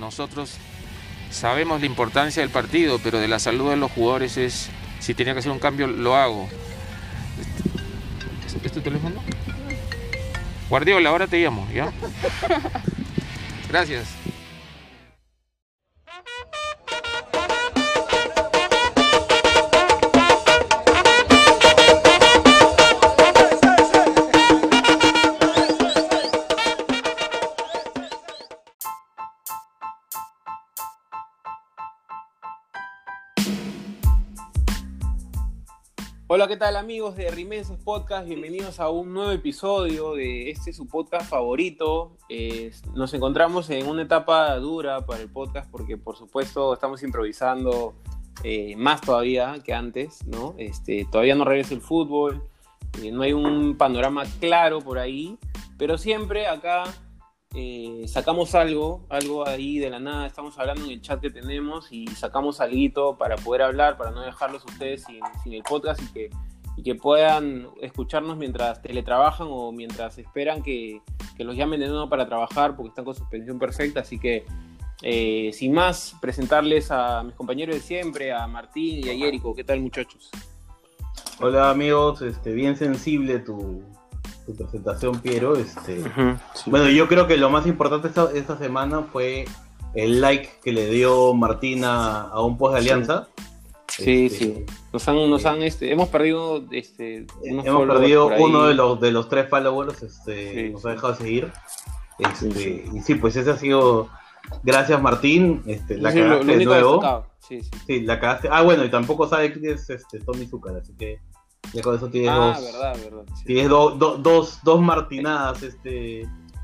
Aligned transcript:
nosotros 0.00 0.56
sabemos 1.30 1.80
la 1.80 1.86
importancia 1.86 2.42
del 2.42 2.50
partido, 2.50 2.98
pero 2.98 3.20
de 3.20 3.28
la 3.28 3.38
salud 3.38 3.70
de 3.70 3.76
los 3.76 3.92
jugadores 3.92 4.36
es, 4.36 4.70
si 4.98 5.14
tenía 5.14 5.34
que 5.34 5.40
hacer 5.40 5.52
un 5.52 5.58
cambio, 5.58 5.86
lo 5.86 6.16
hago. 6.16 6.48
¿Es, 8.46 8.56
es 8.64 8.72
tu 8.72 8.80
teléfono? 8.80 9.22
Guardiola, 10.68 11.10
ahora 11.10 11.26
te 11.26 11.38
llamo, 11.38 11.68
¿ya? 11.72 11.92
Gracias. 13.68 14.19
Hola, 36.40 36.48
¿qué 36.48 36.56
tal 36.56 36.76
amigos 36.76 37.16
de 37.16 37.30
Rimenses 37.30 37.76
Podcast? 37.76 38.26
Bienvenidos 38.26 38.80
a 38.80 38.88
un 38.88 39.12
nuevo 39.12 39.30
episodio 39.30 40.14
de 40.14 40.48
este 40.48 40.72
su 40.72 40.88
podcast 40.88 41.28
favorito. 41.28 42.16
Nos 42.94 43.12
encontramos 43.12 43.68
en 43.68 43.86
una 43.86 44.00
etapa 44.00 44.56
dura 44.56 45.04
para 45.04 45.20
el 45.20 45.28
podcast 45.28 45.70
porque 45.70 45.98
por 45.98 46.16
supuesto 46.16 46.72
estamos 46.72 47.02
improvisando 47.02 47.92
eh, 48.42 48.74
más 48.76 49.02
todavía 49.02 49.58
que 49.62 49.74
antes, 49.74 50.26
¿no? 50.28 50.54
Este, 50.56 51.06
todavía 51.12 51.34
no 51.34 51.44
regresa 51.44 51.74
el 51.74 51.82
fútbol, 51.82 52.42
eh, 53.02 53.12
no 53.12 53.20
hay 53.20 53.34
un 53.34 53.76
panorama 53.76 54.22
claro 54.40 54.78
por 54.78 54.98
ahí, 54.98 55.36
pero 55.76 55.98
siempre 55.98 56.46
acá 56.46 56.84
eh, 57.54 58.04
sacamos 58.06 58.54
algo, 58.54 59.04
algo 59.08 59.46
ahí 59.46 59.78
de 59.78 59.90
la 59.90 59.98
nada, 59.98 60.26
estamos 60.26 60.56
hablando 60.58 60.84
en 60.84 60.92
el 60.92 61.02
chat 61.02 61.20
que 61.20 61.30
tenemos 61.30 61.90
y 61.90 62.06
sacamos 62.08 62.60
algo 62.60 63.18
para 63.18 63.34
poder 63.36 63.62
hablar, 63.62 63.96
para 63.96 64.12
no 64.12 64.20
dejarlos 64.20 64.64
ustedes 64.64 65.04
sin, 65.04 65.52
el 65.52 65.62
podcast 65.64 66.00
y 66.02 66.30
que, 66.82 66.94
puedan 66.94 67.68
escucharnos 67.82 68.36
mientras 68.36 68.80
teletrabajan 68.80 69.48
o 69.50 69.72
mientras 69.72 70.16
esperan 70.18 70.62
que, 70.62 71.00
los 71.38 71.56
llamen 71.56 71.80
de 71.80 71.88
nuevo 71.88 72.08
para 72.08 72.26
trabajar 72.26 72.76
porque 72.76 72.90
están 72.90 73.04
con 73.06 73.14
suspensión 73.14 73.58
perfecta. 73.58 74.00
Así 74.00 74.18
que, 74.18 74.44
eh, 75.02 75.50
sin 75.54 75.72
más, 75.72 76.14
presentarles 76.20 76.90
a 76.90 77.22
mis 77.22 77.34
compañeros 77.34 77.74
de 77.74 77.80
siempre, 77.80 78.30
a 78.30 78.46
Martín 78.46 79.06
y 79.06 79.08
a 79.08 79.14
Yerico. 79.14 79.54
¿Qué 79.54 79.64
tal, 79.64 79.80
muchachos? 79.80 80.30
Hola 81.40 81.70
amigos, 81.70 82.20
este, 82.20 82.52
bien 82.52 82.76
sensible 82.76 83.38
tu, 83.38 83.82
tu 84.50 84.54
presentación, 84.56 85.20
Piero. 85.20 85.56
Este, 85.56 86.02
sí. 86.54 86.70
Bueno, 86.70 86.88
yo 86.88 87.08
creo 87.08 87.26
que 87.26 87.36
lo 87.36 87.50
más 87.50 87.66
importante 87.66 88.08
esta, 88.08 88.28
esta 88.34 88.56
semana 88.58 89.02
fue 89.12 89.44
el 89.94 90.20
like 90.20 90.48
que 90.62 90.72
le 90.72 90.88
dio 90.90 91.34
Martina 91.34 92.22
a 92.22 92.42
un 92.42 92.56
post 92.58 92.74
de 92.74 92.80
Alianza. 92.80 93.28
Sí, 93.88 94.26
Este, 94.26 94.38
sí. 94.38 94.64
Nos 94.92 95.08
han, 95.08 95.28
nos 95.28 95.44
han, 95.46 95.62
este, 95.62 95.90
hemos 95.92 96.08
perdido, 96.08 96.62
este, 96.70 97.26
unos 97.42 97.66
Hemos 97.66 97.86
perdido 97.88 98.28
uno 98.38 98.64
de 98.66 98.74
los, 98.74 99.00
de 99.00 99.10
los 99.10 99.28
tres 99.28 99.48
followers, 99.48 100.02
este, 100.02 100.54
Sí, 100.68 100.70
nos 100.72 100.86
ha 100.86 100.90
dejado 100.90 101.14
seguir. 101.16 101.52
Este, 102.18 102.52
Sí, 102.52 102.52
sí. 102.52 102.84
Y 102.94 103.00
sí, 103.00 103.14
pues 103.16 103.34
ese 103.36 103.50
ha 103.50 103.56
sido. 103.56 104.08
Gracias, 104.62 105.00
Martín. 105.02 105.62
Este, 105.66 105.96
la 105.98 106.12
cagaste 106.12 106.56
de 106.56 106.64
nuevo. 106.64 107.24
sí. 107.40 107.60
Sí, 107.86 108.00
la 108.02 108.20
cagaste. 108.20 108.48
Ah, 108.50 108.62
bueno, 108.62 108.84
y 108.84 108.90
tampoco 108.90 109.26
sabe 109.28 109.52
quién 109.52 109.74
es 109.74 109.90
este, 109.90 110.20
Tommy 110.20 110.46
Zucker, 110.46 110.76
así 110.76 110.92
que 110.96 111.18
ya 111.72 111.82
con 111.82 111.94
eso 111.96 112.08
tienes 112.08 112.30
Ah, 112.30 112.36
dos. 112.56 112.64
verdad, 112.72 112.96
verdad. 113.04 113.24
sí. 113.36 113.44
Tienes 113.44 113.68
do- 113.68 113.90
do- 113.90 114.16
dos, 114.18 114.60
dos 114.62 114.80
martinadas 114.80 115.62
este, 115.62 116.22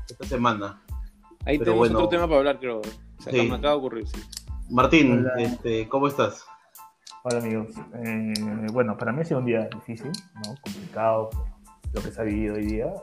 esta 0.09 0.25
semana. 0.25 0.81
Ahí 1.45 1.57
pero 1.57 1.71
tenemos 1.71 1.77
bueno. 1.77 1.97
otro 1.99 2.09
tema 2.09 2.25
para 2.27 2.37
hablar, 2.39 2.59
creo. 2.59 2.81
Se 3.19 3.31
Sí. 3.31 3.37
me 3.49 3.55
acaba 3.55 3.73
de 3.73 3.79
ocurrir, 3.79 4.07
sí. 4.07 4.21
Martín, 4.69 5.19
Hola. 5.19 5.33
este, 5.41 5.87
¿cómo 5.87 6.07
estás? 6.07 6.45
Hola 7.23 7.39
amigos. 7.39 7.67
Eh, 8.03 8.33
bueno, 8.71 8.97
para 8.97 9.11
mí 9.11 9.21
ha 9.21 9.25
sido 9.25 9.39
un 9.39 9.45
día 9.45 9.67
difícil, 9.73 10.11
¿no? 10.35 10.55
complicado 10.61 11.29
por 11.29 11.47
lo 11.93 12.01
que 12.01 12.11
se 12.11 12.21
ha 12.21 12.23
vivido 12.23 12.55
hoy 12.55 12.65
día. 12.65 12.93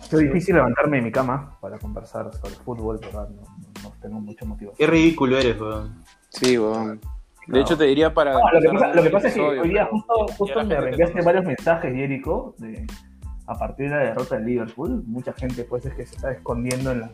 Ha 0.00 0.04
sido 0.06 0.20
difícil 0.20 0.54
levantarme 0.56 0.98
de 0.98 1.02
mi 1.04 1.12
cama 1.12 1.56
para 1.60 1.78
conversar 1.78 2.30
sobre 2.34 2.54
fútbol, 2.56 2.98
¿verdad? 2.98 3.28
No, 3.30 3.42
no- 3.42 3.82
no 3.82 3.92
tengo 4.00 4.20
mucha 4.20 4.44
motivación. 4.44 4.76
Qué 4.78 4.86
ridículo 4.86 5.38
eres, 5.38 5.60
weón. 5.60 6.04
Sí, 6.28 6.58
weón. 6.58 7.00
De 7.46 7.60
hecho, 7.60 7.76
te 7.76 7.84
diría 7.84 8.12
para. 8.12 8.32
No, 8.32 8.50
lo, 8.52 8.60
que 8.60 8.68
pasa, 8.68 8.94
lo 8.94 9.02
que 9.02 9.10
pasa 9.10 9.28
es 9.28 9.34
que 9.34 9.40
hoy 9.40 9.68
día 9.68 9.88
justo, 9.90 10.64
me 10.64 10.80
reenviaste 10.80 11.22
varios 11.22 11.44
mensajes, 11.44 11.94
Jerico, 11.94 12.54
de, 12.58 12.86
a 13.46 13.54
partir 13.54 13.90
de 13.90 13.96
la 13.96 14.02
derrota 14.02 14.36
del 14.36 14.46
Liverpool. 14.46 15.02
Mucha 15.06 15.32
gente 15.32 15.64
pues 15.64 15.84
es 15.86 15.94
que 15.94 16.06
se 16.06 16.16
está 16.16 16.32
escondiendo 16.32 16.92
en, 16.92 17.00
la, 17.00 17.10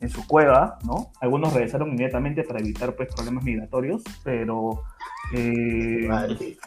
en 0.00 0.08
su 0.08 0.26
cueva, 0.26 0.78
¿no? 0.84 1.12
Algunos 1.20 1.52
regresaron 1.52 1.88
inmediatamente 1.88 2.44
para 2.44 2.60
evitar 2.60 2.94
pues 2.94 3.14
problemas 3.14 3.44
migratorios, 3.44 4.02
pero... 4.22 4.82
eh, 5.34 6.06
Vale. 6.08 6.58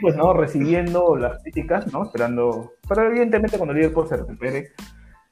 Pues 0.00 0.16
no, 0.16 0.34
recibiendo 0.34 1.16
las 1.16 1.42
críticas, 1.42 1.90
¿no? 1.92 2.04
Esperando. 2.04 2.72
Pero 2.86 3.06
evidentemente 3.06 3.56
cuando 3.56 3.72
el 3.72 3.80
Liverpool 3.80 4.06
se 4.06 4.18
recupere, 4.18 4.68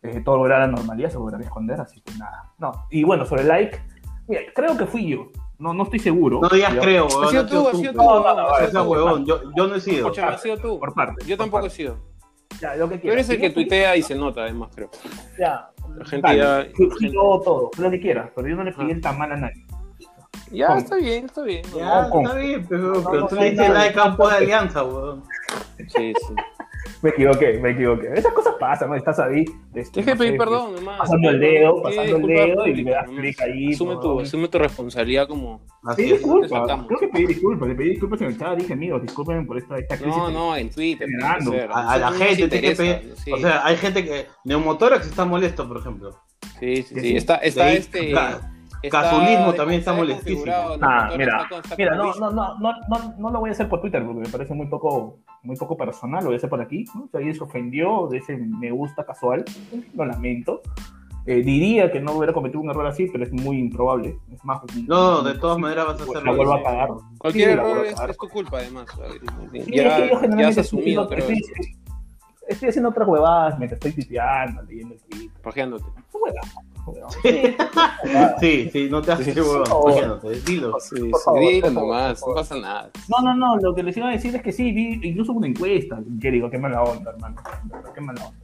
eh, 0.02 0.22
todo 0.24 0.38
volverá 0.38 0.56
a 0.64 0.66
la 0.66 0.72
normalidad, 0.72 1.10
se 1.10 1.18
volverá 1.18 1.38
a 1.38 1.42
esconder, 1.42 1.80
así 1.80 2.00
que 2.00 2.14
nada. 2.18 2.52
No. 2.58 2.72
Y 2.90 3.04
bueno, 3.04 3.26
sobre 3.26 3.42
el 3.42 3.48
like, 3.48 3.78
mira, 4.26 4.40
creo 4.54 4.76
que 4.76 4.86
fui 4.86 5.08
yo. 5.08 5.30
No, 5.58 5.72
no 5.72 5.84
estoy 5.84 5.98
seguro. 5.98 6.40
No 6.42 6.48
digas 6.48 6.74
creo, 6.80 7.06
weón. 7.06 7.24
Ha 7.24 7.30
sido 7.30 7.46
tú, 7.46 7.68
ha 7.68 7.74
sido 7.74 7.92
tú. 7.92 7.98
No, 7.98 8.72
no, 8.72 8.82
huevón, 8.84 9.24
yo, 9.26 9.40
yo 9.56 9.66
no 9.66 9.74
he 9.74 9.80
sido. 9.80 10.12
Ha 10.22 10.38
sido 10.38 10.58
tú. 10.58 10.78
Por 10.78 10.92
parte. 10.94 11.24
Yo 11.26 11.36
tampoco 11.36 11.66
he 11.66 11.70
sido. 11.70 11.98
Ya, 12.60 12.74
lo 12.76 12.88
que 12.88 13.00
quieras. 13.00 13.14
eres 13.18 13.30
el 13.30 13.36
Si 13.36 13.40
que 13.42 13.50
tuitea 13.50 13.96
y 13.96 14.02
se 14.02 14.14
nota, 14.14 14.42
además, 14.42 14.70
creo. 14.74 14.90
Ya. 15.38 15.70
La 15.96 16.04
gente 16.04 16.36
ya- 16.36 16.66
yo 17.10 17.40
todo, 17.44 17.70
lo 17.78 17.90
que 17.90 18.00
quieras, 18.00 18.30
pero 18.34 18.48
yo 18.48 18.56
no 18.56 18.64
le 18.64 18.72
pegué 18.72 18.92
Ah. 18.92 18.94
el 18.94 19.00
tamal 19.00 19.32
a 19.32 19.36
nadie. 19.36 19.64
Ya, 20.50 20.68
¿Cómo? 20.68 20.78
está 20.78 20.96
bien, 20.96 21.24
está 21.24 21.42
bien. 21.42 21.62
Ya, 21.76 22.08
¿Cómo? 22.10 22.26
está 22.28 22.38
bien, 22.38 22.66
pero, 22.68 22.92
pero 23.10 23.26
tú 23.26 23.34
no 23.34 23.40
le 23.40 23.52
nada. 23.52 23.68
like 23.74 23.98
post 24.16 24.30
de 24.32 24.36
alianza, 24.38 24.84
weón. 24.84 25.22
Sí, 25.88 26.12
sí. 26.14 26.34
Me 27.06 27.12
equivoqué, 27.12 27.58
me 27.60 27.70
equivoqué. 27.70 28.08
Esas 28.14 28.32
cosas 28.32 28.54
pasan, 28.58 28.88
¿no? 28.88 28.96
Estás 28.96 29.20
ahí. 29.20 29.44
este, 29.74 30.02
Tienes 30.02 30.06
que 30.06 30.10
no 30.14 30.18
pedir 30.18 30.32
sé, 30.32 30.38
perdón, 30.38 30.74
nomás. 30.74 30.98
pasando 30.98 31.30
el 31.30 31.38
dedo, 31.38 31.80
pasando 31.80 32.16
el 32.16 32.26
dedo 32.26 32.66
y 32.66 32.74
le 32.74 32.90
das 32.90 33.08
clic 33.08 33.40
ahí, 33.42 33.72
Asume 33.74 33.94
¿no? 33.94 34.00
tu, 34.00 34.20
asume 34.20 34.48
tu 34.48 34.58
responsabilidad 34.58 35.28
como. 35.28 35.60
Así 35.84 36.02
Pedí 36.02 36.12
disculpas, 36.14 36.84
creo 36.88 36.98
que 36.98 37.08
pedí 37.08 37.26
disculpas, 37.26 37.68
le 37.68 37.74
pedí 37.76 37.88
disculpas 37.90 38.20
en 38.22 38.26
el 38.26 38.38
chat, 38.38 38.58
dije 38.58 38.72
amigos, 38.72 39.02
disculpen 39.02 39.46
por 39.46 39.56
esta, 39.56 39.78
esta 39.78 39.96
crisis. 39.96 40.16
No, 40.16 40.30
no, 40.32 40.56
en 40.56 40.68
Twitter. 40.68 41.06
Generando. 41.08 41.54
A, 41.72 41.92
a 41.92 41.98
la 41.98 42.10
gente 42.10 42.60
que 42.60 42.74
pedir. 42.74 43.14
sí. 43.18 43.30
O 43.30 43.38
sea, 43.38 43.64
hay 43.64 43.76
gente 43.76 44.04
que. 44.04 44.26
Neumotórax 44.44 45.06
está 45.06 45.24
molesto, 45.24 45.68
por 45.68 45.78
ejemplo. 45.78 46.10
Sí, 46.58 46.82
sí, 46.82 46.94
sí. 46.94 47.00
sí. 47.00 47.16
Está, 47.16 47.36
está 47.36 47.72
este. 47.72 48.12
Está 48.86 49.02
Casulismo 49.02 49.52
también 49.54 49.80
está 49.80 49.92
está 49.92 50.02
molestísimo. 50.02 50.52
Ah, 50.82 51.10
mira, 51.16 51.48
mira, 51.78 51.94
no, 51.96 52.14
no, 52.14 52.30
no, 52.30 52.58
no, 52.58 52.72
no, 52.88 53.14
no 53.18 53.30
lo 53.30 53.40
voy 53.40 53.50
a 53.50 53.52
hacer 53.52 53.68
por 53.68 53.80
Twitter 53.80 54.04
porque 54.04 54.20
me 54.20 54.28
parece 54.28 54.54
muy 54.54 54.66
poco, 54.66 55.18
muy 55.42 55.56
poco 55.56 55.76
personal, 55.76 56.20
lo 56.22 56.26
voy 56.30 56.34
a 56.34 56.38
hacer 56.38 56.50
por 56.50 56.60
aquí. 56.60 56.84
¿no? 56.94 57.08
Si 57.10 57.16
alguien 57.16 57.34
se 57.34 57.42
ofendió 57.44 58.08
de 58.10 58.18
ese 58.18 58.36
me 58.36 58.70
gusta 58.70 59.04
casual, 59.04 59.44
lo 59.94 60.04
lamento. 60.04 60.60
Eh, 61.28 61.42
diría 61.42 61.90
que 61.90 61.98
no 62.00 62.12
hubiera 62.12 62.32
cometido 62.32 62.60
un 62.60 62.70
error 62.70 62.86
así, 62.86 63.08
pero 63.10 63.24
es 63.24 63.32
muy 63.32 63.58
improbable. 63.58 64.16
Es 64.32 64.44
más, 64.44 64.60
No, 64.86 65.22
de 65.22 65.34
todas 65.36 65.58
maneras 65.58 65.86
vas 65.86 66.00
a 66.00 66.04
la 66.04 66.10
hacerlo. 66.10 66.36
vuelvo 66.36 66.54
a 66.54 66.62
cagar. 66.62 66.88
Cualquier 67.18 67.50
Sí, 67.50 67.56
la 67.56 67.62
error 67.68 67.84
es, 67.86 68.16
tu 68.16 68.28
culpa, 68.28 68.58
además. 68.58 68.86
Sí, 69.52 69.52
Ya, 69.52 69.58
es 69.58 69.66
que 69.66 69.72
yo 69.74 69.82
ya 69.82 70.14
has 70.14 70.20
generalmente 70.20 70.60
asumido, 70.60 71.02
estoy, 71.02 71.16
creo. 71.16 71.28
estoy, 71.30 71.76
estoy 72.46 72.68
haciendo 72.68 72.90
otras 72.90 73.08
huevadas 73.08 73.58
mientras 73.58 73.84
estoy 73.84 74.04
tipeando, 74.04 74.62
leyendo 74.62 74.94
el 74.94 75.00
Twitter. 75.00 75.40
Pajeándote. 75.42 75.84
Huevadas, 76.12 76.54
huevadas. 76.86 77.16
Sí. 77.22 77.56
Sí, 78.40 78.70
sí, 78.72 78.88
no 78.90 79.02
te 79.02 79.12
haces 79.12 79.34
Sí, 79.34 79.40
huevón. 79.40 79.58
por 79.58 79.68
favor. 79.68 79.92
imagínate, 79.92 80.28
dilo. 80.40 80.76
Sí, 80.80 80.94
Por 81.10 81.18
sí, 81.20 81.24
favor, 81.24 81.40
dilo 81.40 81.70
nomás, 81.70 82.22
no 82.26 82.34
pasa 82.34 82.56
nada. 82.56 82.90
No, 83.08 83.22
no, 83.24 83.34
no, 83.34 83.56
lo 83.56 83.74
que 83.74 83.82
les 83.82 83.96
iba 83.96 84.08
a 84.08 84.12
decir 84.12 84.34
es 84.36 84.42
que 84.42 84.52
sí, 84.52 84.72
vi 84.72 85.00
incluso 85.02 85.32
una 85.32 85.46
encuesta. 85.48 85.98
Que 86.20 86.30
digo, 86.30 86.48
qué 86.50 86.58
mala 86.58 86.82
onda, 86.82 87.10
hermano. 87.10 87.36
Qué 87.94 88.00
mala 88.00 88.24
onda. 88.26 88.38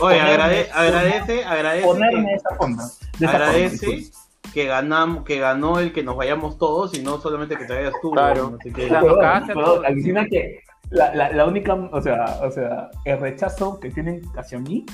Oye, 0.00 0.16
Ponerme- 0.18 0.32
agrade- 0.32 0.68
agradece, 0.72 1.44
agradece. 1.44 1.86
Ponerme 1.86 2.24
que- 2.26 2.34
esa 2.34 2.48
onda. 2.58 2.84
De 3.18 3.26
esa 3.26 3.34
agradece 3.36 3.86
forma, 3.86 4.52
que 4.54 4.64
ganamos, 4.66 5.24
que 5.24 5.38
ganó 5.38 5.78
el 5.78 5.92
que 5.92 6.02
nos 6.02 6.16
vayamos 6.16 6.58
todos 6.58 6.96
y 6.96 7.02
no 7.02 7.18
solamente 7.20 7.56
que 7.56 7.64
te 7.64 7.74
vayas 7.74 7.94
tú. 8.00 8.10
Claro. 8.12 8.56
Así 8.60 8.72
que- 8.72 8.88
Claro. 8.88 9.06
Huevón, 9.06 9.20
cagaste 9.20 9.52
a 9.52 9.56
huevón, 9.56 9.74
todos. 9.74 9.86
alucina 9.86 10.26
que 10.26 10.60
la, 10.90 11.14
la, 11.14 11.32
la 11.32 11.46
única, 11.46 11.74
o 11.74 12.00
sea, 12.02 12.38
o 12.42 12.50
sea, 12.50 12.90
el 13.04 13.18
rechazo 13.18 13.78
que 13.80 13.90
tienen 13.90 14.22
hacia 14.36 14.58
mí 14.58 14.84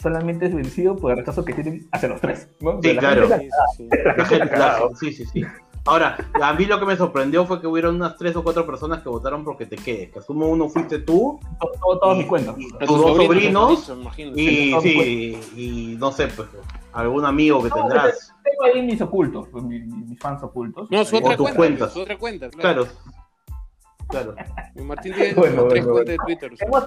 solamente 0.00 0.46
es 0.46 0.54
vencido 0.54 0.96
por 0.96 1.12
el 1.12 1.18
rechazo 1.18 1.44
que 1.44 1.54
tienen 1.54 1.88
hacia 1.92 2.08
los 2.08 2.20
tres. 2.20 2.48
¿no? 2.60 2.80
Sí, 2.82 2.92
la 2.94 3.00
claro. 3.00 3.28
gente 3.28 3.44
Sí, 3.44 3.48
la- 3.50 3.66
sí, 3.76 3.76
sí. 3.76 3.88
la 3.90 4.04
La 4.04 4.12
gente 4.14 4.24
gente- 4.24 4.44
la 4.44 4.50
cagada, 4.50 4.80
la- 4.90 4.96
sí, 4.96 5.12
sí, 5.12 5.26
sí. 5.26 5.44
Ahora, 5.84 6.18
a 6.42 6.52
mí 6.52 6.66
lo 6.66 6.78
que 6.78 6.84
me 6.84 6.96
sorprendió 6.96 7.46
fue 7.46 7.62
que 7.62 7.66
hubieron 7.66 7.94
unas 7.96 8.14
tres 8.18 8.36
o 8.36 8.42
cuatro 8.44 8.66
personas 8.66 9.00
que 9.02 9.08
votaron 9.08 9.42
porque 9.42 9.64
te 9.64 9.76
quedes. 9.76 10.10
Que 10.12 10.18
asumo 10.18 10.46
uno 10.48 10.68
fuiste 10.68 10.98
tú 10.98 11.40
todo- 11.58 11.72
todo- 11.80 11.98
Todas 11.98 12.18
mis 12.18 12.26
cuentas. 12.26 12.56
Tus 12.56 12.88
dos 12.88 13.16
sobrinos 13.16 13.90
y 14.36 14.74
sí. 14.82 15.38
y 15.56 15.96
no 15.98 16.12
sé, 16.12 16.26
pues 16.28 16.48
algún 16.92 17.24
amigo 17.24 17.62
que 17.62 17.70
No, 17.70 17.76
tendrás. 17.76 18.34
Tengo 18.44 18.64
ahí 18.64 18.82
mis 18.82 19.00
ocultos, 19.00 19.48
pues, 19.50 19.64
mis, 19.64 20.18
fans 20.20 20.42
ocultos. 20.42 20.90
No, 20.90 21.04
su 21.06 21.16
otra 21.16 21.36
tus 21.36 21.44
cuenta. 21.46 21.56
cuentas. 21.56 21.92
Su 21.94 22.00
otra 22.00 22.18
cuenta, 22.18 22.50
Claro. 22.50 22.86
Claro. 24.08 24.34
Y 24.74 24.80
Martín 24.82 25.14
tiene 25.14 25.34
Bueno, 25.34 25.64
tres 25.68 25.84
bueno, 25.84 25.92
cuentas 25.92 26.12
de 26.12 26.16
Twitter. 26.26 26.52
Hemos- 26.60 26.84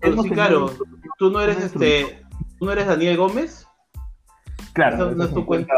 hemos 0.00 0.24
sí, 0.24 0.30
claro. 0.30 0.70
Tú 1.18 1.30
no 1.30 1.40
eres 1.40 1.58
este. 1.64 2.22
Tú 2.62 2.66
no 2.66 2.72
eres 2.74 2.86
Daniel 2.86 3.16
Gómez. 3.16 3.66
Claro, 4.72 5.10
no 5.16 5.24
es 5.24 5.34
tu 5.34 5.44
cuenta. 5.44 5.74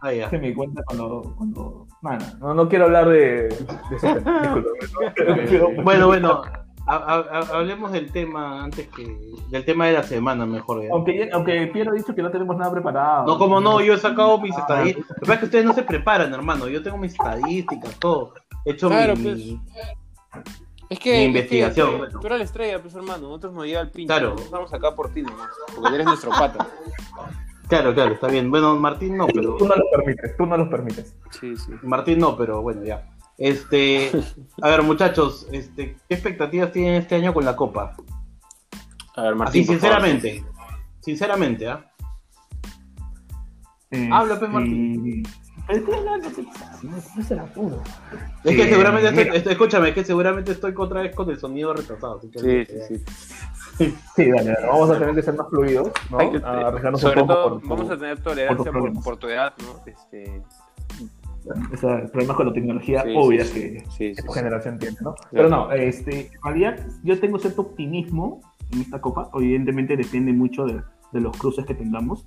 Ah, 0.00 0.14
ya. 0.14 0.30
me 0.30 0.54
cuenta 0.54 0.82
cuando. 0.86 1.34
cuando... 1.36 1.86
Bueno, 2.00 2.24
no, 2.40 2.54
no 2.54 2.68
quiero 2.70 2.86
hablar 2.86 3.06
de, 3.10 3.54
Bueno, 5.84 6.06
bueno, 6.06 6.40
ha- 6.86 6.96
ha- 6.96 7.26
ha- 7.38 7.58
hablemos 7.58 7.92
del 7.92 8.10
tema 8.10 8.64
antes 8.64 8.88
que. 8.88 9.14
del 9.50 9.62
tema 9.66 9.88
de 9.88 9.92
la 9.92 10.02
semana, 10.04 10.46
mejor. 10.46 10.82
ya. 10.82 10.88
Aunque, 10.92 11.28
aunque 11.34 11.66
Piero 11.66 11.90
ha 11.92 11.94
dicho 11.94 12.14
que 12.14 12.22
no 12.22 12.30
tenemos 12.30 12.56
nada 12.56 12.72
preparado. 12.72 13.26
No, 13.26 13.36
como 13.38 13.60
no, 13.60 13.82
yo 13.82 13.92
he 13.92 13.98
sacado 13.98 14.40
mis 14.40 14.56
Ah, 14.56 14.60
estadísticas. 14.60 15.10
Lo 15.10 15.14
que 15.16 15.20
pasa 15.20 15.32
es 15.34 15.38
que 15.40 15.44
ustedes 15.44 15.64
no 15.66 15.74
se 15.74 15.82
preparan, 15.82 16.32
hermano. 16.32 16.66
Yo 16.66 16.82
tengo 16.82 16.96
mis 16.96 17.12
estadísticas, 17.12 17.94
todo. 18.00 18.32
He 18.64 18.70
hecho 18.72 18.88
Claro, 18.88 19.16
mi. 19.16 19.22
pues. 19.22 20.44
Es 20.92 20.98
que. 20.98 21.10
Mi 21.10 21.16
es 21.16 21.26
investigación, 21.28 21.90
que 21.90 21.96
bueno. 21.96 22.20
Tú 22.20 22.26
eres 22.26 22.38
la 22.38 22.44
estrella, 22.44 22.82
pues 22.82 22.94
hermano. 22.94 23.22
Nosotros 23.28 23.54
nos 23.54 23.64
llega 23.64 23.80
el 23.80 23.90
pinche. 23.90 24.08
Claro. 24.08 24.30
Nosotros 24.30 24.46
Estamos 24.46 24.74
acá 24.74 24.94
por 24.94 25.12
ti 25.12 25.22
nomás. 25.22 25.48
Porque 25.74 25.94
eres 25.94 26.06
nuestro 26.06 26.30
pata. 26.30 26.68
Claro, 27.68 27.94
claro, 27.94 28.12
está 28.12 28.26
bien. 28.26 28.50
Bueno, 28.50 28.76
Martín 28.76 29.16
no, 29.16 29.26
pero. 29.26 29.56
Tú 29.56 29.66
no 29.66 29.74
lo 29.74 29.84
permites, 29.90 30.36
tú 30.36 30.44
no 30.44 30.56
lo 30.58 30.68
permites. 30.68 31.16
Sí, 31.40 31.56
sí. 31.56 31.72
Martín 31.82 32.18
no, 32.18 32.36
pero 32.36 32.60
bueno, 32.60 32.84
ya. 32.84 33.10
Este. 33.38 34.12
A 34.60 34.68
ver, 34.68 34.82
muchachos, 34.82 35.46
este, 35.50 35.96
¿qué 36.06 36.14
expectativas 36.14 36.70
tienen 36.72 36.96
este 36.96 37.14
año 37.14 37.32
con 37.32 37.46
la 37.46 37.56
Copa? 37.56 37.96
A 39.16 39.22
ver, 39.22 39.34
Martín. 39.34 39.62
Así, 39.62 39.72
por 39.72 39.80
favor. 39.80 40.02
sinceramente. 40.02 40.44
Sinceramente, 41.00 41.68
¿ah? 41.68 41.90
Eh, 43.90 44.10
Habla, 44.12 44.38
pues. 44.38 44.50
Martín. 44.50 45.22
Pero 45.22 45.41
estoy 45.68 45.94
hablando, 45.94 46.28
¿qué 46.34 46.42
pasa? 46.42 46.78
No, 46.82 46.96
no 47.16 47.22
será 47.22 47.44
puro. 47.46 47.82
Es 48.44 48.56
que 48.56 48.68
seguramente 48.68 49.08
estoy, 49.08 49.36
estoy- 49.36 49.52
escúchame, 49.52 49.88
es 49.90 49.94
que 49.94 50.04
seguramente 50.04 50.52
estoy 50.52 50.74
otra 50.76 51.02
vez 51.02 51.14
con 51.14 51.30
el 51.30 51.38
sonido 51.38 51.72
retrasado. 51.74 52.18
así 52.18 52.28
que- 52.30 52.38
Sí, 52.66 52.72
sí, 52.88 52.98
sí. 52.98 53.04
Sí, 54.16 54.30
dale, 54.30 54.50
dale, 54.52 54.66
vamos 54.66 54.90
a 54.90 54.98
tener 54.98 55.14
que 55.14 55.22
ser 55.22 55.34
más 55.34 55.48
fluidos, 55.48 55.90
¿no? 56.10 56.18
Que- 56.18 56.40
A 56.44 56.68
arriesgarnos 56.68 57.02
un 57.02 57.08
sobre 57.10 57.20
poco 57.22 57.32
todo, 57.34 57.48
por- 57.50 57.60
por- 57.60 57.78
vamos 57.78 57.90
a 57.90 57.98
tener 57.98 58.20
tolerancia 58.22 58.64
por, 58.64 58.72
problemas. 58.72 59.04
por 59.04 59.16
tu 59.16 59.28
edad, 59.28 59.54
¿no? 59.62 59.80
Este, 59.86 60.42
Ese 61.72 61.86
problema 62.12 62.36
con 62.36 62.46
la 62.46 62.52
tecnología 62.52 63.02
Sí, 63.02 63.14
obvia 63.16 63.44
sí, 63.44 63.50
sí. 63.52 63.60
que, 63.60 63.80
sí, 63.90 63.98
que 64.10 64.14
sí, 64.14 64.22
tu 64.26 64.32
sí. 64.32 64.38
generación 64.38 64.78
tiene, 64.78 64.96
¿no? 65.00 65.14
Pero 65.32 65.48
no, 65.48 65.72
este, 65.72 66.26
en 66.32 66.42
realidad 66.44 66.86
yo 67.02 67.18
tengo 67.18 67.38
cierto 67.40 67.62
optimismo 67.62 68.40
en 68.70 68.82
esta 68.82 69.00
copa. 69.00 69.28
Evidentemente 69.34 69.96
depende 69.96 70.32
mucho 70.32 70.66
de, 70.66 70.80
de 71.12 71.20
los 71.20 71.36
cruces 71.36 71.66
que 71.66 71.74
tengamos, 71.74 72.24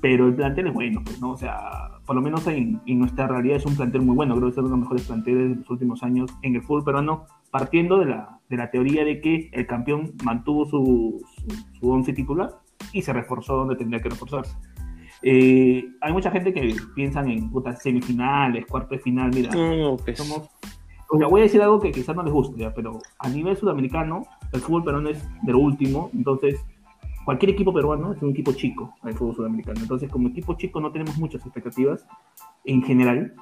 pero 0.00 0.26
el 0.26 0.34
plantel 0.34 0.68
es 0.68 0.74
bueno, 0.74 1.02
pues, 1.04 1.20
¿no? 1.20 1.30
O 1.30 1.36
sea, 1.36 1.90
por 2.06 2.14
lo 2.14 2.22
menos 2.22 2.46
en, 2.46 2.80
en 2.86 2.98
nuestra 2.98 3.26
realidad 3.26 3.56
es 3.56 3.66
un 3.66 3.76
plantel 3.76 4.02
muy 4.02 4.14
bueno. 4.14 4.34
Creo 4.36 4.48
que 4.48 4.52
es 4.52 4.58
uno 4.58 4.68
de 4.68 4.70
los 4.72 4.80
mejores 4.80 5.06
planteles 5.06 5.50
de 5.50 5.56
los 5.56 5.70
últimos 5.70 6.02
años 6.02 6.30
en 6.42 6.54
el 6.54 6.62
fútbol 6.62 6.84
peruano, 6.84 7.24
partiendo 7.50 7.98
de 7.98 8.06
la, 8.06 8.38
de 8.48 8.56
la 8.56 8.70
teoría 8.70 9.04
de 9.04 9.20
que 9.20 9.50
el 9.52 9.66
campeón 9.66 10.12
mantuvo 10.22 10.66
su, 10.66 11.22
su, 11.36 11.78
su 11.78 11.90
once 11.90 12.12
titular 12.12 12.50
y 12.92 13.02
se 13.02 13.12
reforzó 13.12 13.56
donde 13.56 13.76
tendría 13.76 14.00
que 14.00 14.10
reforzarse. 14.10 14.56
Eh, 15.26 15.82
hay 16.02 16.12
mucha 16.12 16.30
gente 16.30 16.52
que 16.52 16.76
piensa 16.94 17.22
en 17.22 17.50
puta, 17.50 17.74
semifinales, 17.74 18.66
cuarto 18.66 18.94
de 18.94 19.00
final, 19.00 19.30
mira, 19.34 19.54
no, 19.54 19.96
pues, 19.96 20.18
somos. 20.18 20.50
O 21.10 21.16
sea, 21.16 21.28
voy 21.28 21.40
a 21.40 21.44
decir 21.44 21.62
algo 21.62 21.80
que 21.80 21.92
quizás 21.92 22.14
no 22.14 22.22
les 22.22 22.32
guste, 22.32 22.60
ya, 22.60 22.74
pero 22.74 22.98
a 23.18 23.28
nivel 23.30 23.56
sudamericano, 23.56 24.26
el 24.52 24.60
fútbol 24.60 24.84
peruano 24.84 25.08
es 25.08 25.26
de 25.42 25.52
lo 25.52 25.60
último. 25.60 26.10
Entonces, 26.12 26.62
cualquier 27.24 27.50
equipo 27.52 27.72
peruano 27.72 28.12
es 28.12 28.22
un 28.22 28.30
equipo 28.30 28.52
chico 28.52 28.94
en 29.02 29.10
el 29.10 29.14
fútbol 29.14 29.36
sudamericano. 29.36 29.80
Entonces, 29.80 30.10
como 30.10 30.28
equipo 30.28 30.54
chico, 30.54 30.80
no 30.80 30.92
tenemos 30.92 31.16
muchas 31.18 31.44
expectativas 31.44 32.06
en 32.64 32.82
general. 32.82 33.34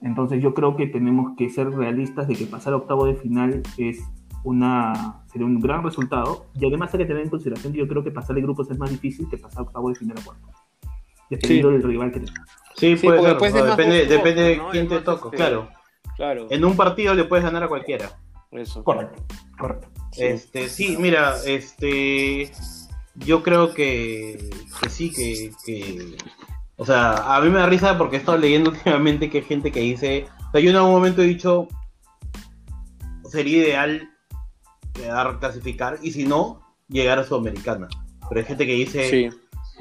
Entonces, 0.00 0.42
yo 0.42 0.54
creo 0.54 0.76
que 0.76 0.86
tenemos 0.86 1.36
que 1.36 1.50
ser 1.50 1.70
realistas 1.70 2.26
de 2.28 2.34
que 2.34 2.46
pasar 2.46 2.72
a 2.72 2.76
octavo 2.76 3.06
de 3.06 3.14
final 3.14 3.62
es 3.76 3.98
una 4.42 5.22
sería 5.26 5.46
un 5.46 5.60
gran 5.60 5.82
resultado. 5.82 6.46
Y 6.54 6.66
además, 6.66 6.92
hay 6.94 7.00
que 7.00 7.06
tener 7.06 7.22
en 7.22 7.30
consideración 7.30 7.72
que 7.72 7.78
yo 7.80 7.88
creo 7.88 8.02
que 8.02 8.10
pasar 8.10 8.34
de 8.34 8.42
grupos 8.42 8.70
es 8.70 8.78
más 8.78 8.90
difícil 8.90 9.28
que 9.28 9.36
pasar 9.36 9.60
a 9.60 9.62
octavo 9.62 9.88
de 9.90 9.94
final 9.94 10.16
a 10.18 10.24
cuarto. 10.24 10.48
Dependiendo 11.28 11.70
del 11.70 11.82
rival 11.82 12.10
que 12.10 12.20
tengas. 12.20 12.46
Sí, 12.76 12.96
Sí, 12.96 13.06
puede 13.06 13.20
ser, 13.20 13.28
después 13.30 13.54
o 13.54 13.56
es 13.58 13.62
más 13.64 13.76
depende, 13.76 13.98
box, 13.98 14.08
depende 14.10 14.42
de 14.42 14.56
¿no? 14.56 14.70
quién 14.70 14.88
te 14.88 15.00
toca, 15.00 15.24
este, 15.26 15.36
claro. 15.36 15.68
Claro, 16.16 16.46
En 16.50 16.64
un 16.64 16.76
partido 16.76 17.14
le 17.14 17.24
puedes 17.24 17.44
ganar 17.44 17.62
a 17.62 17.68
cualquiera. 17.68 18.10
eso. 18.50 18.82
Correcto, 18.82 19.22
correcto. 19.58 19.88
Sí. 20.12 20.24
Este, 20.24 20.68
sí, 20.68 20.96
mira, 20.98 21.34
este, 21.46 22.50
yo 23.16 23.42
creo 23.42 23.74
que, 23.74 24.50
que 24.82 24.90
sí, 24.90 25.10
que, 25.10 25.52
que, 25.64 26.16
o 26.76 26.86
sea, 26.86 27.36
a 27.36 27.40
mí 27.40 27.50
me 27.50 27.58
da 27.58 27.66
risa 27.66 27.98
porque 27.98 28.16
he 28.16 28.18
estado 28.18 28.38
leyendo 28.38 28.70
últimamente 28.72 29.30
que 29.30 29.38
hay 29.38 29.44
gente 29.44 29.72
que 29.72 29.80
dice, 29.80 30.26
o 30.48 30.50
sea, 30.52 30.60
yo 30.60 30.70
en 30.70 30.76
algún 30.76 30.92
momento 30.92 31.22
he 31.22 31.26
dicho, 31.26 31.68
sería 33.28 33.58
ideal 33.58 34.10
quedar 34.92 35.38
clasificar 35.38 35.98
y 36.02 36.12
si 36.12 36.24
no, 36.24 36.60
llegar 36.88 37.18
a 37.18 37.24
Sudamericana. 37.24 37.88
Pero 38.28 38.40
hay 38.40 38.46
gente 38.46 38.66
que 38.66 38.74
dice, 38.74 39.10
Sí, 39.10 39.30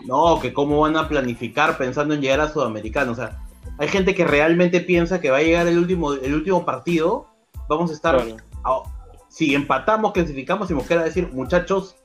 no, 0.05 0.39
que 0.39 0.53
cómo 0.53 0.81
van 0.81 0.97
a 0.97 1.07
planificar 1.07 1.77
pensando 1.77 2.13
en 2.13 2.21
llegar 2.21 2.41
a 2.41 2.49
Sudamericana. 2.49 3.11
O 3.11 3.15
sea, 3.15 3.39
hay 3.77 3.87
gente 3.87 4.15
que 4.15 4.25
realmente 4.25 4.81
piensa 4.81 5.19
que 5.19 5.29
va 5.29 5.37
a 5.37 5.41
llegar 5.41 5.67
el 5.67 5.77
último, 5.77 6.13
el 6.13 6.33
último 6.33 6.65
partido, 6.65 7.27
vamos 7.67 7.91
a 7.91 7.93
estar 7.93 8.17
claro. 8.17 8.83
Si 9.29 9.53
empatamos, 9.53 10.11
clasificamos 10.11 10.71
y 10.71 10.73
nos 10.73 10.87
queda 10.87 11.03
decir, 11.03 11.29
muchachos, 11.31 11.95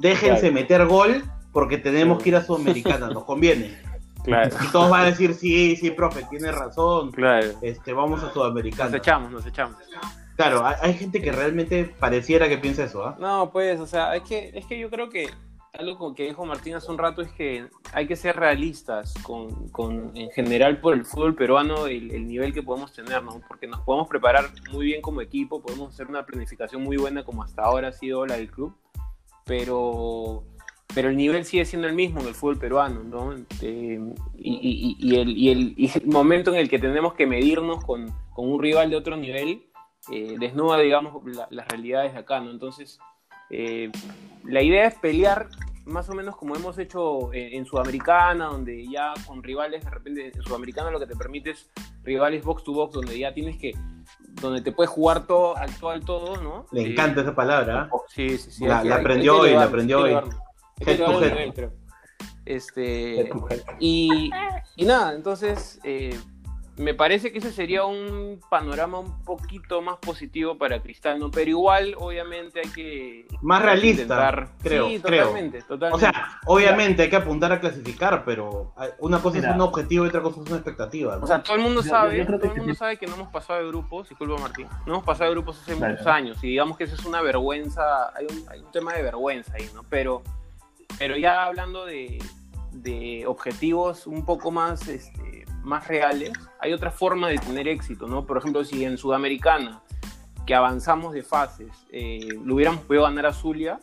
déjense 0.00 0.40
Claro. 0.40 0.54
meter 0.54 0.86
gol 0.86 1.24
porque 1.52 1.78
tenemos 1.78 2.22
que 2.22 2.28
ir 2.30 2.36
a 2.36 2.42
Sudamericana, 2.44 3.08
nos 3.08 3.24
conviene. 3.24 3.76
Claro, 4.24 4.54
Y 4.62 4.66
todos 4.72 4.90
van 4.90 5.02
a 5.02 5.06
decir, 5.06 5.32
sí, 5.32 5.74
sí, 5.76 5.90
profe, 5.90 6.22
tiene 6.28 6.52
razón, 6.52 7.12
claro. 7.12 7.46
este, 7.62 7.94
vamos 7.94 8.20
a 8.20 8.24
Nos 8.24 8.32
Sudamericana. 8.34 8.96
echamos, 8.98 9.30
nos 9.30 9.46
echamos. 9.46 9.76
Claro, 10.36 10.66
hay, 10.66 10.74
hay 10.82 10.94
gente 10.94 11.22
que 11.22 11.32
realmente 11.32 11.84
pareciera 11.98 12.46
que 12.46 12.58
piensa 12.58 12.84
eso, 12.84 13.04
¿ah? 13.06 13.16
No, 13.18 13.50
pues, 13.50 13.80
o 13.80 13.86
sea, 13.86 14.14
es 14.16 14.24
que, 14.24 14.50
es 14.54 14.66
que 14.66 14.78
yo 14.78 14.90
creo 14.90 15.08
que 15.08 15.30
algo 15.72 16.14
que 16.14 16.24
dijo 16.24 16.44
Martín 16.44 16.74
hace 16.74 16.90
un 16.90 16.98
rato 16.98 17.22
es 17.22 17.30
que 17.32 17.68
hay 17.94 18.06
que 18.06 18.16
ser 18.16 18.36
realistas 18.36 19.14
con, 19.22 19.68
con 19.70 20.14
en 20.14 20.30
general 20.32 20.78
por 20.80 20.92
el 20.94 21.06
fútbol 21.06 21.34
peruano, 21.34 21.86
el, 21.86 22.10
el 22.10 22.26
nivel 22.26 22.52
que 22.52 22.62
podemos 22.62 22.92
tener, 22.92 23.22
¿no? 23.22 23.40
Porque 23.48 23.66
nos 23.66 23.80
podemos 23.80 24.08
preparar 24.08 24.50
muy 24.72 24.84
bien 24.86 25.00
como 25.00 25.22
equipo, 25.22 25.62
podemos 25.62 25.94
hacer 25.94 26.06
una 26.08 26.26
planificación 26.26 26.82
muy 26.82 26.96
buena 26.98 27.24
como 27.24 27.42
hasta 27.44 27.62
ahora 27.62 27.88
ha 27.88 27.92
sido 27.92 28.26
la 28.26 28.36
del 28.36 28.50
club, 28.50 28.74
pero, 29.48 30.44
pero 30.94 31.08
el 31.08 31.16
nivel 31.16 31.44
sigue 31.44 31.64
siendo 31.64 31.88
el 31.88 31.94
mismo 31.94 32.20
en 32.20 32.28
el 32.28 32.34
fútbol 32.34 32.58
peruano, 32.58 33.02
¿no? 33.02 33.34
Eh, 33.62 33.98
y, 34.36 35.16
el, 35.16 35.30
y 35.36 35.50
el- 35.50 36.06
momento 36.06 36.52
en 36.52 36.58
el 36.60 36.68
que 36.68 36.78
tenemos 36.78 37.14
que 37.14 37.26
medirnos 37.26 37.82
con, 37.84 38.06
con 38.34 38.48
un 38.48 38.62
rival 38.62 38.90
de 38.90 38.96
otro 38.96 39.16
nivel 39.16 39.64
eh, 40.12 40.36
desnuda, 40.38 40.78
digamos, 40.78 41.24
la- 41.26 41.48
las 41.50 41.66
realidades 41.68 42.12
de 42.12 42.18
acá, 42.20 42.40
¿no? 42.40 42.50
Entonces, 42.50 42.98
eh, 43.50 43.90
la 44.44 44.62
idea 44.62 44.86
es 44.86 44.94
pelear 44.94 45.48
más 45.86 46.08
o 46.10 46.14
menos 46.14 46.36
como 46.36 46.54
hemos 46.54 46.78
hecho 46.78 47.32
en, 47.32 47.54
en 47.54 47.64
Sudamericana, 47.64 48.46
donde 48.46 48.86
ya 48.86 49.14
con 49.26 49.42
rivales, 49.42 49.82
de 49.84 49.90
repente 49.90 50.30
en 50.34 50.42
Sudamericana 50.42 50.90
lo 50.90 51.00
que 51.00 51.06
te 51.06 51.16
permite 51.16 51.50
es 51.52 51.70
rivales 52.04 52.44
box 52.44 52.62
to 52.64 52.72
box, 52.72 52.94
donde 52.94 53.18
ya 53.18 53.32
tienes 53.32 53.56
que, 53.56 53.72
donde 54.20 54.60
te 54.60 54.72
puedes 54.72 54.90
jugar 54.90 55.26
todo 55.26 55.56
al 55.56 55.74
todo 56.04 56.36
¿no? 56.42 56.66
Le 56.72 56.92
encanta 56.92 57.22
esa 57.22 57.34
palabra. 57.34 57.88
¿ah? 57.92 57.96
Sí, 58.08 58.38
sí, 58.38 58.50
sí. 58.50 58.66
La- 58.66 58.82
que- 58.82 58.92
aprendió 58.92 59.38
hoy, 59.40 59.52
la 59.52 59.64
aprendió 59.64 60.00
hoy. 60.00 60.18
Este, 62.44 63.30
y, 63.78 64.30
y 64.76 64.84
nada, 64.86 65.12
entonces 65.14 65.80
eh, 65.84 66.18
me 66.78 66.94
parece 66.94 67.32
que 67.32 67.38
ese 67.38 67.50
sería 67.52 67.84
un 67.84 68.40
panorama 68.48 69.00
un 69.00 69.22
poquito 69.24 69.82
más 69.82 69.96
positivo 69.96 70.56
para 70.56 70.80
Cristal, 70.80 71.18
¿no? 71.18 71.30
Pero 71.30 71.50
igual, 71.50 71.94
obviamente, 71.98 72.60
hay 72.60 72.70
que 72.70 73.26
Más 73.42 73.58
que 73.60 73.66
realista, 73.66 74.02
intentar- 74.02 74.48
creo, 74.62 74.88
Sí, 74.88 75.00
creo. 75.00 75.26
totalmente, 75.26 75.62
totalmente. 75.62 75.96
O 75.96 75.98
sea, 75.98 76.40
obviamente 76.46 77.02
hay 77.02 77.10
que 77.10 77.16
apuntar 77.16 77.50
a 77.52 77.58
clasificar, 77.60 78.24
pero 78.24 78.74
una 79.00 79.20
cosa 79.20 79.36
Mira. 79.38 79.50
es 79.50 79.54
un 79.56 79.60
objetivo 79.62 80.04
y 80.04 80.08
otra 80.08 80.22
cosa 80.22 80.40
es 80.40 80.46
una 80.46 80.56
expectativa. 80.56 81.16
¿no? 81.16 81.24
O 81.24 81.26
sea, 81.26 81.42
todo 81.42 81.56
el 81.56 81.62
mundo 81.62 81.82
sabe, 81.82 82.16
yo 82.18 82.26
que 82.26 82.32
todo 82.38 82.52
el 82.52 82.58
mundo 82.58 82.72
sí. 82.74 82.78
sabe 82.78 82.96
que 82.96 83.06
no 83.06 83.14
hemos 83.16 83.28
pasado 83.28 83.58
de 83.60 83.66
grupos, 83.68 84.08
disculpa 84.08 84.40
Martín, 84.40 84.68
no 84.86 84.92
hemos 84.94 85.04
pasado 85.04 85.30
de 85.30 85.34
grupos 85.34 85.60
hace 85.60 85.74
Claro. 85.74 85.92
muchos 85.94 86.06
años 86.06 86.44
y 86.44 86.48
digamos 86.48 86.78
que 86.78 86.84
eso 86.84 86.94
es 86.94 87.04
una 87.04 87.20
vergüenza, 87.22 88.16
hay 88.16 88.26
un, 88.30 88.44
hay 88.48 88.60
un 88.60 88.70
tema 88.70 88.92
de 88.94 89.02
vergüenza 89.02 89.52
ahí, 89.56 89.68
¿no? 89.74 89.82
Pero, 89.90 90.22
pero 90.98 91.16
ya 91.16 91.44
hablando 91.44 91.84
de, 91.86 92.18
de 92.70 93.24
objetivos 93.26 94.06
un 94.06 94.24
poco 94.24 94.50
más, 94.52 94.86
este, 94.88 95.44
más 95.62 95.86
reales, 95.88 96.32
hay 96.60 96.72
otra 96.72 96.90
forma 96.90 97.28
de 97.28 97.38
tener 97.38 97.68
éxito, 97.68 98.06
¿no? 98.06 98.26
Por 98.26 98.38
ejemplo, 98.38 98.64
si 98.64 98.84
en 98.84 98.96
Sudamericana, 98.98 99.82
que 100.46 100.54
avanzamos 100.54 101.12
de 101.12 101.22
fases, 101.22 101.72
eh, 101.92 102.28
lo 102.44 102.54
hubiéramos 102.54 102.82
podido 102.82 103.04
ganar 103.04 103.26
a 103.26 103.32
Zulia, 103.32 103.80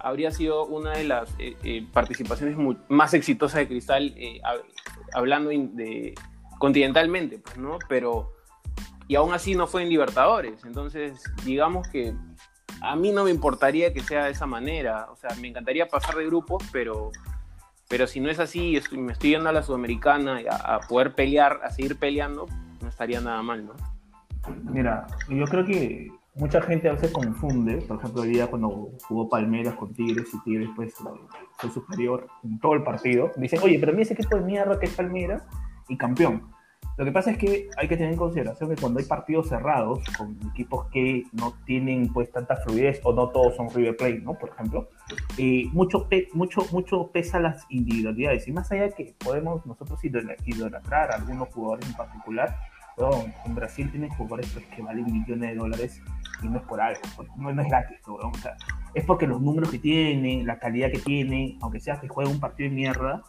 habría 0.00 0.30
sido 0.30 0.66
una 0.66 0.92
de 0.92 1.04
las 1.04 1.30
eh, 1.38 1.56
eh, 1.62 1.86
participaciones 1.92 2.56
más 2.88 3.14
exitosas 3.14 3.58
de 3.60 3.68
Cristal, 3.68 4.14
eh, 4.16 4.40
hab- 4.42 4.62
hablando 5.12 5.50
de 5.50 6.14
continentalmente, 6.58 7.38
pues, 7.38 7.56
¿no? 7.56 7.78
Pero, 7.88 8.32
y 9.06 9.14
aún 9.14 9.32
así 9.32 9.54
no 9.54 9.66
fue 9.66 9.82
en 9.82 9.88
Libertadores, 9.88 10.64
entonces, 10.64 11.22
digamos 11.44 11.88
que 11.88 12.14
a 12.80 12.94
mí 12.96 13.10
no 13.12 13.24
me 13.24 13.30
importaría 13.30 13.92
que 13.92 14.00
sea 14.00 14.24
de 14.26 14.32
esa 14.32 14.46
manera, 14.46 15.08
o 15.10 15.16
sea, 15.16 15.30
me 15.40 15.48
encantaría 15.48 15.88
pasar 15.88 16.16
de 16.16 16.26
grupos, 16.26 16.62
pero, 16.72 17.10
pero 17.88 18.06
si 18.06 18.20
no 18.20 18.30
es 18.30 18.38
así, 18.38 18.76
estoy- 18.76 18.98
me 18.98 19.12
estoy 19.12 19.30
yendo 19.30 19.48
a 19.48 19.52
la 19.52 19.62
Sudamericana 19.62 20.40
a, 20.50 20.74
a 20.76 20.80
poder 20.80 21.14
pelear, 21.14 21.60
a 21.64 21.70
seguir 21.70 21.98
peleando, 21.98 22.46
no 22.82 22.88
estaría 22.88 23.20
nada 23.20 23.42
mal, 23.42 23.66
¿no? 23.66 23.72
Mira, 24.64 25.06
yo 25.28 25.44
creo 25.46 25.64
que 25.64 26.08
mucha 26.34 26.60
gente 26.62 26.88
a 26.88 26.92
veces 26.92 27.10
confunde, 27.10 27.78
por 27.82 27.98
ejemplo, 27.98 28.22
hoy 28.22 28.28
día 28.28 28.46
cuando 28.46 28.90
jugó 29.08 29.28
Palmeras 29.28 29.74
con 29.74 29.92
Tigres 29.92 30.28
y 30.32 30.40
Tigres 30.44 30.68
pues 30.76 30.94
fue 31.56 31.70
superior 31.70 32.28
en 32.44 32.58
todo 32.60 32.74
el 32.74 32.82
partido, 32.82 33.32
dicen, 33.36 33.60
oye, 33.62 33.78
pero 33.80 33.92
mira 33.92 34.02
ese 34.04 34.14
equipo 34.14 34.36
de 34.36 34.42
mierda 34.42 34.78
que 34.78 34.86
es 34.86 34.94
Palmeras 34.94 35.42
y 35.88 35.96
campeón. 35.96 36.42
Lo 36.98 37.04
que 37.04 37.12
pasa 37.12 37.30
es 37.30 37.38
que 37.38 37.70
hay 37.76 37.86
que 37.86 37.96
tener 37.96 38.12
en 38.12 38.18
consideración 38.18 38.70
que 38.70 38.80
cuando 38.80 38.98
hay 38.98 39.06
partidos 39.06 39.48
cerrados 39.48 40.00
con 40.18 40.36
equipos 40.50 40.88
que 40.88 41.22
no 41.32 41.54
tienen 41.64 42.12
pues 42.12 42.32
tanta 42.32 42.56
fluidez 42.56 43.00
o 43.04 43.12
no 43.12 43.28
todos 43.28 43.54
son 43.54 43.70
River 43.70 43.96
Plate, 43.96 44.18
¿no? 44.18 44.34
Por 44.34 44.48
ejemplo, 44.48 44.88
eh, 45.36 45.66
mucho, 45.72 46.08
mucho, 46.34 46.66
mucho 46.72 47.08
pesa 47.12 47.38
las 47.38 47.64
individualidades 47.68 48.48
y 48.48 48.52
más 48.52 48.72
allá 48.72 48.90
que 48.90 49.14
podemos 49.16 49.64
nosotros 49.64 50.00
idolatrar 50.04 51.12
a 51.12 51.14
algunos 51.14 51.48
jugadores 51.50 51.88
en 51.88 51.94
particular, 51.94 52.56
en 53.44 53.54
Brasil 53.54 53.88
tienen 53.92 54.10
jugadores 54.10 54.50
pues, 54.52 54.66
que 54.66 54.82
valen 54.82 55.04
millones 55.04 55.50
de 55.50 55.54
dólares 55.54 56.02
y 56.42 56.48
no 56.48 56.58
es 56.58 56.64
por 56.64 56.80
algo, 56.80 57.00
pues, 57.14 57.28
no, 57.36 57.48
es 57.48 57.68
gratis, 57.68 57.98
o 58.08 58.32
sea, 58.42 58.56
es 58.94 59.04
porque 59.04 59.28
los 59.28 59.40
números 59.40 59.70
que 59.70 59.78
tienen, 59.78 60.44
la 60.44 60.58
calidad 60.58 60.90
que 60.90 60.98
tienen, 60.98 61.58
aunque 61.62 61.78
sea 61.78 62.00
que 62.00 62.08
juegue 62.08 62.28
un 62.28 62.40
partido 62.40 62.68
de 62.68 62.74
mierda, 62.74 63.22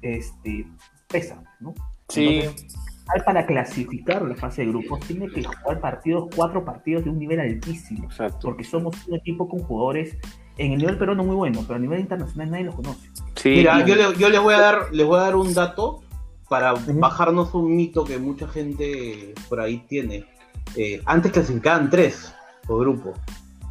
este, 0.00 0.66
pesan, 1.06 1.44
¿no? 1.60 1.72
Sí 2.08 2.42
para 3.24 3.46
clasificar 3.46 4.22
la 4.22 4.34
fase 4.34 4.62
de 4.62 4.68
grupos 4.68 5.00
tiene 5.00 5.28
que 5.28 5.42
jugar 5.42 5.80
partidos, 5.80 6.28
cuatro 6.34 6.64
partidos 6.64 7.04
de 7.04 7.10
un 7.10 7.18
nivel 7.18 7.40
altísimo. 7.40 8.08
Porque 8.40 8.64
somos 8.64 8.96
un 9.06 9.16
equipo 9.16 9.48
con 9.48 9.60
jugadores 9.60 10.16
en 10.58 10.72
el 10.72 10.78
nivel 10.78 10.98
peruano 10.98 11.24
muy 11.24 11.34
bueno, 11.34 11.60
pero 11.66 11.76
a 11.76 11.78
nivel 11.78 12.00
internacional 12.00 12.50
nadie 12.50 12.64
los 12.64 12.74
conoce. 12.74 13.08
Mira, 13.44 13.84
yo, 13.84 13.94
le, 13.94 14.16
yo 14.18 14.28
les 14.28 14.40
voy 14.40 14.54
a 14.54 14.60
dar, 14.60 14.92
les 14.92 15.06
voy 15.06 15.18
a 15.18 15.22
dar 15.22 15.36
un 15.36 15.52
dato 15.52 16.02
para 16.48 16.74
bajarnos 16.74 17.54
un 17.54 17.74
mito 17.74 18.04
que 18.04 18.18
mucha 18.18 18.46
gente 18.46 19.34
por 19.48 19.60
ahí 19.60 19.78
tiene. 19.88 20.26
Eh, 20.76 21.00
antes 21.06 21.32
clasificaban 21.32 21.90
tres 21.90 22.34
por 22.66 22.80
grupo. 22.80 23.14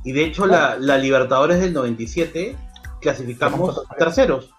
Y 0.03 0.11
de 0.11 0.25
hecho, 0.25 0.47
la, 0.47 0.77
la 0.77 0.97
Libertadores 0.97 1.59
del 1.59 1.73
97 1.73 2.55
clasificamos 2.99 3.83
terceros. 3.97 4.51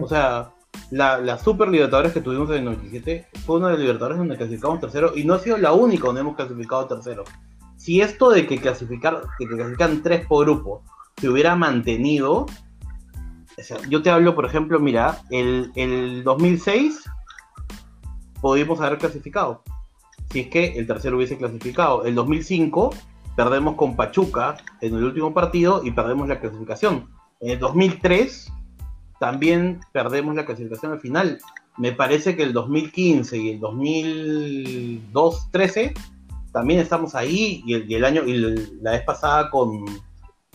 O 0.00 0.08
sea, 0.08 0.50
la, 0.90 1.38
Super 1.38 1.68
Libertadores 1.68 2.12
que 2.12 2.20
tuvimos 2.20 2.48
en 2.50 2.56
el 2.56 2.64
97 2.64 3.26
fue 3.44 3.56
una 3.56 3.66
de 3.66 3.72
las 3.72 3.80
Libertadores 3.80 4.18
donde 4.18 4.36
clasificamos 4.36 4.80
tercero 4.80 5.12
y 5.14 5.24
no 5.24 5.34
ha 5.34 5.38
sido 5.38 5.58
la 5.58 5.72
única 5.72 6.06
donde 6.06 6.20
hemos 6.20 6.36
clasificado 6.36 6.86
tercero. 6.86 7.24
Si 7.76 8.00
esto 8.00 8.30
de 8.30 8.46
que 8.46 8.58
clasificar, 8.58 9.22
que 9.38 9.46
clasifican 9.46 10.02
tres 10.02 10.26
por 10.26 10.44
grupo 10.44 10.82
se 11.16 11.28
hubiera 11.28 11.56
mantenido, 11.56 12.46
yo 13.88 14.02
te 14.02 14.10
hablo, 14.10 14.34
por 14.34 14.44
ejemplo, 14.44 14.78
mira, 14.80 15.22
el, 15.30 15.72
el 15.76 16.22
2006 16.24 17.04
pudimos 18.40 18.80
haber 18.80 18.98
clasificado. 18.98 19.62
Si 20.30 20.40
es 20.40 20.48
que 20.48 20.78
el 20.78 20.86
tercero 20.86 21.16
hubiese 21.16 21.38
clasificado. 21.38 22.04
El 22.04 22.14
2005 22.14 22.90
perdemos 23.36 23.76
con 23.76 23.96
Pachuca 23.96 24.56
en 24.80 24.94
el 24.94 25.04
último 25.04 25.32
partido 25.32 25.82
y 25.84 25.90
perdemos 25.90 26.28
la 26.28 26.40
clasificación. 26.40 27.08
En 27.40 27.50
el 27.50 27.58
2003 27.58 28.52
también 29.18 29.80
perdemos 29.92 30.34
la 30.34 30.46
clasificación 30.46 30.92
al 30.92 31.00
final. 31.00 31.38
Me 31.78 31.92
parece 31.92 32.36
que 32.36 32.42
el 32.42 32.52
2015 32.52 33.36
y 33.36 33.50
el 33.50 33.60
2013 33.60 35.94
también 36.52 36.80
estamos 36.80 37.14
ahí 37.14 37.62
y 37.66 37.94
el, 37.94 38.04
año 38.04 38.24
y 38.24 38.38
la 38.80 38.90
vez 38.92 39.02
pasada 39.02 39.50
con, 39.50 39.84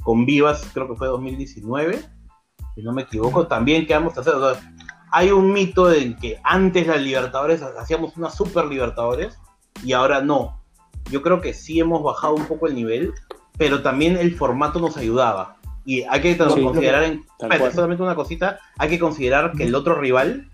con 0.01 0.25
Vivas 0.25 0.67
creo 0.73 0.87
que 0.87 0.95
fue 0.95 1.07
2019 1.07 2.03
si 2.73 2.81
no 2.81 2.91
me 2.91 3.03
equivoco 3.03 3.45
también 3.45 3.85
quedamos 3.85 4.15
terceros 4.15 4.57
hay 5.11 5.29
un 5.29 5.53
mito 5.53 5.85
de 5.85 6.15
que 6.15 6.39
antes 6.43 6.87
las 6.87 6.99
Libertadores 6.99 7.61
hacíamos 7.61 8.17
una 8.17 8.31
super 8.31 8.65
Libertadores 8.65 9.37
y 9.83 9.93
ahora 9.93 10.21
no. 10.21 10.59
Yo 11.11 11.21
creo 11.21 11.39
que 11.41 11.53
sí 11.53 11.79
hemos 11.79 12.01
bajado 12.01 12.33
un 12.33 12.45
poco 12.45 12.65
el 12.67 12.73
nivel 12.75 13.13
pero 13.57 13.83
también 13.83 14.17
el 14.17 14.35
formato 14.35 14.79
nos 14.79 14.97
ayudaba 14.97 15.57
y 15.85 16.03
hay 16.03 16.21
que 16.21 16.37
considerar, 16.37 17.03
en, 17.03 17.25
solamente 17.73 18.03
una 18.03 18.15
cosita, 18.15 18.59
hay 18.77 18.89
que 18.89 18.99
considerar 18.99 19.53
que 19.53 19.63
el 19.63 19.75
otro 19.75 19.95
rival 19.95 20.49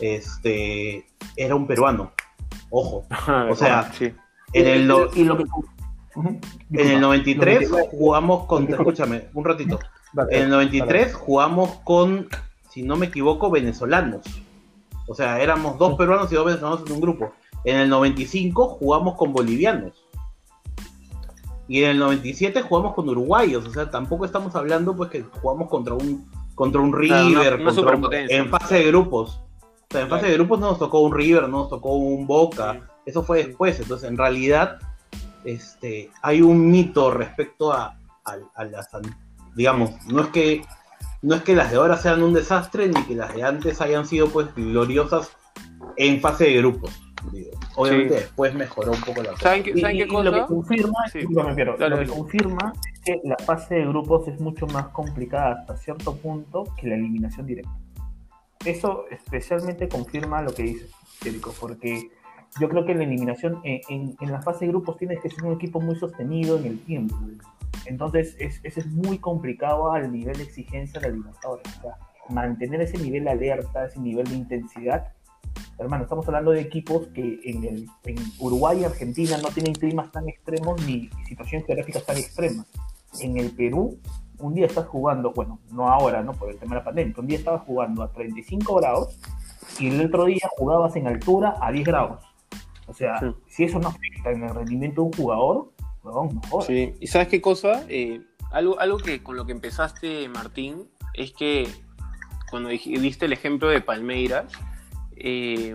este, 0.00 1.06
era 1.36 1.54
un 1.54 1.66
peruano. 1.66 2.12
Ojo. 2.70 3.06
o 3.50 3.56
sea, 3.56 3.90
en 4.52 4.66
el, 4.66 4.90
en 6.70 6.88
el 6.90 7.00
93 7.00 7.70
jugamos 7.90 8.46
con, 8.46 8.68
escúchame, 8.72 9.28
un 9.34 9.44
ratito. 9.44 9.78
En 10.30 10.42
el 10.44 10.50
93 10.50 11.14
jugamos 11.14 11.80
con, 11.84 12.28
si 12.70 12.82
no 12.82 12.96
me 12.96 13.06
equivoco, 13.06 13.50
venezolanos. 13.50 14.22
O 15.08 15.14
sea, 15.14 15.40
éramos 15.40 15.78
dos 15.78 15.96
peruanos 15.96 16.30
y 16.30 16.34
dos 16.36 16.46
venezolanos 16.46 16.84
en 16.86 16.92
un 16.92 17.00
grupo. 17.00 17.32
En 17.64 17.76
el 17.76 17.88
95 17.88 18.68
jugamos 18.68 19.16
con 19.16 19.32
bolivianos. 19.32 20.01
Y 21.72 21.84
en 21.84 21.92
el 21.92 21.98
97 22.00 22.60
jugamos 22.60 22.92
con 22.92 23.08
uruguayos, 23.08 23.66
o 23.66 23.72
sea, 23.72 23.90
tampoco 23.90 24.26
estamos 24.26 24.54
hablando 24.54 24.94
pues 24.94 25.08
que 25.08 25.22
jugamos 25.22 25.70
contra 25.70 25.94
un 25.94 26.30
contra 26.54 26.82
un 26.82 26.92
River, 26.92 27.62
en 28.28 28.50
fase 28.50 28.74
de 28.74 28.84
grupos. 28.88 29.40
O 29.40 29.86
sea, 29.90 30.02
en 30.02 30.10
fase 30.10 30.26
de 30.26 30.34
grupos 30.34 30.60
no 30.60 30.68
nos 30.68 30.78
tocó 30.78 31.00
un 31.00 31.14
River, 31.14 31.44
no 31.44 31.60
nos 31.60 31.70
tocó 31.70 31.94
un 31.94 32.26
Boca, 32.26 32.90
eso 33.06 33.22
fue 33.22 33.44
después. 33.44 33.80
Entonces, 33.80 34.06
en 34.06 34.18
realidad, 34.18 34.80
este, 35.44 36.10
hay 36.20 36.42
un 36.42 36.70
mito 36.70 37.10
respecto 37.10 37.72
a, 37.72 37.98
a, 38.26 38.64
las, 38.66 38.90
digamos, 39.56 39.92
no 40.08 40.24
es 40.24 40.28
que 40.28 40.66
no 41.22 41.36
es 41.36 41.42
que 41.42 41.56
las 41.56 41.70
de 41.70 41.78
ahora 41.78 41.96
sean 41.96 42.22
un 42.22 42.34
desastre 42.34 42.86
ni 42.86 43.02
que 43.04 43.14
las 43.14 43.34
de 43.34 43.44
antes 43.44 43.80
hayan 43.80 44.06
sido 44.06 44.28
pues 44.28 44.54
gloriosas 44.54 45.30
en 45.96 46.20
fase 46.20 46.44
de 46.44 46.58
grupos. 46.58 47.00
Obviamente 47.76 48.14
después 48.14 48.54
mejoró 48.54 48.92
un 48.92 49.00
poco 49.00 49.22
la 49.22 49.30
cosa. 49.30 49.42
¿Saben, 49.42 49.62
qué, 49.62 49.72
cosa? 50.06 50.24
Lo 50.24 50.32
que 50.32 50.46
confirma, 50.46 50.98
lo 51.14 51.98
que 51.98 52.06
confirma 52.06 52.72
es 52.94 53.00
que 53.00 53.20
la 53.24 53.36
fase 53.36 53.76
de 53.76 53.86
grupos 53.86 54.28
es 54.28 54.40
mucho 54.40 54.66
más 54.66 54.88
complicada 54.88 55.60
hasta 55.60 55.76
cierto 55.76 56.16
punto 56.16 56.64
que 56.76 56.88
la 56.88 56.94
eliminación 56.94 57.46
directa. 57.46 57.70
Eso 58.64 59.06
especialmente 59.10 59.88
confirma 59.88 60.42
lo 60.42 60.54
que 60.54 60.62
dice 60.62 60.86
Federico, 61.18 61.52
porque 61.58 62.10
yo 62.60 62.68
creo 62.68 62.84
que 62.84 62.94
la 62.94 63.04
eliminación 63.04 63.60
en, 63.64 64.14
en, 64.20 64.30
la 64.30 64.42
fase 64.42 64.66
de 64.66 64.72
grupos 64.72 64.98
tienes 64.98 65.20
que 65.20 65.30
ser 65.30 65.44
un 65.44 65.54
equipo 65.54 65.80
muy 65.80 65.96
sostenido 65.96 66.58
en 66.58 66.66
el 66.66 66.78
tiempo. 66.80 67.16
Entonces, 67.86 68.36
es, 68.38 68.60
eso 68.62 68.80
es 68.80 68.86
muy 68.86 69.18
complicado 69.18 69.90
al 69.90 70.12
nivel 70.12 70.36
de 70.36 70.44
exigencia 70.44 71.00
de 71.00 71.08
la 71.08 71.12
eliminatoria. 71.14 71.62
O 71.78 71.80
sea, 71.80 71.96
mantener 72.28 72.80
ese 72.82 72.98
nivel 72.98 73.24
de 73.24 73.30
alerta, 73.30 73.86
ese 73.86 74.00
nivel 74.00 74.26
de 74.26 74.34
intensidad, 74.34 75.12
hermano, 75.78 76.04
estamos 76.04 76.26
hablando 76.28 76.50
de 76.52 76.60
equipos 76.60 77.08
que 77.08 77.40
en, 77.44 77.64
el, 77.64 77.88
en 78.04 78.16
Uruguay 78.38 78.80
y 78.80 78.84
Argentina 78.84 79.36
no 79.38 79.48
tienen 79.48 79.74
climas 79.74 80.10
tan 80.12 80.28
extremos 80.28 80.80
ni 80.86 81.10
situaciones 81.26 81.66
geográficas 81.66 82.04
tan 82.04 82.16
extremas. 82.16 82.66
En 83.20 83.36
el 83.36 83.50
Perú, 83.50 83.98
un 84.38 84.54
día 84.54 84.66
estás 84.66 84.86
jugando, 84.86 85.32
bueno, 85.32 85.60
no 85.70 85.88
ahora, 85.88 86.22
¿no? 86.22 86.32
Por 86.32 86.50
el 86.50 86.58
tema 86.58 86.74
de 86.74 86.80
la 86.80 86.84
pandemia, 86.84 87.14
un 87.16 87.26
día 87.26 87.38
estabas 87.38 87.62
jugando 87.62 88.02
a 88.02 88.12
35 88.12 88.74
grados 88.76 89.18
y 89.78 89.88
el 89.88 90.06
otro 90.06 90.26
día 90.26 90.48
jugabas 90.56 90.96
en 90.96 91.06
altura 91.06 91.56
a 91.60 91.70
10 91.72 91.86
grados. 91.86 92.24
O 92.86 92.94
sea, 92.94 93.20
si 93.46 93.64
eso 93.64 93.78
no 93.78 93.88
afecta 93.88 94.32
en 94.32 94.42
el 94.42 94.54
rendimiento 94.54 95.02
de 95.02 95.06
un 95.06 95.12
jugador, 95.12 95.72
no, 96.04 96.28
no 96.50 96.62
Sí, 96.62 96.94
y 97.00 97.06
¿sabes 97.06 97.28
qué 97.28 97.40
cosa? 97.40 97.84
Eh, 97.88 98.20
algo, 98.50 98.78
algo 98.80 98.98
que 98.98 99.22
con 99.22 99.36
lo 99.36 99.46
que 99.46 99.52
empezaste, 99.52 100.28
Martín, 100.28 100.88
es 101.14 101.32
que 101.32 101.68
cuando 102.50 102.68
diste 102.68 103.26
el 103.26 103.32
ejemplo 103.32 103.68
de 103.68 103.80
Palmeiras, 103.80 104.52
eh, 105.16 105.74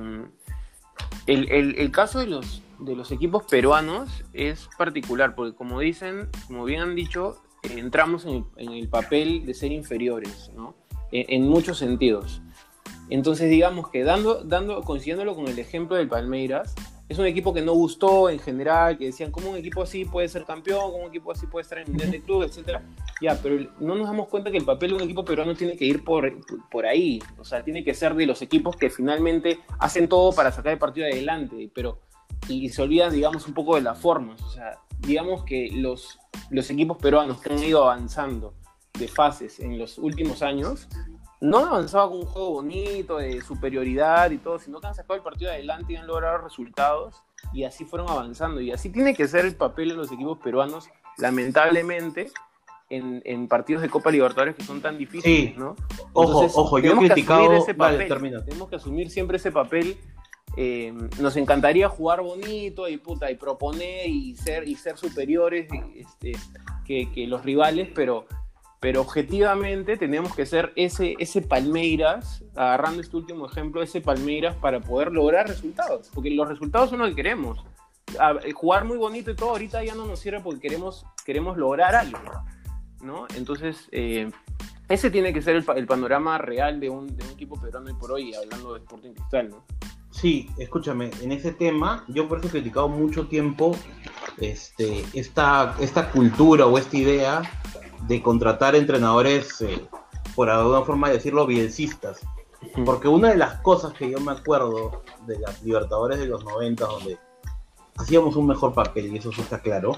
el, 1.27 1.91
caso 1.91 2.19
de 2.19 2.27
los, 2.27 3.11
equipos 3.11 3.43
peruanos 3.43 4.23
es 4.33 4.69
particular, 4.77 5.35
porque 5.35 5.55
como 5.55 5.79
dicen, 5.79 6.29
como 6.47 6.65
bien 6.65 6.81
han 6.81 6.95
dicho, 6.95 7.41
entramos 7.63 8.25
en 8.25 8.45
el, 8.57 8.87
papel 8.87 9.45
de 9.45 9.53
ser 9.53 9.71
inferiores, 9.71 10.51
¿no? 10.55 10.75
en, 11.11 11.47
muchos 11.47 11.77
sentidos. 11.77 12.41
Entonces, 13.09 13.49
digamos 13.49 13.89
que 13.89 14.03
dando, 14.03 14.43
dando, 14.43 14.81
consiguiéndolo 14.81 15.35
con 15.35 15.47
el 15.47 15.59
ejemplo 15.59 15.95
del 15.95 16.07
Palmeiras, 16.07 16.75
es 17.09 17.17
un 17.17 17.25
equipo 17.25 17.53
que 17.53 17.61
no 17.61 17.73
gustó 17.73 18.29
en 18.29 18.39
general, 18.39 18.97
que 18.97 19.05
decían, 19.05 19.31
¿cómo 19.31 19.51
un 19.51 19.57
equipo 19.57 19.81
así 19.81 20.03
puede 20.03 20.27
ser 20.27 20.43
campeón? 20.43 20.91
¿Cómo 20.91 21.03
un 21.03 21.09
equipo 21.09 21.31
así 21.31 21.47
puede 21.47 21.63
estar 21.63 21.77
en 21.77 21.87
Mundial 21.87 22.11
de 22.11 22.21
Club? 22.21 22.43
Etcétera. 22.43 22.83
Ya, 23.21 23.39
pero 23.41 23.65
no 23.79 23.95
nos 23.95 24.07
damos 24.07 24.27
cuenta 24.27 24.51
que 24.51 24.57
el 24.57 24.65
papel 24.65 24.89
de 24.89 24.95
un 24.97 25.01
equipo 25.03 25.23
peruano 25.23 25.55
tiene 25.55 25.77
que 25.77 25.85
ir 25.85 26.03
por, 26.03 26.29
por 26.69 26.85
ahí. 26.85 27.21
O 27.37 27.45
sea, 27.45 27.63
tiene 27.63 27.83
que 27.83 27.93
ser 27.93 28.13
de 28.15 28.25
los 28.25 28.41
equipos 28.41 28.75
que 28.75 28.89
finalmente 28.89 29.59
hacen 29.79 30.09
todo 30.09 30.33
para 30.33 30.51
sacar 30.51 30.73
el 30.73 30.79
partido 30.79 31.07
adelante, 31.07 31.71
pero 31.73 32.01
y 32.49 32.69
se 32.69 32.81
olvidan, 32.81 33.13
digamos, 33.13 33.47
un 33.47 33.53
poco 33.53 33.75
de 33.75 33.81
las 33.81 33.97
formas. 33.97 34.41
O 34.41 34.49
sea, 34.49 34.79
digamos 34.99 35.45
que 35.45 35.69
los, 35.73 36.19
los 36.49 36.69
equipos 36.69 36.97
peruanos 36.97 37.39
que 37.39 37.53
han 37.53 37.63
ido 37.63 37.83
avanzando 37.83 38.53
de 38.99 39.07
fases 39.07 39.59
en 39.59 39.77
los 39.77 39.97
últimos 39.97 40.41
años 40.41 40.87
no 41.39 41.59
avanzaba 41.59 42.09
con 42.09 42.19
un 42.19 42.25
juego 42.25 42.51
bonito, 42.51 43.17
de 43.17 43.41
superioridad 43.41 44.31
y 44.31 44.37
todo, 44.37 44.59
sino 44.59 44.79
que 44.79 44.87
han 44.87 44.95
sacado 44.95 45.15
el 45.15 45.21
partido 45.21 45.51
adelante 45.51 45.93
y 45.93 45.95
han 45.95 46.07
logrado 46.07 46.39
resultados 46.39 47.23
y 47.53 47.63
así 47.63 47.85
fueron 47.85 48.09
avanzando. 48.09 48.59
Y 48.61 48.71
así 48.71 48.89
tiene 48.89 49.13
que 49.13 49.27
ser 49.27 49.45
el 49.45 49.55
papel 49.55 49.89
de 49.89 49.95
los 49.95 50.11
equipos 50.11 50.39
peruanos, 50.39 50.89
lamentablemente, 51.17 52.31
en, 52.89 53.47
partidos 53.47 53.81
de 53.81 53.89
Copa 53.89 54.11
Libertadores 54.11 54.55
que 54.55 54.63
son 54.63 54.81
tan 54.81 54.97
difíciles, 54.97 55.57
¿no? 55.57 55.75
ojo, 56.13 56.47
ojo, 56.55 56.79
yo 56.79 56.93
he 56.93 56.97
criticado... 56.97 57.53
Ese 57.53 57.73
papel, 57.73 58.07
tenemos 58.07 58.69
que 58.69 58.77
asumir 58.77 59.09
siempre 59.09 59.37
ese 59.37 59.51
papel. 59.51 59.97
Eh, 60.55 60.91
nos 61.19 61.35
encantaría 61.35 61.87
jugar 61.87 62.21
bonito 62.21 62.87
y 62.87 62.97
puta 62.97 63.29
y 63.29 63.35
proponer 63.35 64.07
y 64.07 64.35
ser 64.35 64.67
y 64.67 64.75
ser 64.75 64.97
superiores 64.97 65.67
este, 65.95 66.31
que, 66.83 67.11
que 67.11 67.27
los 67.27 67.43
rivales, 67.43 67.89
pero 67.93 68.25
pero 68.79 69.01
objetivamente 69.01 69.97
tenemos 69.97 70.35
que 70.35 70.45
ser 70.45 70.71
ese, 70.75 71.15
ese 71.19 71.41
Palmeiras, 71.41 72.43
agarrando 72.55 73.01
este 73.01 73.17
último 73.17 73.47
ejemplo, 73.47 73.81
ese 73.81 74.01
Palmeiras 74.01 74.55
para 74.55 74.79
poder 74.81 75.11
lograr 75.11 75.47
resultados, 75.47 76.09
porque 76.13 76.29
los 76.29 76.47
resultados 76.47 76.89
son 76.91 76.99
los 76.99 77.09
que 77.09 77.15
queremos. 77.15 77.63
A- 78.19 78.35
eh, 78.43 78.51
jugar 78.53 78.85
muy 78.85 78.97
bonito 78.97 79.31
y 79.31 79.35
todo 79.35 79.49
ahorita 79.51 79.83
ya 79.83 79.95
no 79.95 80.05
nos 80.05 80.19
sirve 80.19 80.39
porque 80.41 80.59
queremos, 80.61 81.05
queremos 81.25 81.57
lograr 81.57 81.95
algo, 81.95 82.19
¿no? 83.01 83.25
Entonces, 83.35 83.89
eh, 83.91 84.29
ese 84.87 85.09
tiene 85.11 85.33
que 85.33 85.41
ser 85.41 85.55
el, 85.55 85.65
el 85.75 85.85
panorama 85.87 86.37
real 86.37 86.79
de 86.79 86.89
un, 86.89 87.07
de 87.17 87.25
un 87.25 87.31
equipo 87.31 87.59
peruano 87.59 87.87
hoy 87.87 87.95
por 87.99 88.11
hoy, 88.11 88.33
hablando 88.35 88.73
de 88.73 88.79
Sporting 88.79 89.13
Cristal, 89.13 89.49
¿no? 89.49 89.65
Sí, 90.11 90.49
escúchame, 90.57 91.11
en 91.21 91.31
ese 91.31 91.51
tema 91.51 92.05
yo 92.07 92.27
por 92.27 92.39
eso 92.39 92.47
he 92.47 92.51
criticado 92.51 92.87
mucho 92.87 93.27
tiempo 93.27 93.75
este, 94.37 95.03
esta, 95.13 95.75
esta 95.79 96.09
cultura 96.11 96.65
o 96.65 96.77
esta 96.77 96.97
idea 96.97 97.41
de 98.07 98.21
contratar 98.21 98.75
entrenadores, 98.75 99.61
eh, 99.61 99.87
por 100.35 100.49
alguna 100.49 100.83
forma 100.83 101.07
de 101.07 101.15
decirlo, 101.15 101.45
bielcistas. 101.47 102.21
Porque 102.85 103.07
una 103.07 103.29
de 103.29 103.37
las 103.37 103.61
cosas 103.61 103.93
que 103.93 104.09
yo 104.09 104.19
me 104.19 104.31
acuerdo 104.31 105.03
de 105.25 105.39
las 105.39 105.61
Libertadores 105.63 106.19
de 106.19 106.27
los 106.27 106.43
90, 106.43 106.85
donde 106.85 107.17
hacíamos 107.97 108.35
un 108.35 108.47
mejor 108.47 108.73
papel, 108.73 109.13
y 109.13 109.17
eso 109.17 109.31
sí 109.31 109.41
está 109.41 109.59
claro, 109.59 109.97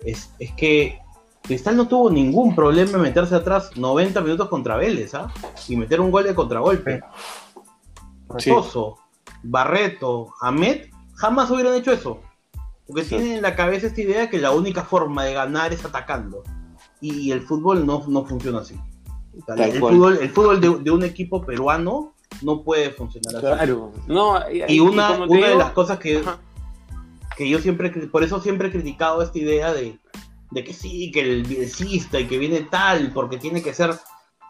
es, 0.00 0.32
es 0.38 0.52
que 0.52 0.98
Cristal 1.42 1.76
no 1.76 1.88
tuvo 1.88 2.10
ningún 2.10 2.54
problema 2.54 2.92
en 2.92 3.02
meterse 3.02 3.34
atrás 3.34 3.76
90 3.76 4.20
minutos 4.20 4.48
contra 4.48 4.76
Vélez, 4.76 5.14
¿ah? 5.14 5.32
Y 5.68 5.76
meter 5.76 6.00
un 6.00 6.10
gol 6.10 6.24
de 6.24 6.34
contragolpe. 6.34 7.02
Sí. 8.38 8.52
Barreto, 9.42 10.32
Ahmed, 10.40 10.86
jamás 11.14 11.50
hubieran 11.50 11.74
hecho 11.74 11.92
eso. 11.92 12.20
Porque 12.86 13.02
Sí. 13.02 13.10
tienen 13.10 13.32
en 13.32 13.42
la 13.42 13.56
cabeza 13.56 13.88
esta 13.88 14.00
idea 14.00 14.30
que 14.30 14.38
la 14.38 14.52
única 14.52 14.84
forma 14.84 15.24
de 15.24 15.34
ganar 15.34 15.72
es 15.72 15.84
atacando. 15.84 16.42
Y 17.02 17.30
el 17.32 17.42
fútbol 17.42 17.84
no, 17.84 18.02
no 18.08 18.24
funciona 18.24 18.60
así. 18.60 18.76
El, 19.56 19.78
fútbol, 19.80 20.18
el 20.22 20.30
fútbol 20.30 20.60
de, 20.60 20.78
de 20.78 20.90
un 20.90 21.02
equipo 21.04 21.42
peruano 21.44 22.14
no 22.42 22.62
puede 22.62 22.90
funcionar 22.90 23.36
así. 23.36 23.44
Claro. 23.46 23.92
No, 24.06 24.38
Y 24.50 24.80
una, 24.80 25.12
una 25.24 25.48
de 25.48 25.56
las 25.56 25.72
cosas 25.72 25.98
que, 25.98 26.18
Ajá. 26.18 26.38
que 27.36 27.48
yo 27.48 27.58
siempre, 27.58 27.90
por 27.90 28.22
eso 28.22 28.40
siempre 28.40 28.68
he 28.68 28.70
criticado 28.70 29.20
esta 29.20 29.38
idea 29.38 29.72
de, 29.74 29.98
de 30.50 30.64
que 30.64 30.72
sí, 30.72 31.10
que 31.10 31.20
el 31.20 31.42
bielcista 31.44 32.18
y 32.20 32.26
que 32.26 32.38
viene 32.38 32.60
tal, 32.70 33.10
porque 33.12 33.36
tiene 33.36 33.62
que 33.62 33.74
ser 33.74 33.94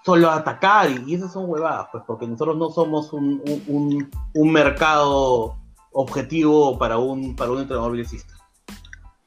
solo 0.05 0.31
atacar, 0.31 0.91
y, 0.91 1.05
y 1.07 1.15
esas 1.15 1.33
son 1.33 1.49
huevadas, 1.49 1.87
pues, 1.93 2.03
porque 2.07 2.27
nosotros 2.27 2.57
no 2.57 2.71
somos 2.71 3.13
un, 3.13 3.41
un, 3.47 3.63
un- 3.69 4.11
un 4.35 4.53
mercado 4.53 5.57
objetivo 5.93 6.77
para 6.77 6.99
un, 6.99 7.37
para 7.37 7.53
un 7.53 7.61
entrenador 7.61 7.93
bielcista. 7.93 8.35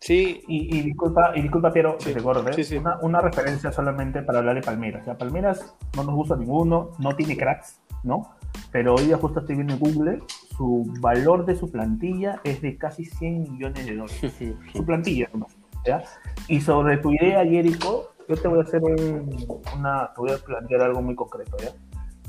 Sí, 0.06 0.44
Y, 0.48 0.78
y 0.78 0.82
disculpa, 0.84 1.32
y 1.36 1.42
disculpa, 1.42 1.72
Piero, 1.74 1.96
Sí, 2.00 2.10
que 2.10 2.16
te 2.16 2.22
corte. 2.24 2.54
sí, 2.54 2.64
sí. 2.64 2.78
Una, 2.78 3.00
una 3.02 3.22
referencia 3.22 3.72
solamente 3.72 4.22
para 4.22 4.38
hablar 4.40 4.54
de 4.56 4.62
Palmeiras. 4.62 5.02
O 5.02 5.06
sea, 5.06 5.18
Palmeiras 5.18 5.76
no 5.96 6.04
nos 6.04 6.14
gusta 6.14 6.36
ninguno, 6.36 6.92
no 7.00 7.16
tiene 7.16 7.36
cracks, 7.36 7.82
¿no? 8.04 8.36
Pero 8.72 8.94
hoy 8.96 9.06
día 9.06 9.18
justo 9.18 9.40
estoy 9.40 9.56
viendo 9.56 9.74
en 9.74 9.80
Google, 9.80 10.20
su 10.56 10.86
valor 11.00 11.46
de 11.46 11.56
su 11.56 11.72
plantilla 11.72 12.40
es 12.44 12.62
de 12.62 12.78
casi 12.78 13.06
100 13.06 13.44
millones 13.54 13.84
de 13.86 13.96
dólares. 13.96 14.34
Su 14.74 14.86
plantilla, 14.86 15.28
nomás, 15.34 15.58
¿ya? 15.86 16.04
Y 16.48 16.62
sobre 16.62 16.98
tu 16.98 17.12
idea, 17.12 17.44
Jericho, 17.44 18.12
yo 18.30 18.36
te 18.38 18.48
voy 18.48 18.60
a 18.60 18.62
hacer 18.64 18.84
un- 18.84 19.36
una, 19.76 20.12
te 20.14 20.22
voy 20.22 20.32
a 20.32 20.38
plantear 20.38 20.82
algo 20.82 21.02
muy 21.02 21.16
concreto, 21.16 21.58
¿ya? 21.58 21.70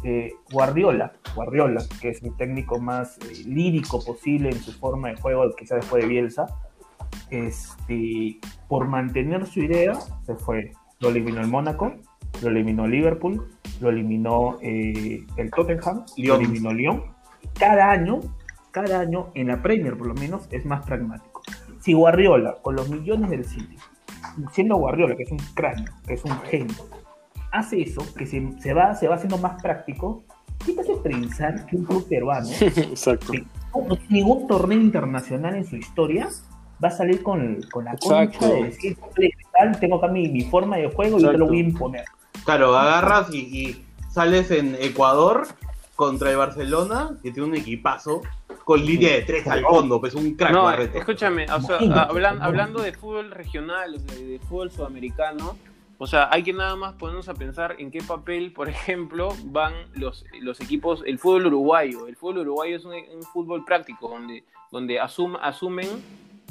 Eh, 0.03 0.33
Guardiola, 0.51 1.13
Guardiola, 1.35 1.83
que 2.01 2.09
es 2.11 2.23
el 2.23 2.35
técnico 2.37 2.79
más 2.81 3.19
eh, 3.19 3.45
lírico 3.47 4.03
posible 4.05 4.49
en 4.49 4.61
su 4.61 4.73
forma 4.73 5.09
de 5.09 5.17
juego, 5.17 5.43
quizás 5.59 5.81
después 5.81 6.03
de 6.03 6.09
Bielsa, 6.09 6.47
este, 7.31 8.39
por 8.69 8.89
mantener 8.89 9.47
su 9.47 9.61
idea, 9.61 9.95
se 10.25 10.35
fue. 10.37 10.73
Lo 11.01 11.09
eliminó 11.11 11.41
el 11.41 11.49
Mónaco, 11.49 11.93
lo 12.43 12.49
eliminó 12.49 12.87
Liverpool, 12.87 13.49
lo 13.81 13.91
eliminó 13.91 14.59
eh, 14.63 15.25
el 15.37 15.51
Tottenham, 15.51 16.05
Lyon. 16.17 16.39
lo 16.39 16.45
eliminó 16.45 16.73
Lyon. 16.73 17.03
Cada 17.59 17.91
año, 17.91 18.21
cada 18.71 19.01
año 19.01 19.31
en 19.35 19.49
la 19.49 19.63
Premier 19.63 19.97
por 19.97 20.07
lo 20.09 20.15
menos 20.15 20.49
es 20.51 20.65
más 20.65 20.85
pragmático. 20.87 21.43
Si 21.81 21.93
Guardiola, 21.93 22.57
con 22.63 22.77
los 22.77 22.89
millones 22.89 23.31
del 23.31 23.45
City, 23.45 23.77
siendo 24.53 24.77
Guardiola, 24.77 25.15
que 25.17 25.23
es 25.25 25.31
un 25.31 25.39
cráneo, 25.55 25.93
que 26.07 26.15
es 26.15 26.25
un 26.25 26.37
genio, 26.41 26.75
hace 27.53 27.83
eso, 27.83 28.03
que 28.17 28.27
se, 28.27 28.43
se 28.61 28.75
va, 28.75 28.95
se 28.95 29.07
va 29.09 29.15
haciendo 29.17 29.39
más 29.39 29.63
práctico, 29.63 30.25
¿qué 30.65 30.73
te 30.73 30.81
hace 30.81 30.97
pensar 30.97 31.65
que 31.67 31.77
un 31.77 31.85
club 31.85 32.09
peruano 32.09 32.49
exacto. 32.61 33.33
No- 33.75 33.97
ningún 34.09 34.47
torneo 34.47 34.81
internacional 34.81 35.55
en 35.55 35.65
su 35.67 35.77
historia 35.77 36.29
va 36.83 36.89
a 36.89 36.91
salir 36.91 37.23
con, 37.23 37.61
con 37.71 37.85
la 37.85 37.97
concha 37.97 38.25
Exacto. 38.25 38.55
de 38.55 38.63
decir, 38.65 38.97
"Oye, 39.19 39.31
tal, 39.57 39.79
tengo 39.81 39.97
acá 39.97 40.09
mi, 40.09 40.29
mi 40.29 40.43
forma 40.43 40.77
de 40.77 40.89
juego 40.91 41.19
y 41.19 41.23
yo 41.23 41.31
te 41.31 41.39
lo 41.39 41.45
Exacto. 41.45 41.47
voy 41.47 41.57
a 41.57 41.61
imponer. 41.61 42.05
Claro, 42.45 42.77
agarras 42.77 43.33
y, 43.33 43.39
y 43.39 43.85
sales 44.11 44.51
en 44.51 44.77
Ecuador 44.81 45.47
contra 45.95 46.31
el 46.31 46.37
Barcelona, 46.37 47.11
que 47.23 47.31
tiene 47.33 47.49
un 47.49 47.55
equipazo, 47.57 48.21
con 48.65 48.85
línea 48.85 49.13
de 49.15 49.23
tres 49.23 49.47
al 49.47 49.63
fondo, 49.63 50.01
pues 50.01 50.15
un 50.15 50.35
crack 50.35 50.53
No, 50.53 50.65
Barreto. 50.65 50.99
escúchame, 50.99 51.47
o 51.51 51.61
sea, 51.61 51.79
hablando 52.41 52.83
de 52.83 52.93
fútbol 52.93 53.31
regional, 53.31 53.95
o 53.95 53.99
sea, 53.99 54.15
de 54.15 54.39
fútbol 54.41 54.71
sudamericano, 54.71 55.57
o 55.99 56.07
sea, 56.07 56.29
hay 56.31 56.43
que 56.43 56.53
nada 56.53 56.77
más 56.77 56.93
ponernos 56.95 57.29
a 57.31 57.35
pensar 57.35 57.77
en 57.79 57.91
qué 57.91 58.01
papel, 58.03 58.53
por 58.53 58.69
ejemplo, 58.69 59.29
van 59.47 59.73
los, 59.95 60.27
los 60.43 60.61
equipos, 60.61 61.03
el 61.07 61.19
fútbol 61.19 61.47
uruguayo. 61.47 62.07
El 62.07 62.17
fútbol 62.17 62.39
uruguayo 62.39 62.77
es 62.77 62.85
un, 62.85 62.93
un 62.93 63.23
fútbol 63.33 63.65
práctico, 63.65 64.11
donde, 64.11 64.45
donde 64.71 65.01
asum- 65.01 65.39
asumen, 65.41 65.89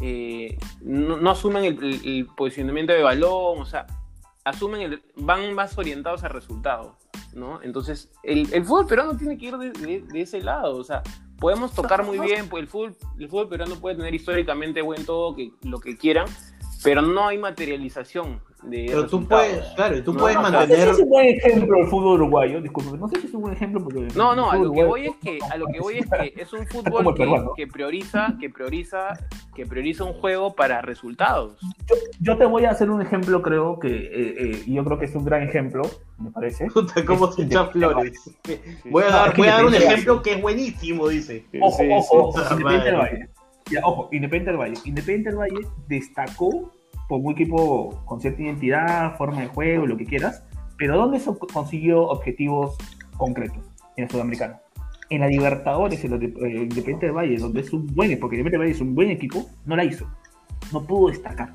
eh, 0.01 0.57
no, 0.81 1.17
no 1.17 1.29
asumen 1.31 1.63
el, 1.63 1.83
el- 1.83 2.05
el 2.05 2.25
posicionamiento 2.35 2.93
de 2.93 3.01
balón, 3.03 3.59
o 3.61 3.65
sea, 3.65 3.85
asumen 4.43 4.81
el, 4.81 5.03
van 5.15 5.53
más 5.53 5.77
orientados 5.77 6.23
a 6.23 6.27
resultados, 6.27 6.93
¿no? 7.33 7.61
Entonces, 7.61 8.11
el, 8.23 8.53
el 8.53 8.63
fútbol 8.65 8.87
peruano 8.87 9.17
tiene 9.17 9.37
que 9.37 9.45
ir 9.47 9.57
de, 9.57 9.71
de- 9.71 10.01
de 10.01 10.21
ese 10.21 10.41
lado, 10.41 10.77
o 10.77 10.83
sea, 10.83 11.01
podemos 11.39 11.73
tocar 11.73 12.03
muy 12.05 12.17
bien, 12.19 12.47
pues 12.49 12.61
el 12.61 12.67
fútbol, 12.67 12.95
el 13.19 13.27
fútbol 13.29 13.49
peruano 13.49 13.75
puede 13.75 13.95
tener 13.95 14.13
históricamente 14.13 14.81
buen 14.81 15.05
todo, 15.05 15.35
que, 15.35 15.51
lo 15.63 15.79
que 15.79 15.97
quieran, 15.97 16.27
pero 16.83 17.01
no 17.01 17.27
hay 17.27 17.37
materialización 17.37 18.41
Pero 18.69 19.07
tú 19.07 19.27
puedes, 19.27 19.63
claro, 19.75 20.03
tú 20.03 20.13
No, 20.13 20.19
puedes 20.21 20.37
no, 20.37 20.43
No 20.43 20.49
sé 20.49 20.65
si 20.65 20.71
mantener... 20.71 20.89
es 20.89 20.99
un 20.99 21.09
buen 21.09 21.27
ejemplo 21.27 21.77
el 21.77 21.87
fútbol 21.87 22.13
uruguayo, 22.21 22.61
disculpe, 22.61 22.97
no 22.97 23.07
sé 23.09 23.21
si 23.21 23.27
es 23.27 23.33
un 23.33 23.41
buen 23.41 23.53
ejemplo 23.53 23.83
porque... 23.83 24.07
No, 24.15 24.35
no, 24.35 24.49
a 24.49 24.57
lo 24.57 24.71
que 24.71 24.83
voy 24.83 25.05
es 25.07 25.15
que, 25.17 25.39
a 25.51 25.57
lo 25.57 25.67
que 25.67 25.79
voy 25.79 25.99
es 25.99 26.09
que 26.09 26.33
es 26.41 26.53
un 26.53 26.65
fútbol 26.67 27.13
que, 27.13 27.27
que 27.55 27.67
prioriza, 27.67 28.35
que 28.39 28.49
prioriza, 28.49 29.09
que 29.53 29.65
prioriza 29.65 30.03
un 30.03 30.13
juego 30.13 30.55
para 30.55 30.81
resultados. 30.81 31.59
yo, 31.61 31.95
yo 32.19 32.37
te 32.37 32.45
voy 32.45 32.65
a 32.65 32.71
hacer 32.71 32.89
un 32.89 33.01
ejemplo, 33.01 33.41
creo 33.41 33.79
que, 33.79 33.87
eh, 33.89 34.09
eh, 34.39 34.63
y 34.65 34.73
yo 34.73 34.83
creo 34.83 34.97
que 34.97 35.05
es 35.05 35.15
un 35.15 35.25
gran 35.25 35.43
ejemplo, 35.43 35.83
me 36.17 36.31
parece. 36.31 36.67
Puta, 36.73 37.05
cómo 37.05 37.31
se 37.31 37.43
echa 37.43 37.65
flores. 37.67 38.13
Voy 38.89 39.03
a 39.03 39.07
dar, 39.07 39.37
voy 39.37 39.47
a 39.47 39.55
dar 39.55 39.65
un 39.65 39.73
ejemplo 39.73 40.21
que 40.21 40.33
es 40.33 40.41
buenísimo, 40.41 41.07
dice. 41.07 41.45
Ojo, 41.61 41.77
Sí, 41.77 41.89
ojo, 41.91 42.31
sí. 42.33 42.39
ojo, 42.39 42.53
Independiente 42.53 42.85
del. 42.85 42.97
Valle. 42.97 43.29
Ya, 43.71 43.79
ojo, 43.83 44.09
Independiente 44.11 44.51
del 44.51 44.59
Valle. 44.59 44.75
Independiente 44.85 45.29
del 45.29 45.39
Valle 45.39 45.67
destacó 45.87 46.71
como 47.07 47.27
un 47.27 47.33
equipo 47.33 48.01
con 48.05 48.19
cierta 48.21 48.41
identidad, 48.41 49.15
forma 49.17 49.41
de 49.41 49.47
juego, 49.47 49.85
lo 49.85 49.97
que 49.97 50.05
quieras, 50.05 50.43
pero 50.77 50.97
¿dónde 50.97 51.19
so- 51.19 51.37
consiguió 51.37 52.01
objetivos 52.03 52.75
concretos? 53.17 53.63
En 53.97 54.05
el 54.05 54.09
Sudamericano. 54.09 54.55
En 55.09 55.21
la 55.21 55.27
Libertadores, 55.27 56.03
en 56.03 56.11
los 56.11 56.19
de- 56.19 56.25
eh, 56.27 56.63
Independiente 56.63 57.05
del 57.05 57.15
Valle, 57.15 57.37
donde 57.37 57.61
es 57.61 57.71
un 57.71 57.85
buen, 57.95 58.19
porque 58.19 58.35
Independiente 58.37 58.51
del 58.51 58.59
Valle 58.59 58.71
es 58.71 58.81
un 58.81 58.95
buen 58.95 59.09
equipo, 59.11 59.45
no 59.65 59.75
la 59.75 59.83
hizo. 59.83 60.05
No 60.73 60.83
pudo 60.83 61.09
destacar. 61.09 61.53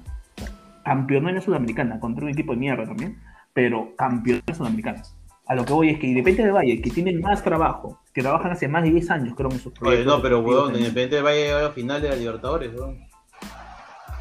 Campeonó 0.84 1.28
en 1.28 1.34
la 1.36 1.40
Sudamericana 1.40 2.00
contra 2.00 2.24
un 2.24 2.30
equipo 2.30 2.52
de 2.52 2.58
mierda 2.58 2.84
también, 2.86 3.18
pero 3.52 3.94
campeonó 3.96 4.38
en 4.38 4.44
la 4.46 4.54
Sudamericana. 4.54 5.02
A 5.46 5.54
lo 5.56 5.64
que 5.64 5.72
voy 5.72 5.88
es 5.90 5.98
que 5.98 6.06
Independiente 6.06 6.44
del 6.44 6.52
Valle, 6.52 6.80
que 6.80 6.90
tienen 6.90 7.20
más 7.20 7.42
trabajo, 7.42 7.98
que 8.14 8.22
trabajan 8.22 8.52
hace 8.52 8.68
más 8.68 8.84
de 8.84 8.90
10 8.90 9.10
años, 9.10 9.34
creo, 9.36 9.50
en 9.50 9.58
sus 9.58 9.72
Oye, 9.72 9.80
proyectos. 9.80 10.16
no, 10.16 10.22
pero 10.22 10.40
weón, 10.40 10.68
Independiente 10.76 11.16
del 11.16 11.24
Valle 11.24 11.44
llegó 11.46 11.58
a 11.58 11.62
la 11.62 11.70
final 11.72 12.00
de 12.00 12.08
la 12.08 12.14
Libertadores, 12.16 12.72
weón. 12.72 12.98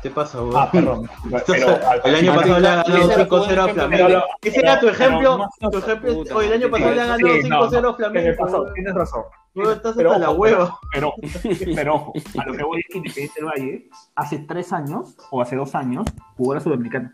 ¿Qué 0.01 0.09
pasa, 0.09 0.41
weón? 0.41 0.55
Ah, 0.55 0.69
perdón. 0.71 1.09
Pero, 1.47 1.79
el 2.05 2.15
año 2.15 2.35
pasado 2.35 2.59
le 2.59 2.67
ha 2.67 2.75
ganado 2.75 3.11
era 3.11 3.27
5-0 3.27 3.57
a 3.57 3.73
Flamengo. 3.73 4.23
Ese 4.41 4.59
era 4.59 4.79
tu 4.79 4.87
ejemplo. 4.87 5.47
Tu 5.71 5.77
ejemplo 5.77 6.23
oye, 6.35 6.47
el 6.47 6.53
año 6.53 6.71
pasado 6.71 6.91
le 6.91 7.01
ha 7.01 7.05
ganado 7.05 7.41
Sí, 7.41 7.49
no, 7.49 7.69
5-0 7.69 7.89
a 7.89 7.93
Flamengo. 7.95 8.73
tienes 8.73 8.93
razón. 8.93 9.23
Weón, 9.55 9.73
estás 9.73 9.95
Pero 9.95 10.11
hasta 10.11 10.19
la 10.19 10.31
hueva. 10.31 10.79
Pero, 10.93 11.13
pero 11.75 11.95
ojo, 11.95 12.13
a 12.37 12.45
lo 12.45 12.53
que 12.53 12.63
voy 12.63 12.79
es 12.79 12.85
que 12.89 12.97
Independiente 12.99 13.41
del 13.41 13.45
Valle, 13.45 13.89
hace 14.15 14.39
tres 14.39 14.71
años, 14.71 15.17
o 15.31 15.41
hace 15.41 15.55
dos 15.55 15.75
años, 15.75 16.05
jugó 16.37 16.53
la 16.53 16.59
Sudamericana. 16.59 17.13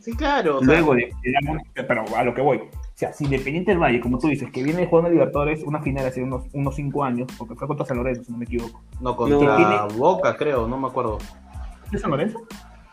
Sí, 0.00 0.14
claro. 0.14 0.60
Luego 0.62 0.94
de, 0.94 1.12
pero 1.74 2.04
a 2.16 2.24
lo 2.24 2.34
que 2.34 2.40
voy. 2.40 2.58
O 2.58 2.70
sea, 2.94 3.12
si 3.12 3.24
Independiente 3.24 3.70
del 3.70 3.80
Valle, 3.80 4.00
como 4.00 4.18
tú 4.18 4.28
dices, 4.28 4.50
que 4.50 4.62
viene 4.62 4.86
jugando 4.86 5.08
a 5.08 5.12
Libertadores 5.12 5.62
una 5.62 5.80
final 5.80 6.06
hace 6.06 6.22
unos, 6.22 6.44
unos 6.52 6.74
cinco 6.74 7.04
años, 7.04 7.28
porque 7.36 7.54
fue 7.54 7.66
contra 7.66 7.86
San 7.86 7.96
Lorenzo, 7.96 8.24
si 8.24 8.32
no 8.32 8.38
me 8.38 8.44
equivoco. 8.44 8.80
no, 9.00 9.16
contra 9.16 9.58
No. 9.58 9.88
Boca, 9.96 10.36
creo, 10.36 10.66
no 10.66 10.76
me 10.78 10.88
acuerdo. 10.88 11.18
¿Es 11.92 12.00
San 12.00 12.10
Lorenzo? 12.10 12.40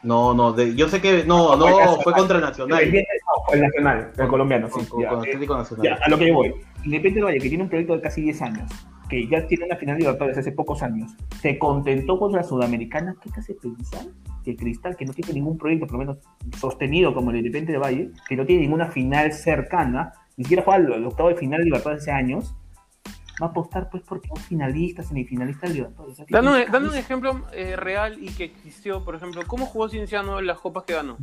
No, 0.04 0.34
no, 0.34 0.54
de- 0.54 0.76
yo 0.76 0.88
sé 0.88 1.02
que. 1.02 1.24
No, 1.26 1.56
No, 1.56 1.62
fue 1.64 1.70
no, 1.72 1.78
Nacional. 1.80 2.04
fue 2.04 2.14
contra 2.14 2.38
El, 2.38 2.44
Nacional. 2.44 2.92
no, 2.92 3.54
el 3.54 3.62
Nacional, 3.62 4.12
el 4.18 4.28
colombiano, 4.28 4.68
sí. 4.70 4.86
Con, 4.86 5.02
ya, 5.02 5.10
con 5.10 5.18
eh, 5.20 5.22
Atlético 5.30 5.54
Ya, 5.54 5.60
Nacional. 5.60 6.00
a 6.06 6.10
lo 6.10 6.18
que 6.18 6.28
yo 6.28 6.34
voy. 6.36 6.48
Independiente 6.84 7.16
del 7.16 7.24
Valle, 7.26 7.40
que 7.40 7.50
tiene 7.50 7.64
un 7.64 7.70
proyecto 7.70 7.96
de 7.96 8.02
casi 8.02 8.22
10 8.22 8.42
años, 8.44 8.72
que 9.10 9.28
ya 9.28 9.48
tiene 9.48 9.66
una 9.66 9.76
final 9.78 9.96
de 9.96 10.02
Libertadores 10.02 10.38
hace 10.38 10.52
pocos 10.52 10.84
años, 10.84 11.12
se 11.42 11.58
contentó 11.58 12.20
con 12.20 12.32
la 12.34 12.44
Sudamericana, 12.44 13.16
¿qué 13.22 13.32
te 13.32 13.40
hace 13.40 13.56
pensar 13.56 14.06
que 14.44 14.56
Cristal, 14.56 14.96
que 14.96 15.06
no 15.06 15.14
tiene 15.14 15.34
ningún 15.34 15.58
proyecto, 15.58 15.88
por 15.88 15.94
lo 15.94 16.00
menos 16.00 16.18
sostenido 16.60 17.12
como 17.16 17.32
el 17.32 17.38
Independiente 17.38 17.72
de 17.72 17.78
Valle, 17.80 18.12
que 18.30 18.36
no 18.36 18.46
tiene 18.46 18.62
ninguna 18.62 18.86
final 18.88 19.34
cercana, 19.34 20.14
ni 20.38 20.44
siquiera 20.44 20.62
juega 20.64 20.96
el 20.96 21.06
octavo 21.06 21.30
de 21.30 21.36
final 21.36 21.60
de 21.62 21.66
Libertadores 21.66 22.04
hace 22.04 22.12
años, 22.12 22.54
va 23.42 23.48
a 23.48 23.50
apostar 23.50 23.90
pues 23.90 24.02
porque 24.08 24.30
un 24.32 24.38
finalista, 24.38 25.04
semifinalista 25.04 25.68
de 25.68 25.74
Libertadores. 25.74 26.18
Dando 26.30 26.52
un, 26.54 26.72
dando 26.72 26.90
un 26.90 26.96
ejemplo 26.96 27.42
eh, 27.54 27.76
real 27.76 28.18
y 28.22 28.30
que 28.30 28.46
existió, 28.46 29.04
por 29.04 29.16
ejemplo, 29.16 29.42
¿cómo 29.46 29.66
jugó 29.66 29.90
Cienciano 29.90 30.40
en 30.40 30.48
las 30.48 30.60
copas 30.60 30.84
que 30.84 30.94
ganó? 30.94 31.18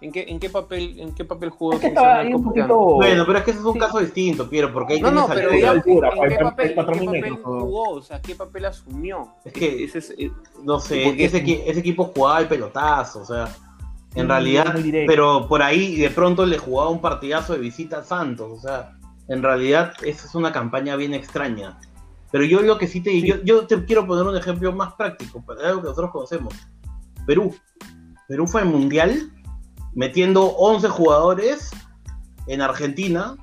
¿En 0.00 0.12
qué, 0.12 0.26
en 0.28 0.38
qué 0.38 0.48
papel 0.50 1.00
en 1.00 1.12
qué 1.14 1.24
papel 1.24 1.50
jugó 1.50 1.72
Es 1.72 1.80
que 1.80 1.86
Cienciano 1.88 2.08
estaba 2.10 2.20
en 2.22 2.26
ahí 2.26 2.32
las 2.32 2.38
un 2.38 2.44
copas 2.44 2.54
que 2.54 2.60
poquito... 2.62 2.78
ganó? 2.86 2.94
Bueno, 2.96 3.24
pero 3.26 3.38
es 3.38 3.44
que 3.44 3.50
ese 3.50 3.60
es 3.60 3.66
un 3.66 3.72
Sí. 3.74 3.78
caso 3.80 3.98
distinto, 3.98 4.48
Piero, 4.50 4.72
porque 4.72 4.92
ahí 4.94 5.00
No, 5.00 5.10
no, 5.10 5.26
tienes 5.26 5.46
pero 5.50 5.70
altura, 5.70 6.08
¿en 6.14 6.14
qué 6.28 6.34
el- 6.34 6.40
papel, 6.40 6.74
en 7.14 7.22
qué 7.22 7.30
jugó? 7.42 7.90
O 7.90 8.02
sea, 8.02 8.20
¿qué 8.22 8.34
papel 8.36 8.64
asumió? 8.66 9.28
Es 9.44 9.52
que- 9.52 9.84
Ese 9.84 9.98
es, 9.98 10.10
eh, 10.18 10.30
no 10.62 10.78
sé, 10.78 11.02
Porque- 11.06 11.24
ese, 11.24 11.38
ese 11.70 11.80
equipo 11.80 12.04
jugaba 12.04 12.38
el 12.40 12.46
pelotazo, 12.46 13.22
o 13.22 13.24
sea, 13.24 13.48
en 14.14 14.22
Sí, 14.22 14.28
realidad, 14.28 14.74
pero 15.06 15.46
por 15.48 15.62
ahí 15.62 15.96
de 15.96 16.10
pronto 16.10 16.46
le 16.46 16.56
jugaba 16.58 16.88
un 16.90 17.00
partidazo 17.00 17.52
de 17.52 17.58
visita 17.58 17.98
a 17.98 18.04
Santos, 18.04 18.50
o 18.50 18.60
sea, 18.60 18.92
en 19.28 19.42
realidad 19.42 19.92
esa 20.02 20.26
es 20.26 20.34
una 20.34 20.52
campaña 20.52 20.96
bien 20.96 21.14
extraña. 21.14 21.78
Pero 22.30 22.44
yo 22.44 22.60
lo 22.60 22.76
que 22.78 22.86
sí 22.86 23.00
te 23.00 23.20
yo, 23.22 23.36
yo 23.42 23.66
te 23.66 23.84
quiero 23.84 24.06
poner 24.06 24.26
un 24.26 24.36
ejemplo 24.36 24.72
más 24.72 24.94
práctico, 24.94 25.44
para 25.44 25.68
algo 25.68 25.80
que 25.80 25.88
nosotros 25.88 26.10
conocemos. 26.10 26.54
Perú. 27.26 27.54
Perú 28.26 28.46
fue 28.46 28.62
al 28.62 28.68
mundial 28.68 29.32
metiendo 29.94 30.44
11 30.44 30.88
jugadores 30.88 31.70
en 32.46 32.60
Argentina 32.60 33.36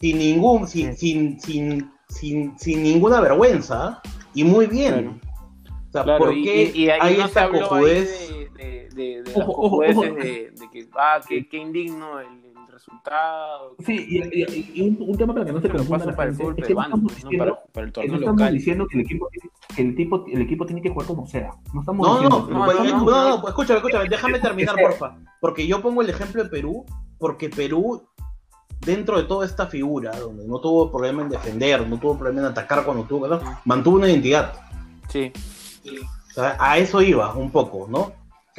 sin 0.00 0.18
ningún 0.18 0.66
sin, 0.66 0.96
sin, 0.96 1.38
sin, 1.40 1.90
sin, 2.08 2.58
sin 2.58 2.82
ninguna 2.82 3.20
vergüenza 3.20 4.00
y 4.34 4.44
muy 4.44 4.66
bien. 4.66 5.20
O 5.88 5.92
sea, 5.92 6.04
claro, 6.04 6.24
¿por 6.24 6.34
qué 6.34 6.70
y, 6.74 6.84
y 6.84 6.90
ahí 6.90 6.98
hay 7.00 7.16
no 7.18 7.24
esta 7.26 7.50
cojudez? 7.50 8.28
de, 8.28 8.50
de, 8.50 8.88
de, 8.94 9.22
de 9.22 9.30
las 9.30 9.36
Ojo, 9.36 9.52
ojo, 9.52 9.62
cojudeces 9.70 9.96
ojo. 9.96 10.04
de, 10.14 10.52
de 10.52 10.70
que, 10.70 10.88
ah, 10.98 11.20
qué, 11.26 11.48
qué 11.48 11.56
indigno 11.58 12.20
el 12.20 12.47
resultado. 12.78 13.76
Sí, 13.84 14.06
y, 14.08 14.18
y- 14.42 14.70
y 14.74 14.88
un, 14.88 14.96
un 15.00 15.16
tema 15.18 15.32
para 15.34 15.44
que 15.46 15.52
no 15.52 15.60
se 15.60 15.68
confunda 15.68 15.98
pasa 15.98 16.10
la 16.10 16.16
para 16.16 16.30
el 16.30 16.36
fútbol 16.36 16.54
es 16.56 16.56
que 16.56 16.60
no 16.62 16.66
peruano, 16.68 16.88
estamos 16.96 17.12
no 17.12 17.14
diciendo, 17.30 17.44
para, 17.44 17.66
para 17.72 17.86
el 17.86 17.92
que 17.92 17.94
torneo 17.94 18.12
no 18.12 18.18
estamos 18.18 18.40
local. 18.40 18.54
diciendo 18.54 18.86
que 18.88 18.96
el 18.98 19.04
equipo, 19.04 19.28
tiene- 19.30 19.50
que 19.76 19.82
el, 19.82 19.94
tipo, 19.96 20.24
el 20.32 20.40
equipo 20.42 20.66
tiene 20.66 20.82
que 20.82 20.88
jugar 20.90 21.06
como 21.06 21.26
sea. 21.26 21.50
No 21.74 21.80
estamos 21.80 22.06
No, 22.06 22.14
no, 22.14 22.20
diciendo 22.20 22.38
no, 22.38 22.66
no, 22.66 22.66
no, 22.66 22.84
no, 22.84 23.04
no. 23.04 23.28
no, 23.28 23.40
pues, 23.40 23.50
escúchame, 23.52 23.76
escúchame, 23.78 24.08
déjame 24.08 24.38
terminar, 24.40 24.76
porfa. 24.80 25.16
Porque 25.40 25.66
yo 25.66 25.82
pongo 25.82 26.02
el 26.02 26.10
ejemplo 26.10 26.42
de 26.42 26.48
Perú, 26.48 26.84
porque 27.18 27.48
Perú, 27.50 28.02
dentro 28.80 29.16
de 29.18 29.24
toda 29.24 29.44
esta 29.44 29.66
figura, 29.66 30.12
donde 30.18 30.46
no 30.46 30.60
tuvo 30.60 30.90
problema 30.90 31.22
en 31.22 31.28
defender, 31.28 31.86
no 31.86 31.98
tuvo 31.98 32.16
problema 32.16 32.40
en 32.40 32.46
atacar 32.52 32.84
cuando 32.84 33.04
tuvo 33.04 33.28
que 33.28 33.44
mantuvo 33.64 33.96
una 33.96 34.08
identidad. 34.08 34.52
Sí, 35.08 35.32
O 36.30 36.32
sea, 36.34 36.56
a 36.60 36.78
eso 36.78 37.02
iba 37.02 37.34
un 37.34 37.50
poco, 37.50 37.86
¿no? 37.88 38.12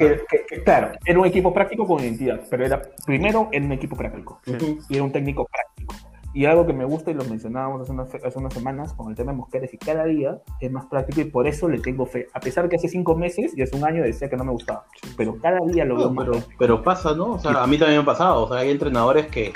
Que, 0.08 0.20
que- 0.28 0.46
que, 0.48 0.62
claro, 0.64 0.92
era 1.04 1.18
un 1.20 1.26
equipo 1.26 1.52
práctico 1.54 1.86
con 1.86 2.00
identidad, 2.00 2.40
pero 2.50 2.64
era 2.66 2.82
primero 3.06 3.48
era 3.52 3.64
un 3.64 3.72
equipo 3.72 3.96
práctico 3.96 4.40
y 4.88 4.94
era 4.94 5.04
un 5.04 5.12
técnico 5.12 5.46
práctico. 5.46 5.94
Y 6.32 6.44
algo 6.44 6.64
que 6.64 6.72
me 6.72 6.84
gusta 6.84 7.10
y 7.10 7.14
lo 7.14 7.24
mencionábamos 7.24 7.82
hace 7.82 7.90
unas, 7.90 8.14
hace 8.14 8.38
unas 8.38 8.54
semanas 8.54 8.92
con 8.92 9.10
el 9.10 9.16
tema 9.16 9.32
de 9.32 9.38
Mosqueras 9.38 9.74
y 9.74 9.78
cada 9.78 10.04
día 10.04 10.38
es 10.60 10.70
más 10.70 10.86
práctico 10.86 11.20
y 11.22 11.24
por 11.24 11.48
eso 11.48 11.68
le 11.68 11.80
tengo 11.80 12.06
fe. 12.06 12.28
A 12.32 12.38
pesar 12.38 12.68
que 12.68 12.76
hace 12.76 12.88
cinco 12.88 13.16
meses 13.16 13.52
y 13.56 13.62
hace 13.62 13.76
un 13.76 13.84
año 13.84 14.04
decía 14.04 14.30
que 14.30 14.36
no 14.36 14.44
me 14.44 14.52
gustaba, 14.52 14.84
pero 15.16 15.36
cada 15.40 15.58
día 15.66 15.84
lo 15.84 15.96
veo 15.96 16.06
No, 16.06 16.12
más 16.14 16.24
pero, 16.24 16.32
práctico. 16.34 16.56
pero 16.58 16.82
pasa, 16.84 17.14
¿no? 17.14 17.32
O 17.32 17.38
sea, 17.40 17.60
a 17.62 17.66
mí 17.66 17.76
también 17.78 17.98
me 17.98 18.02
ha 18.04 18.06
pasado. 18.06 18.44
O 18.44 18.48
sea, 18.48 18.58
hay 18.58 18.70
entrenadores 18.70 19.26
que, 19.26 19.52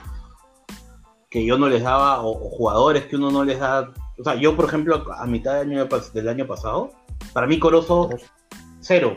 que 1.30 1.44
yo 1.44 1.58
no 1.58 1.68
les 1.68 1.82
daba, 1.84 2.22
o, 2.22 2.30
o 2.32 2.50
jugadores 2.50 3.04
que 3.04 3.14
uno 3.16 3.30
no 3.30 3.44
les 3.44 3.60
da. 3.60 3.92
O 4.18 4.24
sea, 4.24 4.34
yo, 4.34 4.56
por 4.56 4.64
ejemplo, 4.66 5.04
a 5.16 5.26
mitad 5.26 5.60
del 5.60 5.70
año, 5.78 5.86
del 6.12 6.28
año 6.28 6.46
pasado, 6.48 6.90
para 7.32 7.46
mí 7.46 7.58
Corozo, 7.60 8.10
cero. 8.80 9.14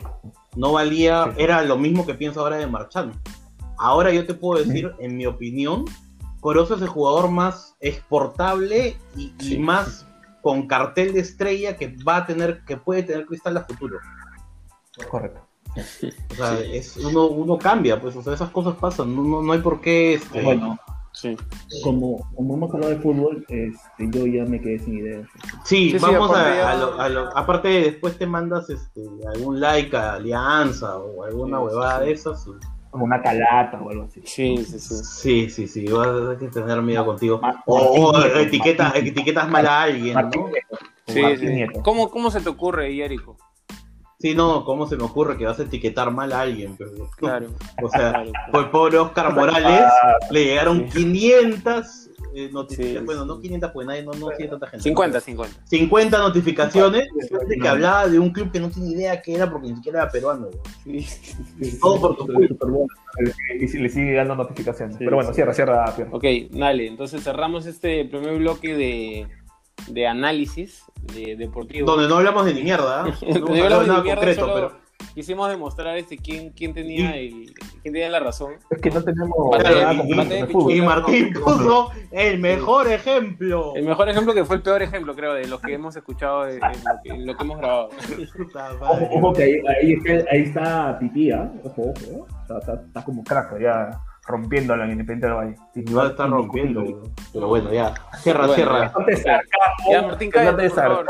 No 0.58 0.74
valía, 0.74 1.26
Sí. 1.26 1.44
era 1.44 1.62
lo 1.64 1.78
mismo 1.78 2.06
que 2.06 2.14
pienso 2.14 2.42
ahora 2.42 2.58
de 2.58 2.68
Marchand. 2.68 3.14
Ahora 3.78 4.12
yo 4.12 4.26
te 4.26 4.34
puedo 4.34 4.64
decir, 4.64 4.92
en 5.00 5.16
mi 5.16 5.26
opinión, 5.26 5.86
Corozo 6.40 6.76
es 6.76 6.82
el 6.82 6.88
jugador 6.88 7.30
más 7.30 7.76
exportable 7.80 8.98
y, 9.16 9.58
más 9.58 10.06
con 10.42 10.68
cartel 10.68 11.14
de 11.14 11.20
estrella 11.20 11.78
que 11.78 11.96
va 12.08 12.18
a 12.18 12.26
tener, 12.26 12.64
que 12.66 12.78
puede 12.78 13.04
tener 13.04 13.26
Cristal 13.26 13.58
a 13.58 13.66
futuro. 13.66 14.00
Correcto. 15.10 15.42
O 16.32 16.36
sea, 16.36 16.60
es, 16.60 16.98
uno, 16.98 17.28
uno 17.28 17.58
cambia, 17.58 18.02
pues, 18.02 18.16
o 18.16 18.24
sea, 18.24 18.34
esas 18.34 18.50
cosas 18.50 18.76
pasan, 18.76 19.16
no, 19.16 19.22
no, 19.22 19.44
no 19.44 19.54
hay 19.54 19.60
por 19.60 19.80
qué, 19.80 20.16
este, 20.16 20.42
Bueno, 20.42 20.80
sí. 21.22 21.36
como, 21.84 22.18
como 22.36 22.56
hemos 22.56 22.74
hablado 22.74 22.94
de 22.94 23.00
fútbol, 23.00 23.46
este, 23.50 24.10
yo 24.12 24.26
ya 24.28 24.46
me 24.46 24.60
quedé 24.62 24.80
sin 24.80 24.98
ideas. 25.00 25.28
sí, 25.64 25.96
vamos 26.00 26.32
a, 26.32 26.56
ya- 26.56 26.72
a 26.72 26.76
lo, 26.76 27.02
a 27.02 27.10
lo- 27.10 27.38
aparte 27.38 27.68
después 27.68 28.18
te 28.18 28.26
mandas 28.28 28.70
este, 28.70 29.02
algún 29.34 29.60
like 29.60 29.96
a 29.96 30.14
Alianza 30.16 30.98
o 30.98 31.24
alguna 31.24 31.58
Sí, 31.58 31.64
huevada 31.66 32.00
de 32.02 32.12
esas. 32.12 32.48
Como 32.90 33.04
una 33.06 33.22
calata 33.22 33.80
o 33.82 33.90
algo 33.90 34.04
así. 34.04 34.22
Sí, 34.24 34.58
sí, 34.66 34.80
sí. 34.80 34.96
Sí, 35.04 35.50
sí, 35.50 35.68
sí, 35.68 35.86
vas 35.92 36.08
a 36.08 36.14
tener 36.14 36.38
que 36.38 36.48
tener 36.48 36.82
miedo 36.82 37.06
contigo. 37.06 37.42
O, 37.66 37.76
o 37.76 38.14
Martín 38.14 38.22
Nieto, 38.24 38.40
etiqueta, 38.40 38.84
Martín 38.86 39.04
Nieto. 39.04 39.20
etiquetas 39.20 39.50
mal 39.50 39.68
a 39.68 39.82
alguien, 39.84 40.14
Martín 40.14 40.42
¿no? 40.42 40.48
Martín 41.22 41.38
sí. 41.68 41.82
¿Cómo, 41.84 42.10
¿Cómo 42.10 42.32
se 42.32 42.42
te 42.42 42.50
ocurre, 42.50 42.96
Yarico? 42.96 43.38
Sí, 44.30 44.36
no, 44.36 44.64
¿cómo 44.66 44.88
se 44.88 44.98
me 44.98 45.04
ocurre 45.04 45.38
que 45.38 45.46
vas 45.46 45.60
a 45.60 45.64
etiquetar 45.64 46.12
mal 46.12 46.32
a 46.34 46.42
alguien? 46.42 46.76
Pero, 46.78 46.92
Claro. 47.18 47.48
O 47.84 47.90
sea, 47.90 48.12
claro, 48.12 48.32
claro. 48.32 48.52
por 48.52 48.72
pobre 48.72 48.98
Oscar 48.98 49.34
Morales 49.34 49.84
Ah, 49.86 50.14
le 50.32 50.44
llegaron 50.46 50.86
Sí. 50.92 51.00
500 51.04 52.10
eh, 52.36 52.50
notificaciones. 52.52 53.00
Sí, 53.00 53.06
bueno, 53.06 53.22
sí. 53.22 53.28
no 53.28 53.40
500, 53.40 53.72
pues 53.72 53.88
nadie, 53.88 54.04
no, 54.04 54.12
no 54.14 54.30
sigue 54.36 54.50
tanta 54.50 54.68
gente. 54.68 54.84
50, 54.84 55.20
50. 55.22 55.62
50 55.66 56.18
notificaciones 56.20 57.08
Sí, 57.22 57.36
de 57.48 57.56
que 57.56 57.62
no. 57.64 57.70
hablaba 57.70 58.08
de 58.08 58.20
un 58.20 58.30
club 58.32 58.52
que 58.52 58.60
no 58.60 58.70
tiene 58.70 58.90
idea 58.92 59.22
qué 59.22 59.36
era 59.36 59.50
porque 59.50 59.70
ni 59.70 59.76
siquiera 59.78 60.04
era 60.04 60.12
peruano. 60.12 60.48
Sí. 60.84 61.06
Todo 61.82 62.00
por 62.02 62.18
tu 62.18 62.28
culpa. 62.28 62.68
Y 63.60 63.68
si- 63.68 63.80
le 63.80 63.90
sigue 63.90 64.14
dando 64.14 64.36
notificaciones. 64.36 64.98
Sí, 64.98 65.04
Pero 65.06 65.16
bueno, 65.18 65.32
sí. 65.32 65.36
cierra, 65.36 65.54
cierra, 65.54 65.86
Pierre. 65.96 66.12
Ok, 66.14 66.26
dale, 66.52 66.88
entonces 66.88 67.24
cerramos 67.24 67.66
este 67.66 68.06
primer 68.06 68.38
bloque 68.38 68.76
de, 68.76 69.28
de 69.88 70.08
análisis 70.08 70.84
de, 71.14 71.36
deportivo. 71.36 71.86
Donde 71.90 72.08
no 72.08 72.18
hablamos 72.18 72.46
de 72.46 72.54
ni 72.54 72.64
mierda. 72.64 73.08
¿eh? 73.22 73.40
No 73.40 73.48
hablamos 73.48 73.50
de 73.50 73.62
de 73.64 73.88
nada 73.88 74.02
mierda, 74.04 74.16
concreto, 74.16 74.42
solo 74.42 74.54
pero. 74.54 74.72
quisimos 75.14 75.50
demostrar 75.50 75.98
este 75.98 76.18
quién, 76.18 76.52
quién 76.52 76.74
tenía 76.74 77.16
el, 77.16 77.54
quién 77.82 77.94
tenía 77.94 78.10
la 78.10 78.20
razón. 78.20 78.54
Es 78.70 78.82
que 78.82 78.90
no 78.90 79.02
tenemos 79.04 79.38
nada 79.64 79.94
y- 79.94 80.08
de 80.08 80.26
de. 80.26 80.40
Y 80.40 80.44
pichula. 80.46 80.86
Martín 80.86 81.34
puso 81.34 81.92
el 82.12 82.40
mejor 82.40 82.88
ejemplo. 82.92 83.74
El 83.76 83.86
mejor 83.86 84.10
ejemplo 84.10 84.34
que 84.34 84.44
fue 84.44 84.58
el 84.58 84.62
peor 84.62 84.82
ejemplo, 84.82 85.16
creo, 85.16 85.34
de 85.34 85.48
los 85.48 85.62
que 85.62 85.74
hemos 85.74 85.96
escuchado, 85.96 86.48
en, 86.48 86.56
en 86.56 86.60
lo, 86.62 87.02
que, 87.04 87.10
en 87.10 87.26
lo 87.28 87.38
que 87.38 87.44
hemos 87.44 87.58
grabado. 87.60 87.90
Ojo, 88.82 89.10
ojo 89.12 89.34
que 89.34 89.44
ahí, 89.44 89.54
ahí 89.68 89.94
está, 89.94 90.12
ahí 90.32 90.42
está 90.42 91.00
Pipía. 91.00 91.52
Ojo, 91.64 91.82
ojo. 91.84 91.92
¿eh? 92.02 92.24
Está, 92.42 92.58
está, 92.60 92.74
está 92.86 93.04
como 93.06 93.24
crack, 93.24 93.60
ya 93.62 94.02
rompiéndola 94.28 94.84
en 94.86 94.92
Independiente 94.92 95.28
del 95.28 95.36
Valle. 95.36 95.56
Igual 95.76 96.12
está 96.12 96.28
rompiendo. 96.28 96.84
Pero 97.34 97.48
bueno, 97.48 97.72
ya. 97.72 97.94
Cierra, 98.18 98.48
Bueno, 98.48 98.54
cierra. 98.56 98.94
Ya, 99.90 100.02
Martín, 100.02 100.30
cállate, 100.32 100.70
por 100.70 100.80
favor. 100.80 101.06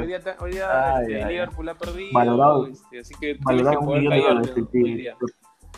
Hoy 0.00 0.06
día, 0.06 0.20
hoy 0.40 0.50
día, 0.52 0.96
Ay, 0.96 1.02
este, 1.04 1.24
ay, 1.24 1.32
Liverpool 1.34 1.68
ha 1.68 1.74
perdido, 1.74 2.10
Valorado- 2.12 2.66
este, 2.66 3.00
así 3.00 3.14
que 3.20 3.36
que 3.38 3.76
un 3.76 3.98
millón 3.98 4.42
de. 4.42 5.14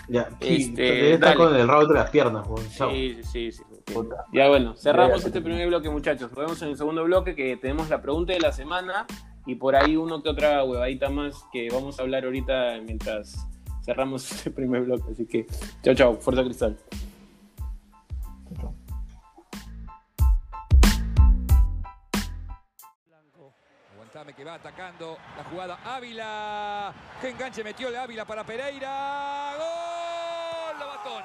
Ya. 0.08 0.28
Este, 0.40 1.14
estar 1.14 1.36
dale. 1.36 1.36
con 1.50 1.54
el 1.54 1.68
rabo 1.68 1.82
entre 1.82 1.96
las 1.98 2.10
piernas. 2.10 2.46
Sí, 2.70 3.18
sí, 3.22 3.52
sí. 3.52 3.62
Ya 4.32 4.48
bueno, 4.48 4.74
cerramos 4.76 5.20
Ya, 5.22 5.26
este 5.28 5.38
ya. 5.38 5.44
primer 5.44 5.68
bloque, 5.68 5.90
muchachos. 5.90 6.30
Nos 6.30 6.38
vemos 6.38 6.62
en 6.62 6.68
el 6.68 6.76
segundo 6.76 7.04
bloque 7.04 7.34
que 7.36 7.56
tenemos 7.56 7.88
la 7.88 8.02
pregunta 8.02 8.32
de 8.32 8.40
la 8.40 8.52
semana 8.52 9.06
y 9.46 9.54
por 9.56 9.76
ahí 9.76 9.96
uno 9.96 10.22
que 10.22 10.28
otra 10.28 10.64
huevadita 10.64 11.08
más 11.08 11.44
que 11.52 11.68
vamos 11.72 11.98
a 11.98 12.02
hablar 12.02 12.24
ahorita 12.24 12.78
mientras 12.84 13.46
cerramos 13.82 14.30
este 14.32 14.50
primer 14.50 14.82
bloque. 14.82 15.12
Así 15.12 15.26
que, 15.26 15.46
chao, 15.82 15.94
chao, 15.94 16.16
fuerza 16.16 16.42
cristal. 16.44 16.78
Que 24.36 24.44
va 24.44 24.54
atacando 24.54 25.18
la 25.36 25.44
jugada 25.44 25.78
Ávila. 25.84 26.94
Qué 27.20 27.30
enganche 27.30 27.62
metió 27.62 27.88
el 27.88 27.96
Ávila 27.96 28.24
para 28.24 28.46
Pereira. 28.46 29.52
¡Gol! 29.58 30.78
Lobatón. 30.78 31.22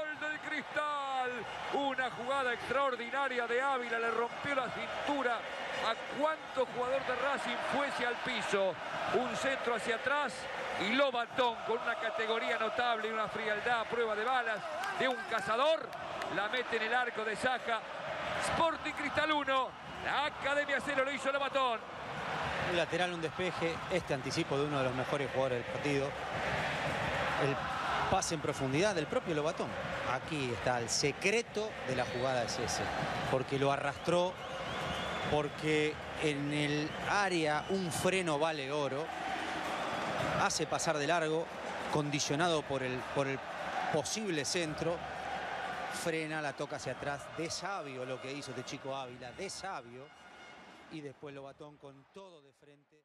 ¡Gol 0.00 0.18
del 0.18 0.40
Cristal! 0.40 1.30
Una 1.74 2.10
jugada 2.10 2.52
de 3.10 3.62
Ávila. 3.62 3.98
Le 3.98 4.10
rompió 4.10 4.54
la 4.54 4.66
cintura 4.68 5.36
a 5.36 6.20
cuánto 6.20 6.66
jugador 6.72 7.00
de 7.06 7.14
Racing 7.16 7.56
fuese 7.72 8.06
al 8.06 8.16
piso. 8.16 8.74
Un 9.14 9.34
centro 9.36 9.74
hacia 9.74 9.96
atrás 9.96 10.34
y 10.80 10.92
Lobatón 10.92 11.56
con 11.66 11.78
una 11.78 11.94
categoría 11.94 12.58
notable 12.58 13.08
y 13.08 13.10
una 13.10 13.28
frialdad 13.28 13.80
a 13.80 13.84
prueba 13.84 14.14
de 14.14 14.24
balas 14.24 14.60
de 14.98 15.08
un 15.08 15.16
cazador. 15.30 15.88
La 16.36 16.48
mete 16.48 16.76
en 16.76 16.82
el 16.82 16.94
arco 16.94 17.24
de 17.24 17.34
Saja. 17.36 17.80
Sporting 18.44 18.92
Cristal 18.92 19.32
1. 19.32 19.68
La 20.04 20.26
Academia 20.26 20.78
0 20.84 21.04
lo 21.04 21.12
hizo 21.12 21.32
Lobatón. 21.32 21.80
Un 22.70 22.76
lateral, 22.76 23.14
un 23.14 23.22
despeje, 23.22 23.74
este 23.90 24.12
anticipo 24.12 24.58
de 24.58 24.66
uno 24.66 24.78
de 24.78 24.84
los 24.84 24.94
mejores 24.94 25.30
jugadores 25.30 25.64
del 25.64 25.72
partido. 25.72 26.06
El 27.42 27.56
pase 28.10 28.34
en 28.34 28.40
profundidad 28.42 28.94
del 28.94 29.06
propio 29.06 29.34
Lobatón. 29.34 29.68
Aquí 30.12 30.50
está 30.52 30.78
el 30.78 30.88
secreto 30.88 31.70
de 31.86 31.94
la 31.94 32.06
jugada 32.06 32.44
es 32.44 32.58
ese, 32.58 32.82
porque 33.30 33.58
lo 33.58 33.70
arrastró, 33.70 34.32
porque 35.30 35.94
en 36.22 36.52
el 36.52 36.90
área 37.10 37.66
un 37.68 37.92
freno 37.92 38.38
vale 38.38 38.72
oro, 38.72 39.04
hace 40.40 40.66
pasar 40.66 40.96
de 40.96 41.06
largo, 41.06 41.44
condicionado 41.92 42.62
por 42.62 42.82
el, 42.82 42.98
por 43.14 43.26
el 43.26 43.38
posible 43.92 44.44
centro, 44.44 44.96
frena, 46.02 46.40
la 46.40 46.54
toca 46.54 46.76
hacia 46.76 46.92
atrás, 46.92 47.22
de 47.36 47.50
sabio 47.50 48.04
lo 48.06 48.20
que 48.20 48.32
hizo 48.32 48.52
este 48.52 48.64
chico 48.64 48.96
Ávila, 48.96 49.32
de 49.32 49.50
sabio, 49.50 50.06
y 50.90 51.02
después 51.02 51.34
Lobatón 51.34 51.76
con 51.76 52.06
todo 52.14 52.40
de 52.40 52.52
frente. 52.52 52.96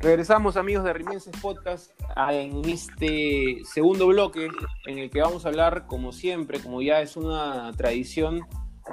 Regresamos 0.00 0.56
amigos 0.56 0.84
de 0.84 0.92
Rimenses 0.92 1.34
Podcast 1.42 1.90
en 2.16 2.64
este 2.68 3.62
segundo 3.64 4.06
bloque 4.06 4.48
en 4.86 4.98
el 4.98 5.10
que 5.10 5.20
vamos 5.20 5.44
a 5.44 5.48
hablar 5.48 5.86
como 5.88 6.12
siempre, 6.12 6.60
como 6.60 6.80
ya 6.82 7.00
es 7.00 7.16
una 7.16 7.72
tradición, 7.76 8.46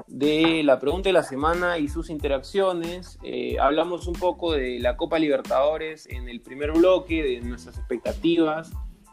de 0.08 0.64
la 0.64 0.80
pregunta 0.80 1.10
de 1.10 1.14
la 1.14 1.22
semana 1.22 1.78
y 1.78 1.90
sus 1.90 2.10
interacciones. 2.10 3.20
Eh, 3.22 3.58
hablamos 3.60 4.08
un 4.08 4.16
poco 4.16 4.54
de 4.54 4.80
la 4.80 4.98
Copa 4.98 5.20
Libertadores 5.20 6.08
en 6.08 6.28
el 6.28 6.42
primer 6.42 6.72
bloque, 6.72 7.22
de 7.22 7.40
nuestras 7.42 7.78
expectativas. 7.78 8.72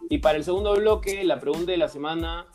Y 0.08 0.18
para 0.18 0.38
el 0.38 0.44
segundo 0.44 0.74
bloque, 0.74 1.22
la 1.24 1.40
pregunta 1.40 1.72
de 1.72 1.78
la 1.78 1.88
semana 1.88 2.46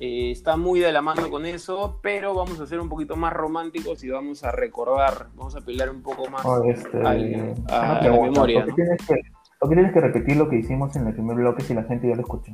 eh, 0.00 0.30
está 0.30 0.56
muy 0.56 0.80
de 0.80 0.92
la 0.92 1.02
mano 1.02 1.30
con 1.30 1.46
eso, 1.46 1.98
pero 2.02 2.34
vamos 2.34 2.58
a 2.60 2.66
ser 2.66 2.80
un 2.80 2.88
poquito 2.88 3.16
más 3.16 3.32
románticos 3.32 4.02
y 4.04 4.10
vamos 4.10 4.42
a 4.44 4.50
recordar, 4.52 5.28
vamos 5.34 5.54
a 5.56 5.60
pelear 5.60 5.90
un 5.90 6.02
poco 6.02 6.28
más 6.30 6.44
Oh, 6.44 6.62
este, 6.70 6.98
al- 7.00 7.54
a, 7.68 7.80
a 7.80 7.94
la 7.94 8.00
pregunta, 8.00 8.30
memoria. 8.30 8.64
¿por, 8.64 8.64
qué 8.64 8.70
¿no? 8.70 8.76
tienes 8.76 9.06
que, 9.06 9.14
por 9.58 9.68
qué 9.68 9.74
tienes 9.76 9.92
que 9.92 10.00
repetir 10.00 10.36
lo 10.36 10.48
que 10.48 10.56
hicimos 10.56 10.94
en 10.96 11.06
el 11.06 11.14
primer 11.14 11.36
bloque 11.36 11.62
si 11.62 11.74
la 11.74 11.84
gente 11.84 12.08
ya 12.08 12.14
lo 12.16 12.22
escuchó? 12.22 12.52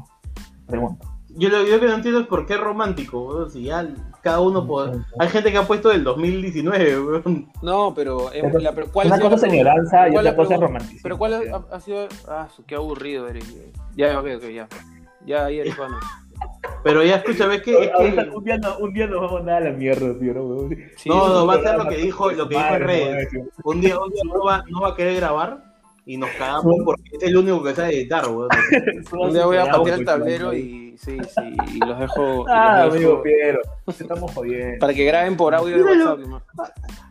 Pregunta. 0.66 1.06
Yo 1.36 1.48
lo, 1.48 1.62
yo 1.64 1.78
que 1.78 1.86
no 1.86 1.94
entiendo 1.94 2.20
es 2.20 2.26
por 2.26 2.44
qué 2.44 2.54
es 2.54 2.60
romántico, 2.60 3.22
weón, 3.28 3.50
si 3.52 3.62
ya 3.64 3.86
cada 4.20 4.40
uno 4.40 4.66
puede... 4.66 4.98
Hay 5.20 5.28
gente 5.28 5.52
que 5.52 5.58
ha 5.58 5.62
puesto 5.66 5.88
del 5.88 6.02
2019, 6.02 7.00
weón. 7.00 7.48
No, 7.62 7.94
pero, 7.94 8.32
eh, 8.32 8.40
Pero 8.42 8.58
la- 8.58 8.72
pero 8.74 8.88
¿cuál 8.92 9.06
una 9.06 9.14
ha 9.14 9.18
sido 9.18 9.30
cosa 9.30 9.46
la 9.46 9.52
es 9.52 9.54
añoranza 9.60 10.08
y 10.08 10.12
¿Cuál 10.12 10.26
otra 10.26 10.30
la 10.32 10.36
cosa 10.36 10.54
es 10.54 10.60
romanticismo. 10.60 11.00
Pero 11.04 11.18
¿cuál 11.18 11.34
ha, 11.34 11.74
ha 11.76 11.80
sido? 11.80 12.08
Ah, 12.28 12.48
qué 12.66 12.74
aburrido, 12.74 13.28
Eric. 13.28 13.44
Ya, 13.94 14.18
ok, 14.18 14.26
ok, 14.38 14.44
ya. 14.50 14.68
Ya, 15.24 15.44
ahí, 15.46 15.60
Eric, 15.60 15.76
vamos. 15.78 16.02
Pero 16.82 17.04
ya 17.04 17.16
escucha, 17.16 17.46
ves 17.46 17.62
que... 17.62 17.84
es 17.84 17.90
que- 17.90 18.30
un, 18.34 18.44
día 18.44 18.56
no, 18.58 18.78
un 18.78 18.92
día 18.94 19.06
nos 19.06 19.16
vamos 19.20 19.32
a 19.32 19.34
mandar 19.36 19.62
a 19.62 19.70
la 19.70 19.72
mierda, 19.76 20.18
tío. 20.18 20.32
¿no? 20.34 20.68
Sí, 20.96 21.08
No, 21.08 21.28
no, 21.28 21.46
va 21.46 21.54
a 21.54 21.62
ser 21.62 21.76
lo 21.76 21.88
que 21.88 21.96
dijo, 21.96 22.30
lo 22.32 22.48
que 22.48 22.54
dijo 22.56 22.66
en 22.66 22.72
Madre, 22.80 22.86
redes. 22.86 23.28
weón. 23.34 23.50
Un 23.64 23.80
día, 23.80 23.98
un 23.98 24.10
día 24.10 24.22
no, 24.24 24.44
va, 24.44 24.64
no 24.68 24.80
va 24.80 24.88
a 24.88 24.96
querer 24.96 25.16
grabar 25.16 25.64
y 26.06 26.16
nos 26.16 26.30
cagamos 26.30 26.76
porque 26.84 27.02
es 27.12 27.22
el 27.22 27.36
único 27.36 27.62
que 27.62 27.74
sabe 27.74 27.90
editar, 27.96 28.26
weón. 28.28 28.48
Un 29.12 29.32
día 29.32 29.44
voy 29.46 29.56
a 29.58 29.66
patear 29.66 29.98
el 29.98 30.04
pues, 30.04 30.06
tablero 30.06 30.54
y 30.54 30.96
sí, 30.96 31.18
sí, 31.22 31.56
y 31.74 31.78
los 31.78 31.98
dejo. 31.98 32.46
Ah, 32.48 32.84
los 32.86 32.94
dejo 32.94 33.06
amigo 33.12 33.22
Piero, 33.22 33.60
estamos 33.86 34.32
jodiendo. 34.32 34.78
para 34.80 34.94
que 34.94 35.04
graben 35.04 35.36
por 35.36 35.54
audio 35.54 35.76
de. 35.76 35.82
WhatsApp. 35.82 36.18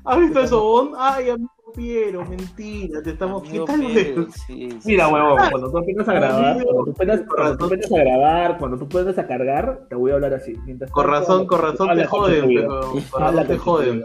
¿Has 0.06 0.20
visto 0.20 0.40
eso, 0.42 0.62
Bon? 0.64 0.92
Ay, 0.98 1.30
amigo 1.30 1.52
Piero, 1.76 2.26
mentira, 2.26 3.02
te 3.02 3.12
estamos 3.12 3.48
Amigo 3.48 3.66
quitando. 3.66 3.88
Piero, 3.88 4.28
sí, 4.32 4.70
sí, 4.70 4.80
Mira, 4.86 5.08
sí. 5.08 5.14
huevón, 5.14 5.40
cuando 5.52 5.72
tú 5.72 5.78
aprendas 5.78 6.08
a 6.10 6.14
grabar, 6.14 6.52
Amigo. 6.52 6.66
cuando 6.66 6.84
tú 6.86 6.92
aprendas, 6.92 7.22
cuando 7.28 7.58
tú 7.58 7.66
aprendas 7.66 7.92
a 7.92 7.98
grabar, 7.98 8.58
cuando 8.58 8.78
tú 8.78 8.86
aprendas 8.86 9.18
a 9.18 9.28
cargar, 9.28 9.86
te 9.90 9.96
voy 9.96 10.12
a 10.12 10.14
hablar 10.16 10.34
así. 10.34 10.54
Mientras 10.66 10.92
Con 10.92 11.08
razón, 11.08 11.48
con 11.48 11.62
razón 11.62 11.96
te 11.96 12.06
joden, 12.06 12.48
pero. 12.48 12.92
Con 13.12 13.24
Habla 13.24 13.44
razón 13.44 13.48
te 13.48 13.58
joden. 13.58 14.04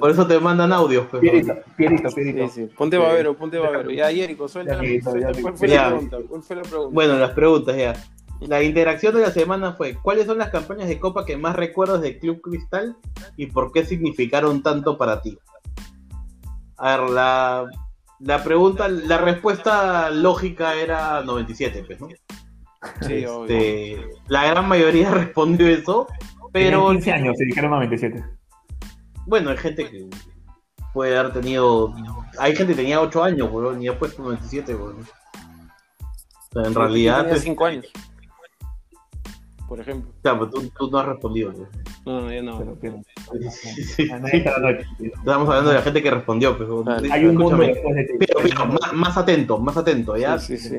Por 0.00 0.10
eso 0.10 0.26
te 0.26 0.38
mandan 0.40 0.72
audios, 0.72 1.06
pero. 1.10 1.20
Pierito, 1.20 1.54
Pierito, 1.76 2.08
Pierito. 2.10 2.48
Sí. 2.48 2.68
Ponte 2.76 2.98
babero, 2.98 3.36
ponte 3.36 3.58
babero. 3.58 3.90
Ya, 3.90 4.10
Jerico, 4.10 4.48
suelta 4.48 4.78
¿Cuál 4.78 5.56
fue 5.56 5.68
la 5.68 5.88
pregunta? 5.88 6.16
¿Cuál 6.28 6.42
fue 6.42 6.56
la 6.56 6.62
pregunta? 6.62 6.94
Bueno, 6.94 7.18
las 7.18 7.30
preguntas 7.30 7.76
ya. 7.76 7.94
La 8.40 8.62
interacción 8.62 9.14
de 9.14 9.22
la 9.22 9.30
semana 9.32 9.72
fue: 9.72 9.96
¿Cuáles 10.00 10.26
son 10.26 10.38
las 10.38 10.50
campañas 10.50 10.88
de 10.88 11.00
Copa 11.00 11.24
que 11.24 11.36
más 11.36 11.56
recuerdas 11.56 12.00
del 12.00 12.18
Club 12.18 12.40
Cristal 12.40 12.96
y 13.36 13.46
por 13.46 13.72
qué 13.72 13.84
significaron 13.84 14.62
tanto 14.62 14.96
para 14.96 15.20
ti? 15.20 15.38
A 16.78 16.96
ver, 16.96 17.10
la, 17.10 17.66
la 18.20 18.44
pregunta, 18.44 18.88
la 18.88 19.18
respuesta 19.18 20.10
lógica 20.10 20.74
era 20.74 21.22
97, 21.22 21.84
pues, 21.86 22.00
¿no? 22.00 22.08
Sí, 23.00 23.24
obvio. 23.26 23.42
Este, 23.56 24.06
la 24.28 24.44
gran 24.46 24.68
mayoría 24.68 25.10
respondió 25.12 25.66
eso, 25.66 26.06
pero 26.52 26.78
Tenían 26.86 26.94
15 26.96 27.12
años, 27.12 27.36
se 27.38 27.44
dijeron 27.44 27.70
97. 27.72 28.24
bueno, 29.26 29.50
hay 29.50 29.56
gente 29.56 29.88
que 29.90 30.08
puede 30.94 31.18
haber 31.18 31.32
tenido. 31.32 31.92
Hay 32.38 32.54
gente 32.56 32.72
que 32.74 32.82
tenía 32.82 33.00
8 33.00 33.24
años, 33.24 33.48
weón, 33.50 33.82
y 33.82 33.88
ha 33.88 33.98
puesto 33.98 34.22
97, 34.22 34.74
weón. 34.74 34.98
O 35.00 36.52
sea, 36.52 36.62
en 36.68 36.74
realidad, 36.74 37.22
Tenía 37.22 37.34
es- 37.36 37.42
5 37.42 37.64
años. 37.66 37.86
Por 39.68 39.80
ejemplo. 39.80 40.10
claro, 40.22 40.38
pero 40.38 40.50
tú, 40.50 40.70
tú 40.78 40.90
no 40.90 40.98
has 40.98 41.06
respondido. 41.06 41.50
weón. 41.52 41.68
No, 42.06 42.20
no, 42.22 42.32
yo 42.32 42.42
no. 42.42 42.58
Pero, 42.58 42.76
pero, 42.80 42.96
Sí, 43.50 43.82
sí, 43.84 44.10
a 44.10 44.18
nadie 44.18 44.30
sí. 44.30 44.36
está 44.38 44.52
dando 44.52 44.68
el- 44.68 44.86
Estamos 44.98 45.48
hablando 45.48 45.70
de 45.70 45.76
la 45.76 45.82
gente 45.82 46.02
que 46.02 46.10
respondió, 46.10 46.56
pero 46.56 46.82
Claro. 46.82 47.02
Hay 47.12 47.26
un 47.26 47.36
mundo 47.36 47.62
escúchame. 47.62 47.74
después 47.74 47.94
de 47.94 48.04
ti. 48.04 48.12
Pero, 48.18 48.40
pero, 48.42 48.66
más, 48.66 48.92
más 48.94 49.16
atento, 49.18 49.58
más 49.58 49.76
atento, 49.76 50.16
¿ya? 50.16 50.38
Sí, 50.38 50.56
sí, 50.56 50.68
sí. 50.70 50.78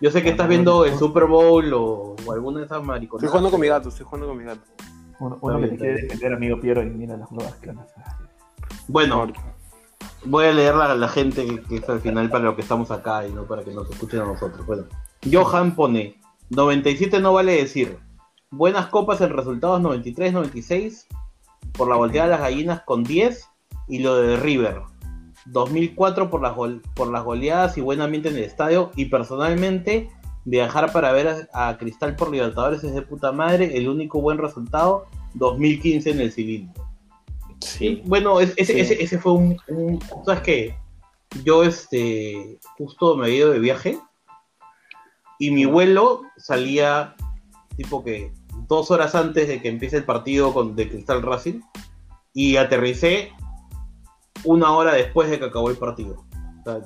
Yo 0.00 0.10
sé 0.10 0.22
que 0.22 0.30
estás 0.30 0.48
viendo 0.48 0.84
el 0.84 0.94
Super 0.98 1.24
Bowl 1.24 1.72
o, 1.72 2.16
o 2.26 2.32
alguna 2.32 2.58
de 2.60 2.66
esas 2.66 2.82
mariconas. 2.82 3.22
Estoy 3.22 3.28
jugando 3.30 3.50
con 3.50 3.60
mi 3.60 3.68
gato, 3.68 3.88
estoy 3.88 4.04
jugando 4.04 4.26
con 4.28 4.36
mi 4.38 4.44
gato. 4.44 4.60
Uno, 5.20 5.38
uno 5.40 5.60
que 5.60 5.68
te 5.68 5.76
quiere 5.78 6.02
defender, 6.02 6.32
amigo 6.34 6.60
Piero, 6.60 6.82
y 6.82 6.86
mira 6.90 7.16
las 7.16 7.30
nuevas 7.32 7.54
que 7.54 7.68
van 7.68 7.78
a 7.78 7.82
hacer. 7.82 8.02
Bueno, 8.88 9.26
voy 10.26 10.44
a 10.46 10.52
leer 10.52 10.74
la, 10.74 10.94
la 10.94 11.08
gente 11.08 11.46
que, 11.46 11.62
que 11.62 11.76
es 11.76 11.88
al 11.88 12.00
final 12.00 12.28
para 12.28 12.44
lo 12.44 12.56
que 12.56 12.62
estamos 12.62 12.90
acá 12.90 13.26
y 13.26 13.32
no 13.32 13.44
para 13.44 13.62
que 13.62 13.72
nos 13.72 13.88
escuchen 13.90 14.20
a 14.20 14.24
nosotros. 14.26 14.66
Bueno, 14.66 14.84
Johan 15.32 15.74
pone, 15.74 16.20
97 16.50 17.18
no 17.20 17.32
vale 17.32 17.52
decir, 17.56 17.96
buenas 18.56 18.86
copas 18.86 19.20
en 19.20 19.30
resultados 19.30 19.80
93-96, 19.82 21.06
por 21.72 21.88
la 21.88 21.96
volteada 21.96 22.26
de 22.28 22.32
las 22.32 22.40
gallinas 22.40 22.82
con 22.82 23.04
10 23.04 23.48
y 23.88 23.98
lo 24.00 24.16
de 24.16 24.36
River. 24.36 24.80
2004 25.46 26.28
por 26.30 26.42
las, 26.42 26.54
por 26.94 27.08
las 27.10 27.22
goleadas 27.22 27.76
y 27.78 27.80
buen 27.80 28.00
ambiente 28.00 28.28
en 28.30 28.36
el 28.36 28.44
estadio 28.44 28.90
y 28.96 29.04
personalmente 29.06 30.10
viajar 30.44 30.92
para 30.92 31.12
ver 31.12 31.48
a, 31.52 31.68
a 31.68 31.78
Cristal 31.78 32.16
por 32.16 32.30
Libertadores 32.30 32.82
es 32.82 32.94
de 32.94 33.02
puta 33.02 33.30
madre, 33.32 33.76
el 33.76 33.88
único 33.88 34.20
buen 34.20 34.38
resultado 34.38 35.06
2015 35.34 36.10
en 36.10 36.20
el 36.20 36.32
cilindro. 36.32 36.84
Sí. 37.60 38.02
Bueno, 38.06 38.40
es- 38.40 38.54
ese, 38.56 38.72
Sí. 38.74 38.80
ese, 38.80 39.02
ese 39.02 39.18
fue 39.18 39.32
un, 39.32 39.56
un- 39.68 40.00
¿Sabes 40.24 40.40
qué? 40.42 40.74
Yo, 41.44 41.62
este, 41.64 42.58
justo 42.78 43.16
me 43.16 43.26
había 43.26 43.36
ido 43.38 43.50
de 43.50 43.58
viaje 43.58 43.98
y 45.38 45.50
mi 45.50 45.64
vuelo 45.64 46.22
salía, 46.36 47.14
tipo 47.76 48.02
que, 48.02 48.32
dos 48.68 48.90
horas 48.90 49.14
antes 49.14 49.48
de 49.48 49.60
que 49.60 49.68
empiece 49.68 49.96
el 49.96 50.04
partido 50.04 50.52
con, 50.52 50.74
de 50.76 50.88
Cristal 50.88 51.22
Racing 51.22 51.60
y 52.32 52.56
aterricé 52.56 53.32
una 54.44 54.72
hora 54.72 54.94
después 54.94 55.30
de 55.30 55.38
que 55.38 55.46
acabó 55.46 55.70
el 55.70 55.76
partido. 55.76 56.24
O 56.60 56.62
sea, 56.64 56.80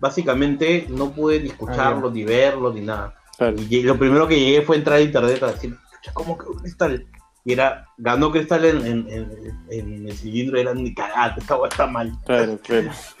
básicamente 0.00 0.86
no 0.88 1.10
pude 1.12 1.40
ni 1.40 1.48
escucharlo, 1.48 2.10
ni 2.10 2.24
verlo, 2.24 2.72
ni 2.72 2.80
nada. 2.80 3.14
Claro. 3.38 3.56
Y 3.68 3.82
lo 3.82 3.98
primero 3.98 4.26
que 4.26 4.38
llegué 4.38 4.62
fue 4.62 4.76
entrar 4.76 4.96
a 4.98 5.02
internet 5.02 5.42
a 5.42 5.52
decir, 5.52 5.70
"Chucha, 5.96 6.12
¿cómo 6.14 6.36
quedó 6.38 6.52
Cristal? 6.54 7.06
Y 7.44 7.52
era, 7.52 7.86
ganó 7.96 8.32
Cristal 8.32 8.64
en, 8.64 8.84
en, 8.84 9.06
en- 9.08 9.66
en 9.70 10.08
el 10.08 10.16
cilindro, 10.16 10.58
era 10.58 10.74
ni 10.74 10.92
cagada, 10.92 11.36
esta 11.38 11.56
hueá 11.56 11.68
está 11.68 11.86
mal. 11.86 12.12
Claro, 12.26 12.58
claro. 12.60 12.90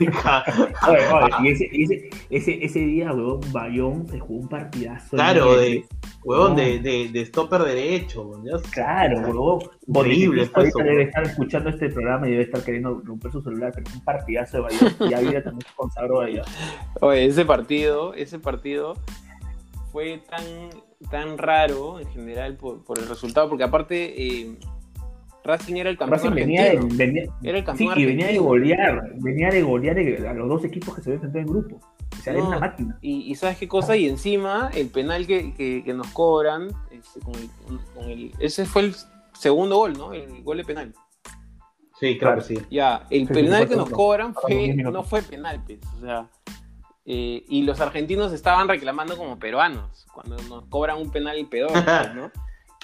Oye, 0.88 1.06
oye, 1.12 1.30
y 1.42 1.48
ese, 1.48 1.70
ese, 1.72 2.10
ese, 2.30 2.64
ese 2.64 2.78
día, 2.80 3.12
weón, 3.12 3.40
Bayón 3.52 4.08
se 4.08 4.18
jugó 4.18 4.40
un 4.40 4.48
partidazo. 4.48 5.10
Claro, 5.16 5.56
de, 5.56 5.86
huevón, 6.26 6.50
No. 6.50 6.56
de, 6.56 6.78
de, 6.80 7.08
de 7.08 7.24
stopper 7.26 7.62
derecho. 7.62 8.30
¿ya? 8.44 8.58
Claro, 8.70 9.20
Bonifacio 9.86 10.32
fue 10.32 10.40
ahorita 10.40 10.62
eso, 10.62 10.78
debe 10.80 11.02
estar 11.04 11.24
escuchando 11.24 11.70
este 11.70 11.88
programa 11.90 12.26
y 12.28 12.32
debe 12.32 12.42
estar 12.42 12.62
queriendo 12.62 13.00
romper 13.04 13.32
su 13.32 13.42
celular, 13.42 13.72
pero 13.74 13.86
es 13.88 13.94
un 13.94 14.04
partidazo 14.04 14.56
de 14.56 14.62
Bayón. 14.64 14.94
Y 15.10 15.14
Ávila 15.14 15.42
también 15.42 15.66
se 15.68 15.74
consagró 15.76 16.20
allá. 16.20 16.42
Oye, 17.00 17.26
ese 17.26 17.44
partido, 17.44 18.12
ese 18.14 18.38
partido 18.38 18.94
fue 19.92 20.20
tan, 20.28 20.44
tan 21.10 21.38
raro 21.38 22.00
en 22.00 22.08
general 22.08 22.56
por, 22.56 22.84
por 22.84 22.98
el 22.98 23.08
resultado, 23.08 23.48
porque 23.48 23.64
aparte 23.64 24.14
eh, 24.20 24.58
Racing 25.44 25.76
era 25.76 25.90
el 25.90 25.96
campeón 25.96 26.18
Racing 26.18 26.34
venía 26.34 26.64
de, 26.64 26.80
venía, 26.92 27.22
Era 27.42 27.58
el 27.58 27.64
sí, 27.64 27.66
campeón 27.66 28.00
y 28.00 28.04
venía 28.04 28.26
de 28.26 28.38
golear, 28.38 29.12
venía 29.16 29.48
de 29.50 29.62
golear 29.62 29.96
a 30.28 30.34
los 30.34 30.48
dos 30.48 30.64
equipos 30.64 30.94
que 30.94 31.02
se 31.02 31.10
habían 31.10 31.24
enfrentado 31.24 31.40
en 31.40 31.68
grupo. 31.68 31.95
Sea, 32.32 32.42
No. 32.42 32.48
una 32.48 32.58
máquina. 32.58 32.98
Y, 33.02 33.30
y 33.30 33.34
sabes 33.36 33.56
qué 33.58 33.68
cosa, 33.68 33.96
y 33.96 34.08
encima 34.08 34.70
el 34.74 34.88
penal 34.88 35.26
que, 35.28 35.54
que- 35.54 35.82
que 35.84 35.94
nos 35.94 36.08
cobran, 36.08 36.68
este, 36.90 37.20
con 37.20 37.34
el- 37.36 37.50
con 37.94 38.10
el- 38.10 38.32
ese 38.40 38.64
fue 38.66 38.82
el 38.82 38.96
segundo 39.38 39.76
gol, 39.76 39.92
¿no? 39.96 40.12
El 40.12 40.42
gol 40.42 40.56
de 40.56 40.64
penal. 40.64 40.92
Sí, 42.00 42.18
claro 42.18 42.38
que 42.38 42.42
sí. 42.54 42.58
Ya, 42.70 43.06
el 43.10 43.28
Sí, 43.28 43.32
penal 43.34 43.68
que 43.68 43.76
nos 43.76 43.88
cobran 43.90 44.34
fue, 44.34 44.74
no 44.74 45.02
fue 45.04 45.22
penal, 45.22 45.62
pues, 45.64 45.78
o 45.96 46.00
sea, 46.00 46.28
eh, 47.04 47.44
y 47.48 47.62
los 47.62 47.80
argentinos 47.80 48.32
estaban 48.32 48.66
reclamando 48.68 49.16
como 49.16 49.38
peruanos, 49.38 50.04
cuando 50.12 50.36
nos 50.48 50.64
cobran 50.66 50.98
un 50.98 51.10
penal 51.10 51.46
peor, 51.48 51.70
¿no? 52.16 52.32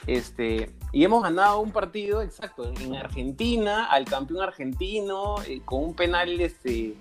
Este, 0.07 0.71
y 0.93 1.05
hemos 1.05 1.23
ganado 1.23 1.61
un 1.61 1.73
partido, 1.73 2.23
exacto, 2.23 2.73
en 2.81 2.95
Argentina, 2.95 3.87
al 3.87 4.05
campeón 4.05 4.43
argentino, 4.43 5.35
eh, 5.49 5.61
con 5.65 5.83
un 5.85 5.95
penal 5.95 6.41
este, 6.41 6.95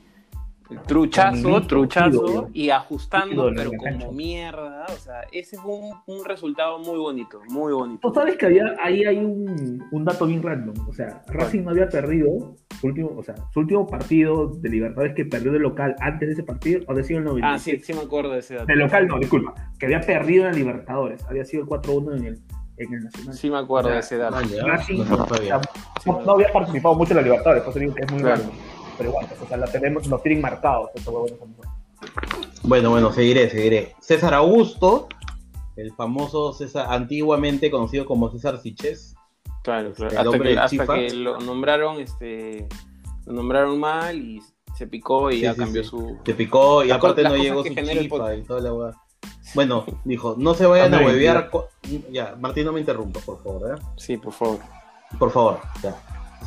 truchazo, 0.87 1.61
truchazo, 1.63 2.09
ídolo. 2.25 2.49
y 2.53 2.69
ajustando, 2.69 3.33
Ídolo 3.49 3.55
pero 3.55 3.71
como 3.77 4.11
mierda. 4.13 4.85
O 4.93 4.97
sea, 4.97 5.21
ese 5.31 5.57
fue 5.57 5.73
un, 5.73 5.93
un 6.07 6.25
resultado 6.25 6.79
muy 6.79 6.97
bonito, 6.97 7.41
muy 7.49 7.73
bonito. 7.73 8.07
Tú 8.07 8.13
sabes 8.13 8.37
que 8.37 8.45
había, 8.45 8.75
ahí 8.83 9.03
hay 9.05 9.17
un, 9.17 9.83
un 9.91 10.05
dato 10.05 10.25
bien 10.25 10.41
random. 10.43 10.87
O 10.87 10.93
sea, 10.93 11.21
Racing 11.27 11.63
no 11.63 11.71
había 11.71 11.87
perdido 11.89 12.55
su 12.79 12.87
último, 12.87 13.11
o 13.17 13.23
sea, 13.23 13.35
su 13.53 13.59
último 13.59 13.85
partido 13.87 14.47
de 14.47 14.69
Libertadores 14.69 15.13
que 15.15 15.25
perdió 15.25 15.51
de 15.51 15.59
local 15.59 15.95
antes 15.99 16.27
de 16.29 16.33
ese 16.33 16.43
partido, 16.43 16.81
había 16.87 17.03
sido 17.03 17.19
el 17.19 17.25
90. 17.25 17.51
Ah, 17.53 17.59
sí, 17.59 17.79
sí 17.79 17.93
me 17.93 18.01
acuerdo 18.01 18.31
de 18.31 18.39
ese 18.39 18.55
dato. 18.55 18.65
De 18.67 18.75
local 18.75 19.07
no, 19.07 19.19
disculpa. 19.19 19.53
Que 19.77 19.85
había 19.87 20.01
perdido 20.01 20.45
en 20.45 20.51
la 20.51 20.57
Libertadores. 20.57 21.23
Había 21.25 21.45
sido 21.45 21.63
el 21.63 21.69
4-1 21.69 22.17
en 22.17 22.25
el, 22.25 22.39
en 22.77 22.93
el 22.93 23.03
Nacional. 23.03 23.33
Sí 23.35 23.49
me 23.51 23.57
acuerdo 23.57 23.89
de 23.89 23.99
ese 23.99 24.17
dato. 24.17 24.37
Racing 24.65 25.03
no, 26.05 26.31
había 26.33 26.51
participado 26.51 26.95
mucho 26.95 27.11
en 27.11 27.17
la 27.17 27.23
Libertadores, 27.23 27.63
por 27.63 27.71
eso 27.71 27.79
digo 27.79 27.93
que 27.93 28.03
es 28.03 28.11
muy 28.11 28.21
Claro. 28.21 28.41
raro. 28.41 28.51
O 29.09 29.47
sea, 29.47 29.57
la 29.57 29.67
tenemos, 29.67 30.07
nos 30.07 30.21
tienen 30.21 30.41
marcados. 30.41 30.89
Bueno, 32.63 32.89
bueno, 32.91 33.11
seguiré, 33.11 33.49
seguiré. 33.49 33.95
César 33.99 34.33
Augusto, 34.33 35.07
el 35.75 35.93
famoso 35.93 36.53
César, 36.53 36.87
antiguamente 36.89 37.71
conocido 37.71 38.05
como 38.05 38.29
César 38.31 38.59
Siches. 38.59 39.15
Claro, 39.63 39.93
claro. 39.93 40.33
El 40.33 40.57
Hasta, 40.57 40.77
que, 40.77 40.79
hasta 40.81 40.93
que 40.95 41.13
lo 41.13 41.39
nombraron, 41.39 41.99
este, 41.99 42.67
lo 43.25 43.33
nombraron 43.33 43.79
mal 43.79 44.19
y 44.19 44.41
se 44.75 44.87
picó 44.87 45.29
y 45.31 45.35
Sí, 45.35 45.41
ya 45.41 45.53
sí, 45.53 45.59
cambió 45.59 45.83
sí. 45.83 45.89
su. 45.89 46.17
Te 46.23 46.33
picó 46.33 46.83
y 46.83 46.87
La 46.87 46.95
aparte 46.95 47.23
no 47.23 47.35
llegó 47.35 47.63
su 47.63 47.73
chifa 47.73 48.35
y 48.35 48.41
toda 48.43 48.61
la 48.61 48.73
hueá. 48.73 48.91
Bueno, 49.53 49.85
dijo, 50.05 50.35
no 50.37 50.53
se 50.53 50.65
vayan 50.65 50.93
a 50.93 50.99
huevear. 50.99 51.49
Ya, 52.09 52.35
Martín, 52.39 52.65
no 52.65 52.71
me 52.71 52.79
interrumpa, 52.79 53.19
por 53.19 53.43
favor, 53.43 53.75
¿eh? 53.77 53.81
Sí, 53.97 54.17
por 54.17 54.33
favor. 54.33 54.59
Por 55.19 55.31
favor, 55.31 55.59
ya. 55.83 55.95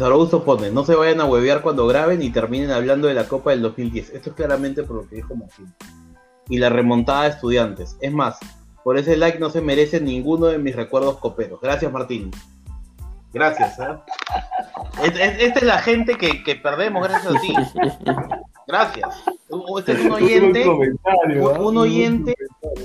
Augusto 0.00 0.44
pone, 0.44 0.70
no 0.70 0.84
se 0.84 0.94
vayan 0.94 1.20
a 1.20 1.24
huevear 1.24 1.62
cuando 1.62 1.86
graben 1.86 2.20
y 2.22 2.30
terminen 2.30 2.70
hablando 2.72 3.06
de 3.08 3.14
la 3.14 3.28
Copa 3.28 3.50
del 3.50 3.62
2010. 3.62 4.10
Esto 4.10 4.30
es 4.30 4.36
claramente 4.36 4.82
por 4.82 4.96
lo 4.96 5.08
que 5.08 5.16
dijo 5.16 5.34
Martín. 5.36 5.72
Y 6.48 6.58
la 6.58 6.68
remontada 6.68 7.22
de 7.24 7.28
estudiantes. 7.30 7.96
Es 8.00 8.12
más, 8.12 8.38
por 8.82 8.98
ese 8.98 9.16
like 9.16 9.38
no 9.38 9.50
se 9.50 9.60
merece 9.60 10.00
ninguno 10.00 10.46
de 10.46 10.58
mis 10.58 10.74
recuerdos 10.76 11.18
coperos. 11.18 11.60
Gracias, 11.60 11.90
Martín. 11.92 12.30
Gracias, 13.32 13.78
¿eh? 13.78 13.84
Es- 15.02 15.18
es- 15.18 15.42
Esta 15.42 15.58
es 15.60 15.64
la 15.64 15.78
gente 15.78 16.16
que, 16.16 16.42
que 16.44 16.54
perdemos 16.56 17.06
gracias 17.08 17.34
a 17.34 17.40
ti. 17.40 17.54
Gracias. 18.66 19.08
Este 19.78 19.92
es 19.92 20.00
un 20.04 20.12
oyente, 20.12 20.68
un- 20.68 20.98
un 21.66 21.76
oyente 21.78 22.34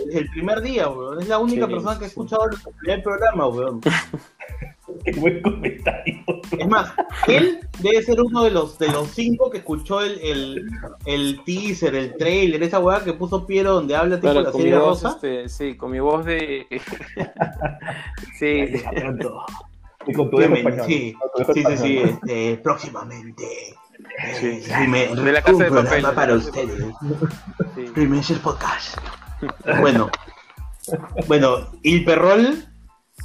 desde 0.06 0.20
el 0.20 0.30
primer 0.30 0.62
día, 0.62 0.90
weón. 0.90 1.22
Es 1.22 1.28
la 1.28 1.40
única 1.40 1.68
persona 1.68 1.98
que 1.98 2.06
ha 2.06 2.08
escuchado 2.08 2.46
el 2.46 2.58
primer 2.80 3.04
programa, 3.04 3.48
weón. 3.48 3.82
Qué 5.04 5.12
buen 5.14 5.42
comentario. 5.42 6.24
Es 6.58 6.68
más, 6.68 6.94
él 7.28 7.60
debe 7.80 8.02
ser 8.04 8.20
uno 8.22 8.44
de 8.44 8.52
los 8.52 8.78
de 8.80 8.88
los 8.90 9.10
cinco 9.10 9.50
que 9.50 9.60
escuchó 9.60 10.02
el, 10.02 10.20
el, 10.22 10.70
el 11.06 11.42
teaser, 11.46 11.96
el 11.96 12.16
trailer, 12.18 12.62
esa 12.64 12.80
weá 12.80 13.04
que 13.04 13.14
puso 13.14 13.46
Piero 13.46 13.74
donde 13.74 13.96
habla 13.96 14.16
tipo 14.20 14.32
Claro, 14.34 14.42
la 14.48 14.52
serie 14.52 14.78
voz, 14.78 15.04
rosa. 15.04 15.16
este, 15.16 15.50
sí, 15.50 15.76
con 15.78 15.92
mi 15.92 16.00
voz 16.00 16.26
de. 16.26 16.68
sí, 18.40 18.66
Y 20.08 20.14
con 20.14 20.30
tu 20.30 20.38
Sí, 20.38 20.44
español. 20.44 20.86
sí, 20.88 21.16
Con 21.46 21.54
sí, 21.54 21.64
sí, 21.64 21.78
sí, 21.78 21.98
este, 21.98 22.58
próximamente. 22.64 23.44
Sí. 24.40 24.48
eh, 24.48 24.64
Rime- 24.80 25.14
De 25.16 25.32
la 25.34 25.42
Casa 25.42 25.54
un 25.58 25.60
de 25.64 25.72
Papel, 25.84 26.04
para 26.16 26.32
de 26.34 26.38
ustedes. 26.38 26.84
sí. 28.26 28.36
Podcast. 28.42 28.98
Bueno, 29.82 30.10
bueno, 31.28 31.68
Il 31.84 32.04
Perrol, 32.06 32.66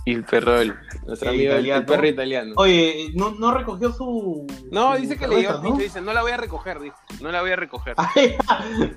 Y 0.06 0.14
el 0.14 0.24
perro, 0.24 0.60
el, 0.60 0.74
nuestro 1.06 1.30
El 1.30 1.34
amigo, 1.36 1.52
italiano. 1.52 1.80
el 1.80 1.86
perro 1.86 2.06
italiano. 2.06 2.52
oye, 2.56 3.10
no, 3.14 3.30
no 3.32 3.54
recogió 3.54 3.90
su. 3.92 4.46
No, 4.70 4.94
su 4.96 5.00
dice 5.02 5.16
que 5.16 5.26
le 5.28 5.36
dio, 5.36 5.58
dice, 5.58 5.82
dice, 5.82 6.00
no 6.00 6.12
la 6.12 6.22
voy 6.22 6.32
a 6.32 6.36
recoger, 6.36 6.78
dijo, 6.80 6.96
no 7.22 7.30
la 7.32 7.40
voy 7.40 7.52
a 7.52 7.56
recoger. 7.56 7.94
Ay, 7.96 8.34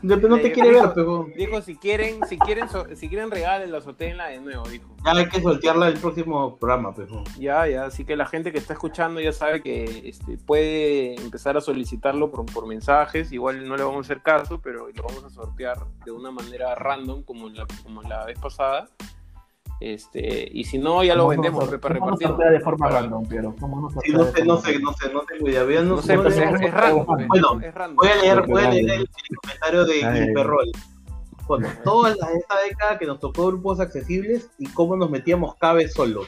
no 0.01 0.19
te, 0.19 0.27
no 0.27 0.37
quiere 0.37 0.69
dijo- 0.69 0.81
ver, 0.83 0.91
pero 0.93 1.27
Dijo, 1.35 1.61
si 1.61 1.75
quieren, 1.77 2.19
si 2.27 2.37
quieren, 2.37 2.67
so- 2.69 2.87
si 2.95 3.07
quieren 3.09 3.31
regálenla, 3.31 3.81
sotéenla 3.81 4.27
de 4.27 4.39
nuevo, 4.41 4.67
dijo. 4.67 4.95
ya 5.05 5.11
hay 5.11 5.27
que 5.29 5.41
soltearla 5.41 5.87
el 5.87 5.97
próximo 5.99 6.57
programa, 6.57 6.93
pero. 6.93 7.23
Ya, 7.39 7.67
ya, 7.67 7.85
así 7.85 8.03
que 8.03 8.15
la 8.15 8.25
gente 8.25 8.51
que 8.51 8.57
está 8.57 8.73
escuchando 8.73 9.21
ya 9.21 9.31
sabe 9.31 9.61
que 9.61 10.09
este, 10.09 10.37
puede 10.37 11.15
empezar 11.21 11.55
a 11.57 11.61
solicitarlo 11.61 12.31
por, 12.31 12.45
por 12.45 12.67
mensajes, 12.67 13.31
igual 13.31 13.67
no 13.67 13.77
le 13.77 13.83
vamos 13.83 13.97
a 13.97 14.11
hacer 14.11 14.21
caso, 14.21 14.59
pero 14.61 14.87
lo 14.93 15.03
vamos 15.03 15.23
a 15.23 15.29
sortear 15.29 15.77
de 16.05 16.11
una 16.11 16.31
manera 16.31 16.75
random 16.75 17.23
como 17.23 17.49
la, 17.49 17.65
como 17.83 18.01
la 18.01 18.25
vez 18.25 18.37
pasada. 18.39 18.89
Este, 19.79 20.49
y 20.51 20.63
si 20.63 20.79
no, 20.79 21.03
ya 21.03 21.13
lo 21.13 21.23
¿Cómo 21.23 21.29
vendemos 21.29 21.65
para 21.79 21.93
repartir. 21.95 22.29
de 22.29 22.59
forma 22.61 22.87
Para- 22.87 23.01
random, 23.01 23.25
Piero? 23.27 23.55
¿Cómo 23.59 23.79
nos 23.81 23.93
Sí, 24.03 24.11
sortea 24.11 24.45
no 24.45 24.57
sé, 24.57 24.73
no 24.73 24.73
sé, 24.73 24.79
no 24.79 24.93
sé, 24.93 25.13
no 25.13 25.21
tengo 25.21 25.47
idea. 25.49 25.63
Vean, 25.63 25.87
No 25.87 26.01
sé, 26.01 26.15
no 26.15 26.23
pues 26.23 26.35
es, 26.37 26.41
es 26.61 26.73
random. 26.73 27.05
pues, 27.05 27.27
Bueno, 27.27 27.59
es 27.61 27.73
random. 27.75 27.95
Voy 27.97 28.07
a 28.09 28.15
leer, 28.15 28.47
voy 28.47 28.63
a 28.63 28.69
Ay. 28.69 28.81
leer 28.83 28.99
el, 28.99 29.01
el 29.01 29.37
comentario 29.37 29.85
de 29.85 30.05
Ay. 30.05 30.19
Il 30.23 30.33
Perrol. 30.33 30.71
Bueno, 31.47 31.69
toda 31.83 32.09
la, 32.09 32.31
esta 32.33 32.59
década 32.67 32.97
que 32.99 33.05
nos 33.05 33.19
tocó 33.19 33.47
grupos 33.47 33.79
accesibles 33.79 34.49
y 34.57 34.67
cómo 34.67 34.95
nos 34.97 35.09
metíamos 35.09 35.55
cabe 35.55 35.87
solos. 35.87 36.27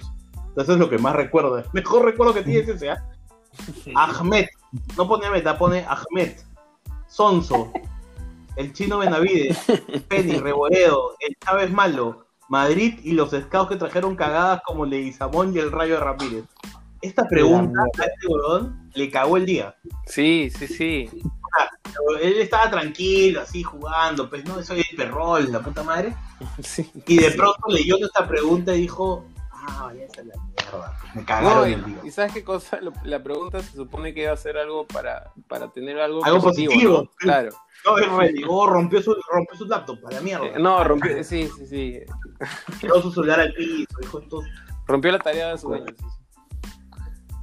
Eso 0.55 0.73
es 0.73 0.79
lo 0.79 0.89
que 0.89 0.97
más 0.97 1.15
recuerdo. 1.15 1.61
Mejor 1.73 2.05
recuerdo 2.05 2.33
que 2.33 2.43
tiene 2.43 2.59
es 2.61 2.69
ese, 2.69 2.91
¿ah? 2.91 3.03
Ahmed. 3.95 4.45
No 4.95 5.07
pone 5.07 5.29
meta, 5.29 5.57
pone 5.57 5.85
Ahmed. 5.87 6.33
Sonso. 7.07 7.71
El 8.55 8.73
chino 8.73 8.99
Benavides. 8.99 9.57
Penny, 10.07 10.37
Reboredo. 10.37 11.15
El 11.19 11.35
Chávez 11.43 11.71
Malo. 11.71 12.27
Madrid 12.49 12.99
y 13.03 13.13
los 13.13 13.29
scouts 13.31 13.69
que 13.69 13.75
trajeron 13.77 14.15
cagadas 14.15 14.61
como 14.65 14.85
Leguizamón 14.85 15.55
y 15.55 15.59
el 15.59 15.71
Rayo 15.71 15.95
de 15.95 15.99
Ramírez. 16.01 16.45
Esta 17.01 17.25
pregunta 17.27 17.79
a 17.81 18.03
este 18.03 18.27
huevón 18.27 18.89
le 18.93 19.09
cagó 19.09 19.37
el 19.37 19.45
día. 19.45 19.75
Sí, 20.05 20.51
sí, 20.57 20.67
sí. 20.67 21.09
Él 22.21 22.33
estaba 22.41 22.69
tranquilo, 22.69 23.41
así 23.41 23.63
jugando, 23.63 24.29
pues 24.29 24.43
no, 24.45 24.61
soy 24.63 24.83
el 24.89 24.97
perrol, 24.97 25.51
la 25.51 25.59
puta 25.61 25.83
madre. 25.83 26.13
sí. 26.61 26.91
Y 27.07 27.17
de 27.17 27.31
pronto 27.31 27.59
leyó 27.69 27.97
esta 27.97 28.27
pregunta 28.27 28.75
y 28.75 28.81
dijo, 28.81 29.25
ah, 29.51 29.91
ya 29.95 30.03
está 30.03 30.23
la 30.23 30.33
mierda, 30.35 30.97
me 31.15 31.21
No, 31.21 31.27
cagaron 31.27 31.69
y, 31.69 31.73
el 31.73 31.85
día. 31.85 31.97
y 32.03 32.11
¿sabes 32.11 32.33
qué 32.33 32.43
cosa? 32.43 32.79
La 33.03 33.23
pregunta 33.23 33.61
se 33.61 33.75
supone 33.75 34.13
que 34.13 34.23
iba 34.23 34.31
a 34.33 34.37
ser 34.37 34.57
algo 34.57 34.85
para, 34.85 35.31
para 35.47 35.71
tener 35.71 35.99
algo, 35.99 36.23
Algo 36.25 36.41
positivo. 36.41 37.03
¿no? 37.03 37.11
Claro. 37.17 37.49
No, 37.85 37.97
él 37.97 38.09
renegó, 38.17 38.67
rompió 38.67 39.01
su, 39.01 39.15
rompió 39.31 39.57
su 39.57 39.65
laptop, 39.65 40.01
para 40.01 40.17
la 40.17 40.21
mierda. 40.21 40.45
Eh, 40.47 40.59
No, 40.59 40.83
rompió, 40.83 41.23
sí, 41.23 41.49
sí, 41.57 41.65
sí. 41.67 41.99
Tiró 42.81 43.01
su 43.01 43.11
celular 43.11 43.39
al 43.39 43.53
piso, 43.53 43.87
dijo 44.01 44.19
esto. 44.19 44.41
Rompió 44.87 45.11
la 45.11 45.19
tarea 45.19 45.51
de 45.51 45.57
su 45.57 45.73
año. 45.73 45.85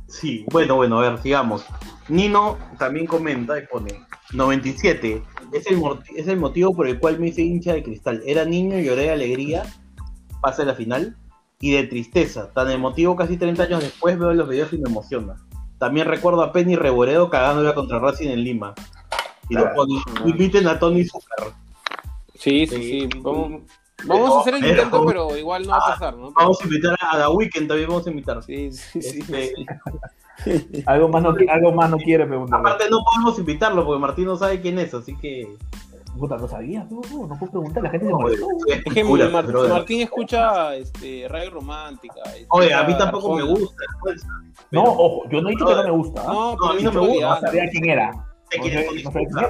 Sí, 0.09 0.45
bueno, 0.51 0.77
bueno, 0.77 0.99
a 0.99 1.11
ver, 1.11 1.19
sigamos. 1.21 1.65
Nino 2.09 2.57
también 2.79 3.07
comenta 3.07 3.59
y 3.59 3.67
pone 3.67 4.07
97. 4.33 5.23
Es 5.53 5.67
el, 5.67 5.83
es 6.15 6.29
el 6.29 6.39
motivo 6.39 6.75
por 6.75 6.87
el 6.87 6.99
cual 6.99 7.19
me 7.19 7.29
hice 7.29 7.43
hincha 7.43 7.75
de 7.75 7.83
cristal. 7.83 8.23
Era 8.27 8.45
niño 8.45 8.79
y 8.79 8.85
lloré 8.85 9.03
de 9.03 9.11
alegría. 9.11 9.63
Pasa 10.41 10.65
la 10.65 10.75
final. 10.75 11.17
Y 11.61 11.73
de 11.73 11.85
tristeza. 11.85 12.53
Tan 12.53 12.71
emotivo 12.71 13.17
casi 13.17 13.37
30 13.37 13.63
años 13.63 13.81
después 13.83 14.19
veo 14.19 14.33
los 14.35 14.49
videos 14.49 14.73
y 14.73 14.79
me 14.79 14.89
emociona. 14.89 15.37
También 15.79 16.07
recuerdo 16.07 16.43
a 16.43 16.53
Penny 16.53 16.77
Reboredo 16.77 17.29
cagándola 17.31 17.75
contra 17.75 17.99
Racing 17.99 18.29
en 18.29 18.45
Lima. 18.45 18.75
Y 19.49 19.55
lo 19.55 19.61
Claro. 19.63 19.77
pone, 19.77 19.95
inviten 20.27 20.67
a 20.69 20.79
Tony 20.79 21.05
Super. 21.05 21.53
Sí, 22.35 22.67
sí, 22.67 22.77
Sí. 22.77 23.09
sí. 23.13 23.19
Vamos, 23.23 23.63
vamos 24.05 24.37
a 24.37 24.41
hacer 24.41 24.55
el 24.55 24.67
intento, 24.67 25.05
pero 25.07 25.37
igual 25.37 25.63
no 25.65 25.71
va 25.71 25.79
a 25.79 25.91
pasar, 25.93 26.17
¿no? 26.17 26.31
Vamos 26.33 26.61
a 26.61 26.65
invitar 26.65 26.97
a 27.01 27.19
The 27.19 27.29
Weeknd, 27.29 27.69
también 27.69 27.89
vamos 27.89 28.07
a 28.07 28.11
invitar. 28.11 28.43
Sí, 28.43 28.73
sí, 28.73 29.01
sí. 29.03 29.19
Este, 30.45 30.83
Algo 30.87 31.09
más 31.09 31.23
no, 31.23 31.35
algo 31.49 31.73
más 31.73 31.91
no 31.91 31.97
quiere 31.97 32.27
preguntar. 32.27 32.61
aparte 32.61 32.85
no 32.91 32.99
podemos 33.05 33.39
invitarlo 33.39 33.87
porque 33.87 34.01
Martín 34.01 34.27
no 34.27 34.37
sabe 34.37 34.61
quién 34.61 34.79
es, 34.79 34.93
así 34.95 35.17
que... 35.17 35.57
Puta, 36.19 36.37
no 36.39 36.49
sabía, 36.49 36.87
no, 36.91 37.01
no, 37.11 37.27
no 37.27 37.39
puedo 37.39 37.53
preguntar, 37.53 37.83
la 37.83 37.91
gente 37.91 38.07
se 38.07 38.13
Oye, 38.13 38.23
molestó. 38.23 38.47
Es 38.69 38.95
que 38.95 39.05
pura, 39.05 39.29
Mar- 39.29 39.47
brother. 39.47 39.71
Martín 39.71 40.01
escucha 40.01 40.75
este, 40.75 41.27
Radio 41.29 41.51
Romántica. 41.51 42.15
Oye, 42.49 42.69
escucha 42.69 42.81
a 42.81 42.85
mí 42.87 42.97
tampoco 42.97 43.35
me 43.37 43.43
gusta. 43.43 43.83
pues, 44.01 44.25
No, 44.71 44.83
pero- 44.85 44.93
ojo, 44.93 45.23
yo 45.31 45.43
no 45.43 45.49
he 45.49 45.51
dicho 45.53 45.67
que 45.67 45.75
no 45.75 45.83
me 45.85 45.91
gusta. 45.91 46.23
¿ah? 46.23 46.27
No, 46.33 46.57
No, 46.57 46.71
a 46.71 46.75
mí 46.75 46.83
no 46.83 46.93
me 46.93 47.01
gusta, 47.01 47.29
No 47.29 47.41
sabía 47.43 47.65
quién 47.71 47.89
era. 47.91 48.11
No 48.59 49.13
sé- 49.13 49.27
no. 49.31 49.41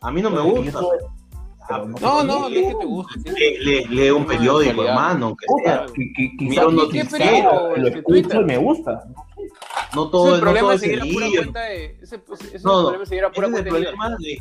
A 0.00 0.10
mí 0.10 0.22
no 0.22 0.30
me 0.30 0.40
gusta. 0.40 0.80
pero 1.66 1.86
No, 1.86 1.92
Pues, 1.92 2.02
no, 2.02 2.22
no 2.24 2.48
lee- 2.48 2.58
es 2.64 2.72
que 2.74 2.78
te 2.80 2.84
guste. 2.86 3.20
sí. 3.20 3.30
Lee, 3.30 3.58
lee- 3.64 3.84
lee 3.88 4.10
un 4.10 4.22
No, 4.22 4.28
periódico, 4.28 4.84
hermano, 4.84 5.26
aunque 5.26 5.46
sea. 5.64 5.86
Mira 6.40 6.66
un 6.68 6.76
lo 6.76 6.88
¿Qué 6.90 6.98
noticiero, 7.04 7.70
periódico? 7.74 7.76
lo 7.78 7.88
escucho 7.88 8.40
y 8.40 8.44
me 8.44 8.56
gusta. 8.58 9.04
No 9.94 10.10
todo, 10.10 10.26
es 10.28 10.32
el 10.34 10.38
no 10.40 10.44
problema 10.44 10.68
todo 10.68 10.78
seguir 10.78 11.00
a 11.00 11.04
pura 11.04 11.26
cuenta 11.36 11.60
de. 11.60 11.84
Ese, 12.02 12.16
ese 12.32 12.56
es 12.56 12.64
No, 12.64 12.70
el 12.70 12.76
no, 12.76 12.82
problema 12.82 12.98
de 13.00 13.06
seguir 13.06 13.24
a 13.24 13.32
pura 13.32 13.46
Ese 13.46 13.52
es 13.54 13.58
el 13.58 13.64
de 13.64 13.70
problema 13.70 14.10
de. 14.10 14.38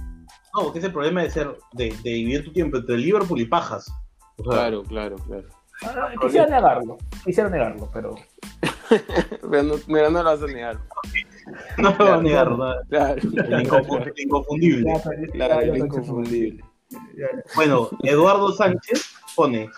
No, 0.56 0.74
que 0.74 0.80
es 0.80 0.86
el 0.86 0.92
problema 0.94 1.24
de 1.24 1.30
ser, 1.32 1.58
de, 1.72 1.86
de 2.04 2.10
dividir 2.12 2.44
tu 2.46 2.52
tiempo 2.54 2.78
entre 2.78 2.98
Liverpool 2.98 3.40
y 3.40 3.46
pajas. 3.46 3.90
O 4.38 4.44
sea, 4.44 4.52
Claro, 4.54 4.84
claro, 4.84 5.16
claro. 5.16 5.48
Ah, 5.84 6.10
Quisiera 6.22 6.46
negarlo, 6.48 6.98
quisiera 7.26 7.50
negarlo, 7.50 7.90
pero 7.94 8.16
Pero 9.50 9.64
no, 9.64 9.76
pero 9.88 10.10
no 10.12 10.24
lo 10.24 10.30
vas 10.30 10.42
a 10.44 10.46
negar. 10.48 10.80
no 11.78 11.92
me 11.92 11.98
voy 11.98 12.08
a 12.08 12.18
negar, 12.18 12.52
¿no? 12.52 12.74
Claro. 12.90 13.16
El, 13.22 13.68
inconfu- 13.68 14.04
el 14.06 14.14
inconfundible. 14.24 14.94
Claro, 15.34 15.60
el 15.62 15.78
inconfundible. 15.78 16.64
Bueno, 17.56 17.90
Eduardo 18.04 18.52
Sánchez 18.52 19.16
pone 19.36 19.70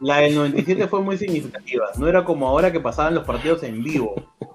La 0.00 0.18
del 0.18 0.34
97 0.34 0.88
fue 0.88 1.00
muy 1.02 1.16
significativa. 1.16 1.86
No 1.98 2.08
era 2.08 2.24
como 2.24 2.48
ahora 2.48 2.72
que 2.72 2.80
pasaban 2.80 3.14
los 3.14 3.24
partidos 3.24 3.62
en 3.62 3.82
vivo. 3.82 4.14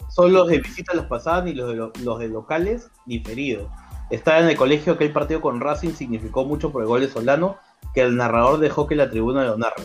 Solo 0.09 0.29
los 0.39 0.47
de 0.49 0.59
visita 0.59 0.93
los 0.93 1.05
pasaban 1.05 1.47
y 1.47 1.53
los 1.53 1.69
de, 1.69 1.75
lo- 1.75 1.91
los 2.03 2.19
de 2.19 2.27
locales 2.29 2.89
diferidos. 3.05 3.67
Estaba 4.09 4.39
en 4.39 4.49
el 4.49 4.57
colegio 4.57 4.93
aquel 4.93 5.11
partido 5.13 5.39
con 5.39 5.61
Racing 5.61 5.91
significó 5.93 6.43
mucho 6.43 6.71
por 6.71 6.81
el 6.81 6.87
gol 6.87 7.01
de 7.01 7.07
Solano 7.09 7.57
que 7.93 8.01
el 8.01 8.15
narrador 8.17 8.59
dejó 8.59 8.85
que 8.87 8.95
la 8.95 9.09
tribuna 9.09 9.43
lo 9.45 9.57
narre. 9.57 9.83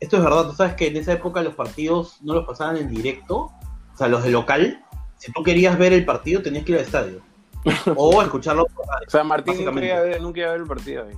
Esto 0.00 0.16
es 0.16 0.24
verdad, 0.24 0.44
tú 0.48 0.52
sabes 0.52 0.74
que 0.74 0.88
en 0.88 0.96
esa 0.96 1.12
época 1.12 1.42
los 1.42 1.54
partidos 1.54 2.18
no 2.22 2.34
los 2.34 2.46
pasaban 2.46 2.76
en 2.76 2.88
directo, 2.90 3.36
o 3.36 3.96
sea, 3.96 4.08
los 4.08 4.22
de 4.24 4.30
local. 4.30 4.82
Si 5.18 5.32
tú 5.32 5.42
querías 5.42 5.78
ver 5.78 5.92
el 5.92 6.04
partido 6.04 6.42
tenías 6.42 6.64
que 6.64 6.72
ir 6.72 6.78
al 6.78 6.84
estadio. 6.84 7.20
O 7.96 8.22
escucharlo 8.22 8.66
por 8.66 8.86
radio. 8.86 9.06
O 9.06 9.10
sea, 9.10 9.24
Martín 9.24 9.64
nunca 9.64 9.84
iba, 9.84 9.96
a 9.96 10.02
ver, 10.02 10.22
nunca 10.22 10.40
iba 10.40 10.48
a 10.50 10.52
ver 10.52 10.60
el 10.60 10.66
partido 10.68 11.04
ahí. 11.06 11.14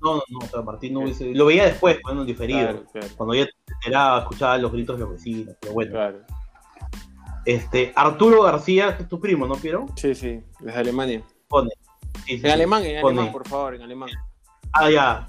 No, 0.00 0.14
no, 0.14 0.22
no, 0.28 0.38
o 0.38 0.46
sea, 0.46 0.62
Martín 0.62 0.94
no 0.94 1.00
hubiese... 1.00 1.34
Lo 1.34 1.46
veía 1.46 1.64
después, 1.64 1.98
cuando 2.02 2.22
en 2.22 2.28
diferido. 2.28 2.60
Claro, 2.60 2.84
claro, 2.92 3.06
Cuando 3.16 3.34
ya 3.34 3.46
te 3.46 3.52
enteraba, 3.74 4.20
escuchaba 4.20 4.58
los 4.58 4.70
gritos 4.70 4.96
de 4.96 5.00
los 5.00 5.10
vecinos, 5.10 5.56
pero 5.60 5.72
bueno. 5.72 5.90
claro. 5.90 6.18
Este, 7.44 7.92
Arturo 7.96 8.42
García, 8.42 8.96
que 8.96 9.04
es 9.04 9.08
tu 9.08 9.18
primo, 9.18 9.46
¿no, 9.46 9.54
Piero? 9.56 9.86
Sí, 9.96 10.14
sí, 10.14 10.40
desde 10.60 10.78
Alemania. 10.78 11.22
Pone. 11.48 11.70
Sí, 12.26 12.38
sí, 12.38 12.46
En 12.46 12.52
alemán, 12.52 12.84
en 12.84 13.00
Pone. 13.00 13.18
alemán, 13.18 13.32
por 13.32 13.48
favor, 13.48 13.74
en 13.74 13.82
alemán. 13.82 14.10
Ah, 14.72 14.90
ya. 14.90 15.26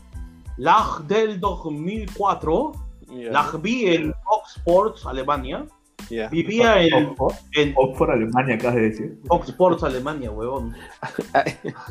Lag 0.58 1.04
del 1.08 1.40
2004. 1.40 2.74
Ya, 3.08 3.32
Lag 3.32 3.62
vi 3.62 3.88
en 3.88 4.14
Oxford, 4.26 4.96
Alemania. 5.08 5.66
Vivía 6.32 6.82
en, 6.82 6.94
Oxford, 7.06 7.36
en 7.54 7.74
Oxford, 7.76 8.12
Alemania, 8.12 8.56
acabas 8.56 8.76
de 8.76 8.82
decir. 8.82 9.20
Oxford, 9.30 9.84
Alemania, 9.84 10.32
huevón. 10.32 10.76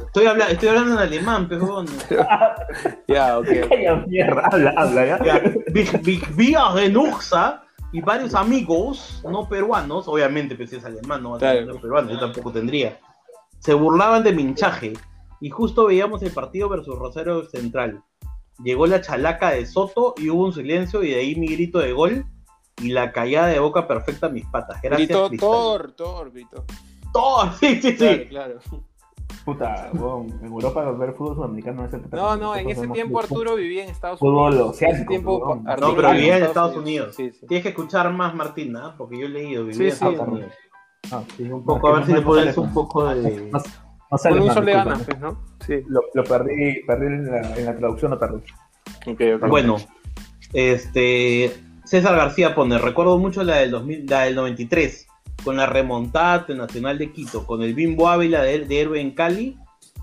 Estoy, 0.07 0.27
habla- 0.27 0.49
estoy 0.51 0.69
hablando 0.71 0.93
en 0.95 0.99
alemán, 0.99 1.49
pejón. 1.49 1.87
Ya, 3.09 3.39
ok. 3.39 3.47
Calla 3.69 3.97
mierda, 4.07 4.43
habla, 4.53 4.75
habla, 4.77 5.07
ya. 5.07 5.25
Ya, 5.25 5.39
vi- 5.73 5.89
vi- 6.03 6.21
Vivía 6.37 6.61
en 6.79 6.97
Uxa 6.97 7.63
y 7.93 8.01
varios 8.01 8.35
amigos 8.35 9.23
no 9.29 9.49
peruanos, 9.49 10.09
obviamente 10.09 10.55
pues 10.57 10.73
es 10.73 10.85
alemán, 10.85 11.23
no 11.23 11.31
va 11.31 11.37
a 11.37 11.41
ser 11.41 11.57
Claro. 11.63 11.75
no 11.75 11.81
peruano, 11.81 12.11
yo 12.11 12.19
tampoco 12.19 12.53
tendría. 12.53 12.99
Se 13.61 13.75
burlaban 13.75 14.23
de 14.25 14.33
mi 14.33 14.43
hinchaje 14.43 14.93
y 15.41 15.51
justo 15.51 15.87
veíamos 15.87 16.23
el 16.23 16.33
partido 16.33 16.69
versus 16.69 16.99
Rosario 16.99 17.45
Central. 17.47 18.03
Llegó 18.63 18.87
la 18.87 19.01
chalaca 19.01 19.51
de 19.51 19.65
Soto 19.67 20.15
y 20.19 20.29
hubo 20.31 20.45
un 20.45 20.53
silencio 20.53 21.03
y 21.03 21.11
de 21.11 21.21
ahí 21.21 21.35
mi 21.37 21.47
grito 21.49 21.79
de 21.79 21.93
gol 21.93 22.27
y 22.81 22.91
la 22.91 23.13
callada 23.13 23.49
de 23.49 23.59
boca 23.59 23.87
perfecta 23.89 24.27
a 24.27 24.31
mis 24.31 24.45
patas. 24.47 24.81
Gracias, 24.83 25.09
Gritó 25.09 25.29
Cristal. 25.29 25.49
Thor, 25.51 25.93
Thor, 25.93 26.33
gritó. 26.33 26.65
Thor, 27.13 27.53
sí, 27.61 27.81
sí, 27.81 27.91
sí. 27.93 27.97
Claro, 27.97 28.25
claro. 28.29 28.59
Puta, 29.45 29.91
weón, 29.95 30.29
en 30.43 30.47
Europa 30.47 30.91
ver 30.93 31.15
fútbol 31.15 31.37
sudamericano 31.37 31.85
es 31.87 31.93
el 31.95 32.03
que 32.03 32.09
No, 32.17 32.37
no, 32.37 32.55
en 32.55 32.69
ese 32.69 32.87
tiempo 32.89 33.21
fútbol. 33.23 33.41
Arturo 33.43 33.57
vivía 33.57 33.85
en 33.85 33.91
Estados 33.91 34.19
Fútbol 34.19 34.49
Unidos. 34.53 34.83
En 34.83 34.89
ese 34.89 35.01
oceánico, 35.03 35.09
tiempo. 35.09 35.63
Arturo 35.67 35.89
No, 35.89 35.97
pero 35.97 36.11
vivía 36.13 36.37
en 36.37 36.43
Estados 36.45 36.77
Unidos. 36.77 37.15
Sí, 37.15 37.31
sí. 37.31 37.47
Tienes 37.47 37.63
que 37.63 37.69
escuchar 37.71 38.13
más, 38.13 38.35
Martina, 38.35 38.95
porque 38.99 39.19
yo 39.19 39.27
he 39.27 39.29
leído, 39.31 39.65
vivía 39.65 39.75
Sí, 39.77 39.85
en 39.85 39.91
sí. 39.91 39.95
Estados 39.95 40.29
Unidos. 40.29 40.53
Ah, 41.11 41.23
Sí, 41.37 41.43
un 41.45 41.65
poco, 41.65 41.89
a 41.89 41.93
ver 41.95 42.07
si 42.07 42.13
le 42.13 42.21
pones 42.23 42.57
un 42.59 42.75
poco 42.75 43.07
de... 43.09 43.51
No, 43.51 43.59
no 43.59 43.63
un 44.11 44.19
sol 44.19 44.35
de 44.35 44.41
discúlpame. 44.41 44.73
ganas, 44.73 45.03
pues, 45.05 45.21
¿no? 45.21 45.39
Sí. 45.67 45.83
Lo, 45.87 46.01
lo 46.13 46.25
perdí, 46.25 46.83
perdí 46.87 47.07
en 47.07 47.31
la, 47.31 47.57
en 47.57 47.65
la 47.65 47.77
traducción, 47.77 48.11
lo 48.11 48.19
perdí. 48.19 48.43
Ok, 49.07 49.21
ok. 49.37 49.49
Bueno, 49.49 49.77
este 50.53 51.55
César 51.89 52.17
García 52.17 52.55
pone, 52.55 52.77
recuerdo 52.77 53.17
mucho 53.17 53.43
la 53.43 53.57
del 53.57 53.71
2000, 53.71 54.07
la 54.07 54.23
del 54.25 54.35
93, 54.35 55.07
con 55.43 55.57
la 55.57 55.65
remontada 55.65 56.45
Nacional 56.55 56.99
de 56.99 57.11
Quito, 57.13 57.47
con 57.47 57.63
el 57.63 57.73
Bimbo 57.73 58.11
Ávila 58.11 58.43
de, 58.43 58.67
de 58.67 58.81
héroe 58.83 59.01
en 59.01 59.13
Cali, 59.13 59.57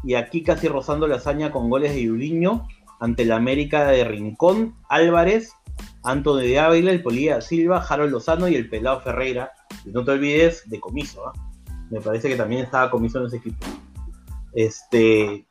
y 0.03 0.15
aquí 0.15 0.41
casi 0.41 0.67
rozando 0.67 1.07
la 1.07 1.17
hazaña 1.17 1.51
con 1.51 1.69
goles 1.69 1.93
de 1.93 2.01
Yuliño 2.01 2.67
ante 2.99 3.23
la 3.23 3.35
América 3.35 3.85
de 3.85 4.03
Rincón, 4.03 4.75
Álvarez, 4.89 5.51
Antonio 6.03 6.43
de 6.43 6.57
Ávila, 6.57 6.89
el 6.89 7.03
Polilla 7.03 7.39
Silva, 7.39 7.85
Harold 7.87 8.11
Lozano 8.11 8.47
y 8.47 8.55
el 8.55 8.67
Pelado 8.67 9.01
Ferreira. 9.01 9.51
Y 9.85 9.89
no 9.89 10.03
te 10.03 10.11
olvides 10.11 10.67
de 10.67 10.79
Comiso, 10.79 11.27
¿ah? 11.27 11.33
me 11.91 12.01
parece 12.01 12.29
que 12.29 12.35
también 12.35 12.63
estaba 12.63 12.89
Comiso 12.89 13.19
en 13.19 13.27
ese 13.27 13.37
equipo. 13.37 13.63
Este, 14.53 15.45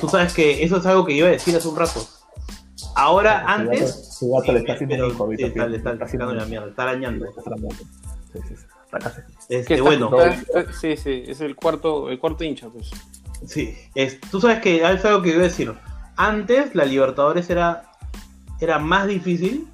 tú 0.00 0.08
sabes 0.08 0.32
que 0.32 0.62
eso 0.62 0.76
es 0.76 0.86
algo 0.86 1.04
que 1.04 1.14
iba 1.14 1.26
a 1.26 1.32
decir 1.32 1.56
hace 1.56 1.66
un 1.66 1.76
rato. 1.76 2.06
Ahora, 3.00 3.44
antes, 3.46 4.16
Su 4.18 4.30
gato 4.32 4.52
le 4.52 4.58
está 4.60 4.76
Sí, 4.76 4.84
haciendo 4.84 5.08
pero 5.08 5.24
un 5.24 5.36
sí, 5.36 5.42
está, 5.44 5.66
le 5.66 5.76
está 5.78 5.92
está 5.92 6.06
sacando 6.06 6.34
la 6.34 6.44
mierda, 6.44 6.68
está 6.68 6.82
arañando. 6.82 7.24
está 7.26 7.40
arañando. 7.46 7.74
Sí, 8.32 8.38
sí, 8.48 8.54
sí. 8.56 8.64
Este, 9.48 9.80
bueno, 9.80 10.10
está- 10.22 10.60
está- 10.60 10.72
sí, 10.72 10.96
sí, 10.96 11.22
es 11.26 11.40
el 11.40 11.56
cuarto, 11.56 12.10
el 12.10 12.18
cuarto 12.18 12.44
hincha, 12.44 12.68
pues. 12.68 12.90
sí, 13.46 13.74
es- 13.94 14.20
tú 14.20 14.40
sabes 14.40 14.60
que 14.60 14.84
es 14.84 15.04
algo 15.04 15.22
que 15.22 15.30
iba 15.30 15.40
a 15.40 15.44
decir. 15.44 15.72
Antes 16.16 16.74
la 16.74 16.84
Libertadores 16.84 17.48
era, 17.50 17.90
era 18.60 18.78
más 18.78 19.06
difícil 19.06 19.66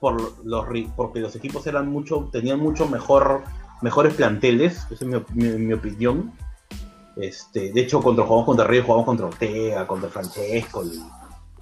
por 0.00 0.44
los 0.44 0.66
porque 0.96 1.20
los 1.20 1.34
equipos 1.36 1.66
eran 1.66 1.88
mucho, 1.88 2.28
tenían 2.30 2.58
mucho 2.58 2.86
mejor, 2.88 3.44
mejores 3.80 4.12
planteles, 4.14 4.84
esa 4.90 4.94
es 4.94 5.02
mi, 5.06 5.14
op- 5.14 5.30
mi- 5.30 5.48
mi 5.48 5.72
opinión. 5.72 6.32
Este, 7.16 7.72
de 7.72 7.80
hecho, 7.80 8.02
contra 8.02 8.24
jugamos 8.24 8.44
contra 8.46 8.66
Río, 8.66 8.82
jugamos 8.82 9.06
contra 9.06 9.26
Ortega, 9.26 9.86
contra 9.86 10.10
Francesco. 10.10 10.84
y- 10.84 11.00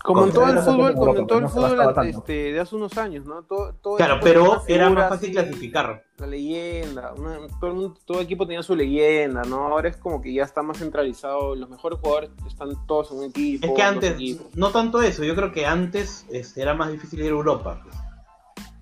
Como 0.02 0.24
en 0.24 0.32
todo 0.32 0.48
el 0.48 0.58
fútbol, 0.58 0.94
como 0.94 1.16
en 1.16 1.26
todo 1.26 1.38
el 1.38 1.48
fútbol 1.48 2.06
este, 2.06 2.52
de 2.52 2.60
hace 2.60 2.74
unos 2.74 2.96
años, 2.98 3.24
¿no? 3.24 3.42
Todo, 3.44 3.74
todo 3.74 3.96
Claro, 3.96 4.18
pero 4.22 4.62
era 4.66 4.90
más 4.90 5.08
fácil 5.08 5.30
clasificar. 5.32 6.04
La 6.18 6.26
leyenda, 6.26 7.12
una- 7.16 7.38
todo, 7.60 7.70
el 7.70 7.76
mundo- 7.76 7.98
todo 8.04 8.20
equipo 8.20 8.46
tenía 8.46 8.62
su 8.62 8.74
leyenda, 8.74 9.42
¿no? 9.44 9.68
Ahora 9.68 9.88
es 9.88 9.96
como 9.96 10.20
que 10.20 10.32
ya 10.32 10.42
está 10.44 10.62
más 10.62 10.78
centralizado, 10.78 11.54
los 11.54 11.68
mejores 11.70 11.98
jugadores 12.00 12.30
están 12.46 12.70
todos 12.86 13.12
en 13.12 13.18
un 13.18 13.24
equipo. 13.26 13.66
Es 13.66 13.72
que 13.72 13.82
antes, 13.82 14.16
no 14.54 14.70
tanto 14.70 15.00
eso, 15.02 15.22
yo 15.24 15.34
creo 15.36 15.52
que 15.52 15.66
antes 15.66 16.26
este, 16.30 16.62
era 16.62 16.74
más 16.74 16.90
difícil 16.90 17.20
ir 17.20 17.26
a 17.26 17.28
Europa. 17.30 17.80
pues. 17.84 17.94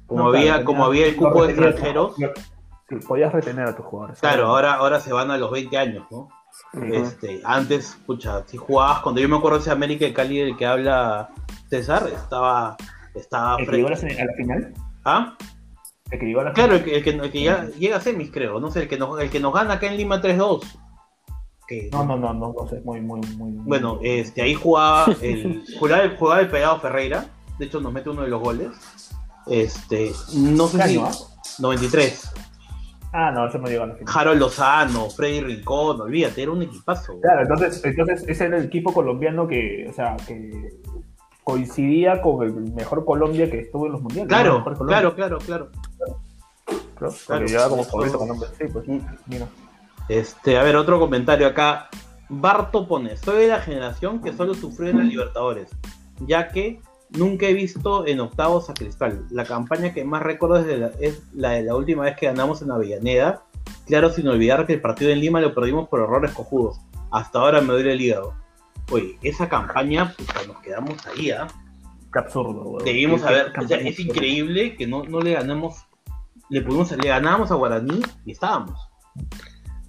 Como, 0.07 0.23
No, 0.25 0.29
había, 0.31 0.53
claro, 0.55 0.65
como 0.65 0.79
tenía- 0.79 0.87
había 0.89 1.07
el 1.07 1.17
cupo 1.17 1.45
de 1.47 1.53
extranjeros, 1.53 2.15
Sí, 2.17 2.97
podías 3.07 3.33
retener 3.33 3.69
a 3.69 3.77
tus 3.77 3.85
jugadores. 3.87 4.19
claro, 4.21 4.47
ahora, 4.47 4.75
ahora 4.75 4.99
se 5.01 5.13
van 5.13 5.31
a 5.31 5.37
los 5.39 5.51
20 5.53 5.79
años, 5.79 6.05
¿no? 6.11 6.29
Este, 6.73 7.41
antes, 7.45 7.97
pucha, 8.07 8.45
si 8.47 8.57
jugabas, 8.57 9.01
cuando 9.01 9.21
yo 9.21 9.29
me 9.29 9.37
acuerdo 9.37 9.59
de 9.59 9.63
ese 9.63 9.71
América 9.73 10.05
de 10.05 10.15
Cali 10.15 10.39
del 10.39 10.57
que 10.57 10.67
habla 10.67 11.31
César, 11.69 12.09
estaba, 12.15 12.77
estaba 13.15 13.57
¿El 13.59 13.69
que 13.69 13.77
llegó 13.77 13.89
a 13.89 13.91
la, 13.91 13.97
fresco. 13.97 14.23
a 14.23 14.25
la 14.25 14.33
final? 14.35 14.75
¿Ah? 15.05 15.37
¿El 16.11 16.19
que 16.19 16.27
llegó 16.27 16.41
a 16.41 16.45
la 16.45 16.53
Claro, 16.53 16.75
el 16.77 16.85
que, 16.85 16.97
el 16.97 17.03
que, 17.05 17.11
el 17.11 17.31
que 17.33 17.43
ya 17.43 17.67
llega 17.79 17.97
a 17.97 18.01
semis, 18.01 18.31
creo, 18.31 18.61
no 18.61 18.71
sé, 18.71 18.83
el 18.83 18.89
que 18.89 18.99
nos, 18.99 19.21
el 19.21 19.31
que 19.31 19.41
nos 19.41 19.53
gana 19.53 19.75
acá 19.75 19.89
en 19.89 19.97
Lima 19.97 20.23
3-2. 20.23 20.61
Que, 21.67 21.89
No, 21.93 22.05
no, 22.05 22.17
no, 22.17 22.33
no, 22.35 22.55
no 22.57 22.69
sé, 22.69 22.81
muy, 22.85 23.01
muy, 23.01 23.21
muy. 23.37 23.53
Bueno, 23.53 23.99
este, 24.03 24.43
ahí 24.43 24.55
jugaba 24.55 25.07
el, 25.23 25.65
jugaba 25.79 26.03
el, 26.05 26.17
jugaba 26.17 26.41
el 26.41 26.49
pegado 26.51 26.81
Ferreira. 26.81 27.27
De 27.59 27.67
hecho, 27.67 27.81
nos 27.81 27.93
mete 27.93 28.11
uno 28.11 28.23
de 28.23 28.29
los 28.29 28.41
goles. 28.41 28.71
Este, 29.47 30.13
no 30.35 30.69
sé 30.69 30.79
¿Qué 30.79 30.85
si. 30.85 30.97
año, 30.99 31.07
ah? 31.07 31.13
93. 31.59 32.33
Ah, 33.13 33.33
no, 33.33 33.47
eso 33.47 33.59
no 33.59 33.67
llegó 33.67 33.85
a 33.85 33.87
la 33.89 33.95
final. 33.95 34.15
Harold 34.17 34.41
Lozano, 34.41 35.11
Freddy 35.11 35.41
Rincón, 35.41 36.01
olvídate, 36.01 36.43
era 36.43 36.53
un 36.53 36.63
equipazo. 36.63 37.21
Claro, 37.21 37.43
entonces, 37.43 37.85
entonces 37.85 38.25
ese 38.29 38.45
era 38.45 38.59
el 38.59 38.67
equipo 38.67 38.93
colombiano 38.93 39.49
que, 39.49 39.87
o 39.89 39.93
sea, 39.93 40.17
que 40.27 40.71
coincidía 41.43 42.23
con 42.23 42.47
el 42.47 42.73
mejor 42.73 43.05
Colombia 43.05 43.51
que 43.51 43.61
estuvo 43.61 43.87
en 43.87 43.93
los 43.93 44.03
mundiales. 44.03 44.31
¿no? 44.31 44.37
Claro, 44.37 44.63
Colombia, 44.63 44.87
claro, 44.87 45.15
claro, 45.15 45.39
claro. 45.39 45.71
claro, 46.95 47.15
claro. 47.27 47.47
llegaba 47.47 47.69
como 47.71 47.85
favorito 47.85 48.19
con 48.19 48.29
nombre. 48.29 48.49
Sí, 48.57 48.65
pues, 48.73 48.87
mira. 49.27 49.49
Este, 50.09 50.59
a 50.59 50.63
ver, 50.63 50.77
otro 50.77 50.99
comentario 50.99 51.47
acá. 51.47 51.89
Barto 52.29 52.87
pone, 52.87 53.17
soy 53.17 53.43
de 53.43 53.49
la 53.49 53.61
generación 53.61 54.23
que 54.23 54.33
solo 54.33 54.55
sufrió 54.55 54.91
en 54.91 54.99
la 54.99 55.03
Libertadores, 55.05 55.69
ya 56.21 56.47
que 56.47 56.81
nunca 57.13 57.47
he 57.47 57.55
visto 57.55 58.07
en 58.07 58.21
octavos 58.21 58.71
a 58.71 58.75
Cristal. 58.75 59.25
La 59.31 59.45
campaña 59.45 59.93
que 59.93 60.05
más 60.05 60.23
recuerdo 60.23 60.59
es, 60.59 60.79
la, 60.79 60.91
es 61.01 61.23
la 61.35 61.51
de 61.51 61.63
la 61.63 61.75
última 61.75 62.05
vez 62.05 62.17
que 62.17 62.27
ganamos 62.27 62.63
en 62.63 62.71
Avellaneda. 62.71 63.43
Claro, 63.87 64.11
sin 64.11 64.29
olvidar 64.29 64.67
que 64.67 64.75
el 64.75 64.81
partido 64.81 65.11
en 65.11 65.21
Lima 65.21 65.41
lo 65.41 65.55
perdimos 65.55 65.89
por 65.89 66.01
errores 66.01 66.33
cojudos. 66.33 66.81
Hasta 67.11 67.41
ahora 67.41 67.61
me 67.61 67.73
duele 67.73 67.93
el 67.93 68.01
hígado. 68.01 68.35
Oye, 68.91 69.19
esa 69.23 69.49
campaña, 69.49 70.15
puta, 70.17 70.35
nos 70.47 70.59
quedamos 70.59 71.07
ahí, 71.07 71.31
¿ah? 71.31 71.47
Qué 72.13 72.19
absurdo, 72.19 72.63
weón. 72.63 72.85
Debimos 72.85 73.23
haber, 73.23 73.53
o 73.57 73.67
sea, 73.67 73.79
es 73.79 74.01
increíble 74.01 74.77
que 74.77 74.87
no, 74.87 75.05
no 75.05 75.21
le 75.21 75.33
ganamos, 75.33 75.87
le 76.49 76.61
pudimos, 76.63 76.91
le 76.91 77.09
ganábamos 77.09 77.51
a 77.53 77.55
Guaraní 77.55 78.01
y 78.27 78.33
estábamos. 78.33 78.81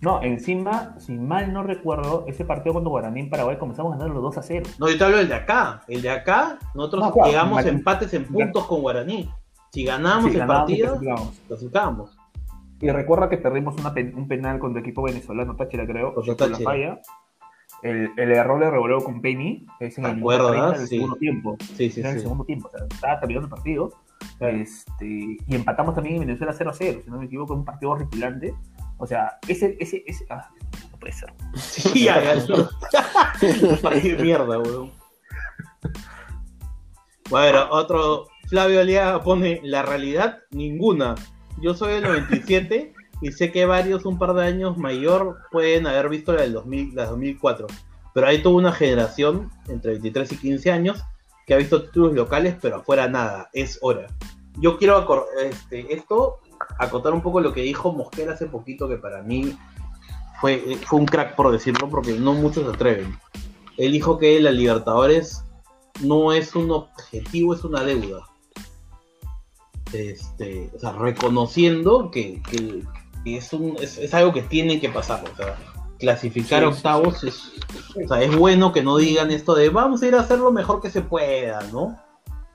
No, 0.02 0.22
encima, 0.24 0.96
si 1.00 1.14
mal 1.14 1.54
no 1.54 1.62
recuerdo, 1.64 2.26
ese 2.28 2.44
partido 2.44 2.74
contra 2.74 2.90
Guaraní 2.90 3.20
en 3.20 3.30
Paraguay 3.30 3.58
comenzamos 3.58 3.92
ganando 3.94 4.16
los 4.16 4.24
2 4.24 4.38
a 4.40 4.42
0. 4.44 4.66
No, 4.80 4.90
yo 4.90 4.98
te 4.98 5.04
hablo 5.04 5.18
del 5.18 5.28
de 5.30 5.36
acá. 5.36 5.82
El 5.88 6.02
de 6.02 6.10
acá, 6.10 6.58
nosotros 6.74 7.04
No, 7.06 7.12
claro, 7.14 7.30
llegamos 7.30 7.66
empates 7.66 8.14
en 8.16 8.26
puntos 8.26 8.66
con 8.66 8.82
Guaraní. 8.82 9.30
Si 9.72 9.84
ganábamos 9.86 10.32
Sí, 10.32 10.38
el 10.40 10.48
partido, 10.48 11.00
clasificábamos. 11.48 12.18
Y 12.82 12.90
recuerda 12.90 13.30
que 13.30 13.38
perdimos 13.38 13.80
una 13.80 13.94
pen- 13.94 14.14
un 14.16 14.28
penal 14.28 14.58
contra 14.58 14.80
el 14.82 14.86
equipo 14.88 15.04
venezolano, 15.04 15.56
Táchira 15.56 15.86
creo, 15.86 16.16
por 16.16 16.28
la 16.28 16.58
falla. 16.60 17.00
El, 17.84 18.10
el 18.18 18.32
error 18.32 18.60
de 18.60 18.70
revoleo 18.70 19.04
con 19.04 19.22
Penny 19.22 19.66
es 19.80 19.98
en 20.00 20.04
¿Te 20.04 20.10
el 20.12 20.18
acuerdas? 20.18 20.52
30 20.52 20.72
del 20.80 20.88
Sí. 20.88 20.96
segundo 20.96 21.16
tiempo. 21.18 21.58
Sí, 21.76 21.90
sí, 21.92 22.02
en 22.02 22.08
el 22.08 22.20
segundo 22.20 22.44
tiempo, 22.44 22.68
o 22.68 22.72
sea, 22.78 22.88
estaba 22.90 23.20
terminando 23.20 23.46
el 23.48 23.50
partido. 23.52 23.92
Este, 24.40 25.06
y 25.06 25.56
empatamos 25.56 25.94
también 25.96 26.16
en 26.16 26.22
Venezuela 26.22 26.54
0 26.54 26.70
a 26.72 26.74
0, 26.74 27.02
si 27.04 27.10
no 27.10 27.18
me 27.20 27.26
equivoco, 27.26 27.54
un 27.54 27.64
partido 27.66 27.92
horripilante. 27.92 28.54
O 29.02 29.08
sea, 29.08 29.40
ese, 29.48 29.76
ese, 29.80 30.04
ese, 30.06 30.28
ah, 30.30 30.48
no 30.92 31.00
puede 31.00 31.12
ser. 31.12 31.34
Sí. 31.56 32.08
Partido 33.82 34.18
de 34.18 34.24
mierda, 34.24 34.60
weón. 34.60 34.92
Bueno, 37.28 37.68
otro 37.72 38.28
Flavio 38.48 38.80
Aliaga 38.80 39.24
pone 39.24 39.60
la 39.64 39.82
realidad, 39.82 40.38
ninguna. 40.52 41.16
Yo 41.60 41.74
soy 41.74 41.94
del 41.94 42.04
97 42.04 42.94
y 43.22 43.32
sé 43.32 43.52
que 43.52 43.66
varios 43.66 44.06
un 44.06 44.20
par 44.20 44.36
de 44.36 44.46
años 44.46 44.78
mayor 44.78 45.40
pueden 45.52 45.88
haber 45.88 46.08
visto 46.08 46.34
la 46.34 46.44
del 46.44 46.54
2000, 46.54 46.94
la 46.94 47.08
2004. 47.08 47.66
Pero 48.14 48.28
hay 48.28 48.44
toda 48.44 48.56
una 48.56 48.72
generación 48.72 49.50
entre 49.68 49.94
23 49.94 50.32
y 50.34 50.38
15 50.38 50.72
años 50.72 51.04
que 51.48 51.56
ha 51.56 51.58
visto 51.58 51.82
títulos 51.82 52.14
locales, 52.14 52.56
pero 52.62 52.76
afuera 52.76 53.08
nada. 53.08 53.50
Es 53.52 53.80
hora. 53.82 54.06
Yo 54.58 54.78
quiero 54.78 55.26
este, 55.42 55.92
esto 55.92 56.40
acotar 56.86 57.14
un 57.14 57.22
poco 57.22 57.40
lo 57.40 57.54
que 57.54 57.62
dijo 57.62 57.94
Mosquera 57.94 58.34
hace 58.34 58.48
poquito, 58.48 58.88
que 58.88 58.98
para 58.98 59.22
mí 59.22 59.58
fue, 60.40 60.56
eh, 60.56 60.78
fue 60.86 61.00
un 61.00 61.06
crack 61.06 61.36
por 61.36 61.52
decirlo, 61.52 61.90
porque 61.90 62.14
no 62.14 62.34
muchos 62.34 62.66
se 62.66 62.72
atreven. 62.72 63.18
Él 63.78 63.92
dijo 63.92 64.18
que 64.18 64.40
la 64.40 64.52
Libertadores 64.52 65.44
no 66.02 66.34
es 66.34 66.56
un 66.56 66.72
objetivo, 66.72 67.54
es 67.54 67.64
una 67.64 67.84
deuda. 67.84 68.28
Este, 69.94 70.70
o 70.76 70.80
sea, 70.80 70.94
reconociendo 70.94 72.12
que, 72.12 72.42
es, 73.26 73.54
un, 73.54 73.76
es, 73.80 73.98
es 73.98 74.14
algo 74.14 74.34
que 74.34 74.42
tiene 74.42 74.80
que 74.80 74.90
pasar. 74.90 75.24
O 75.32 75.36
sea, 75.36 75.58
clasificar 76.02 76.64
sí, 76.64 76.66
octavos 76.66 77.24
Es, 77.24 77.52
o 78.04 78.08
sea, 78.08 78.22
es 78.22 78.36
bueno 78.36 78.74
que 78.74 78.84
no 78.84 78.98
digan 78.98 79.32
esto 79.32 79.54
de 79.54 79.70
vamos 79.70 80.02
a 80.02 80.08
ir 80.08 80.16
a 80.16 80.22
hacer 80.22 80.40
lo 80.40 80.52
mejor 80.52 80.82
que 80.82 80.90
se 80.90 81.02
pueda, 81.02 81.62
¿no? 81.72 81.98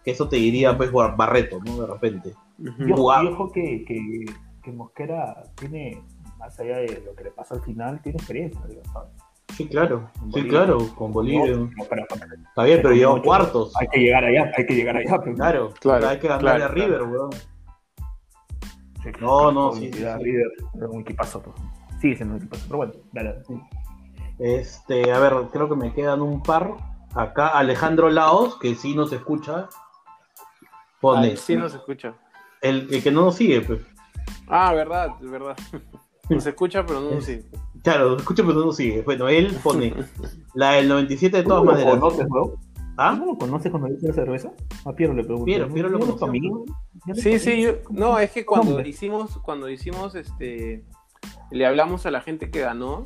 Que 0.06 0.12
eso 0.12 0.28
te 0.28 0.36
diría 0.36 0.76
pues 0.76 0.92
Bar- 0.92 1.16
Barreto, 1.16 1.58
¿no? 1.66 1.80
De 1.80 1.86
repente. 1.88 2.32
Ujú. 2.60 2.88
Y 2.88 2.92
ojo, 2.92 3.02
Guau. 3.02 3.24
y 3.24 3.26
ojo 3.26 3.50
que, 3.52 3.84
que, 3.84 4.24
que 4.62 4.70
Mosquera 4.72 5.42
tiene, 5.56 6.00
más 6.38 6.58
allá 6.60 6.76
de 6.78 7.02
lo 7.04 7.12
que 7.16 7.24
le 7.24 7.32
pasa 7.32 7.56
al 7.56 7.62
final, 7.62 8.00
tiene 8.02 8.16
experiencia. 8.16 8.60
¿sabes? 8.92 9.10
Sí, 9.56 9.66
claro. 9.68 10.08
Sí, 10.32 10.46
claro, 10.46 10.78
con 10.94 11.12
Bolivia. 11.12 11.56
No, 11.56 11.68
pero- 11.90 12.02
Está 12.48 12.62
bien, 12.64 12.78
pero 12.82 12.94
llegó 12.94 13.20
cuartos. 13.20 13.72
Hay 13.80 13.88
que 13.88 13.98
llegar 14.00 14.24
allá, 14.24 14.52
hay 14.56 14.64
que 14.66 14.74
llegar 14.74 14.96
allá. 14.96 15.18
pero- 15.22 15.34
Claro, 15.34 15.74
Claro, 15.80 16.08
hay 16.08 16.18
que 16.20 16.28
ganarle 16.28 16.50
claro, 16.50 16.64
a 16.64 16.68
River, 16.68 17.02
weón. 17.02 17.30
Sí, 19.02 19.10
No, 19.20 19.50
no, 19.52 19.72
sí, 19.72 19.90
sí, 19.92 19.98
sí. 19.98 20.04
River, 20.04 20.46
era 20.76 20.88
un 20.88 21.00
equipazo. 21.00 21.42
pues. 21.42 21.56
Sigue 22.00 22.14
siendo 22.16 22.34
un 22.36 22.40
equipazo, 22.42 22.62
pero 22.68 22.76
bueno, 22.78 22.92
dale. 23.12 23.42
Este, 24.38 25.10
a 25.12 25.18
ver, 25.18 25.34
creo 25.52 25.68
que 25.68 25.76
me 25.76 25.92
quedan 25.92 26.22
un 26.22 26.42
par. 26.42 26.74
Acá 27.14 27.48
Alejandro 27.48 28.10
Laos, 28.10 28.58
que 28.60 28.74
sí 28.74 28.94
nos 28.94 29.12
escucha, 29.12 29.68
pone 31.14 31.36
sí 31.36 31.56
nos 31.56 31.74
escucha. 31.74 32.14
el, 32.62 32.88
el 32.92 33.02
que 33.02 33.10
no 33.10 33.22
nos 33.26 33.36
sigue, 33.36 33.60
pues. 33.62 33.80
Ah, 34.48 34.72
verdad, 34.74 35.10
es 35.22 35.30
verdad. 35.30 35.56
Nos 36.28 36.44
escucha, 36.44 36.84
pero 36.84 37.00
no 37.00 37.12
nos 37.12 37.24
sigue. 37.24 37.44
Claro, 37.84 38.10
nos 38.10 38.18
escucha 38.22 38.42
pero 38.42 38.58
no 38.58 38.66
nos 38.66 38.76
sigue. 38.76 39.02
Bueno, 39.02 39.28
él 39.28 39.56
pone 39.62 39.94
la 40.54 40.72
del 40.72 40.88
97 40.88 41.36
de 41.36 41.42
todas 41.44 41.60
¿Cómo 41.60 41.70
lo 41.70 41.76
maneras. 41.76 42.00
conoces, 42.00 42.26
weón? 42.28 42.50
¿Ah? 42.96 43.14
¿No 43.16 43.26
lo 43.26 43.38
conoces 43.38 43.70
cuando 43.70 43.88
dice 43.90 44.08
la 44.08 44.12
cerveza? 44.14 44.50
A 44.84 44.92
Piero 44.92 45.14
le 45.14 45.22
pregunto. 45.22 45.44
Piero, 45.44 45.68
Piero 45.72 45.88
lo 45.88 45.98
¿No 46.00 46.04
conoció. 46.06 46.26
amigo? 46.26 46.64
¿Ya 47.06 47.12
eres 47.12 47.22
Sí, 47.22 47.38
sí, 47.38 47.62
yo, 47.62 47.74
no, 47.90 48.18
es 48.18 48.32
que 48.32 48.44
cuando 48.44 48.80
hicimos, 48.80 49.38
cuando 49.38 49.68
hicimos 49.70 50.16
este, 50.16 50.84
le 51.52 51.64
hablamos 51.64 52.06
a 52.06 52.10
la 52.10 52.20
gente 52.20 52.50
que 52.50 52.58
ganó, 52.58 53.04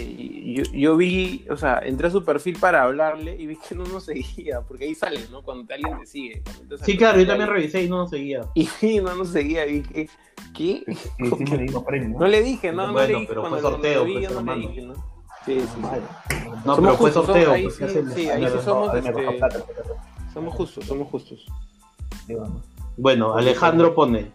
eh, 0.00 0.14
y 0.18 0.54
yo, 0.54 0.62
yo 0.72 0.96
vi, 0.96 1.44
o 1.50 1.56
sea, 1.56 1.80
entré 1.84 2.08
a 2.08 2.10
su 2.10 2.24
perfil 2.24 2.56
para 2.58 2.82
hablarle 2.82 3.36
y 3.38 3.46
vi 3.46 3.56
que 3.56 3.74
no 3.74 3.84
nos 3.84 4.04
seguía, 4.04 4.60
porque 4.62 4.84
ahí 4.84 4.94
sale, 4.94 5.20
¿no? 5.30 5.42
Cuando 5.42 5.72
alguien 5.74 5.98
te 6.00 6.06
sigue. 6.06 6.42
Sí, 6.82 6.96
claro, 6.96 7.18
yo 7.20 7.26
también 7.26 7.48
revisé 7.50 7.82
y 7.84 7.88
no 7.88 7.98
nos 7.98 8.10
seguía. 8.10 8.42
Y 8.54 9.00
no 9.00 9.14
nos 9.14 9.28
seguía, 9.28 9.66
y 9.66 9.80
dije, 9.80 10.08
¿qué? 10.54 10.84
Sí, 10.86 10.94
sí, 11.16 11.44
me 11.50 11.58
dimos 11.58 11.84
premio, 11.84 12.08
¿no? 12.10 12.18
No 12.20 12.26
le 12.28 12.42
dije, 12.42 12.72
no, 12.72 12.86
no 12.86 12.92
Bueno, 12.92 13.08
le 13.08 13.14
dije. 13.14 13.26
pero 13.28 13.40
cuando 13.42 13.60
fue 13.60 13.70
sorteo, 13.70 14.04
vi, 14.04 14.12
pues, 14.14 14.24
yo 14.24 14.30
no 14.30 14.38
hermano. 14.40 14.60
le 14.62 14.68
dije, 14.68 14.82
¿no? 14.82 14.94
Sí, 15.44 15.60
sí, 15.60 15.66
sí. 15.68 15.80
No, 16.64 16.74
Somos 16.74 16.78
pero 16.80 16.96
fue 16.96 17.10
justos, 17.10 17.26
sorteo. 17.26 17.52
ahí 17.52 17.62
pues, 17.64 17.76
sí, 17.76 17.84
sí, 18.14 18.28
ahí 18.30 18.46
sí 18.48 18.58
somos, 18.64 18.94
este, 18.94 19.12
plata, 19.12 19.64
pero- 19.66 19.96
Somos 20.32 20.54
justos, 20.54 20.84
somos 20.84 21.08
justos. 21.08 21.46
digamos. 22.26 22.62
Bueno, 22.96 23.34
Alejandro 23.36 23.94
pone 23.94 24.32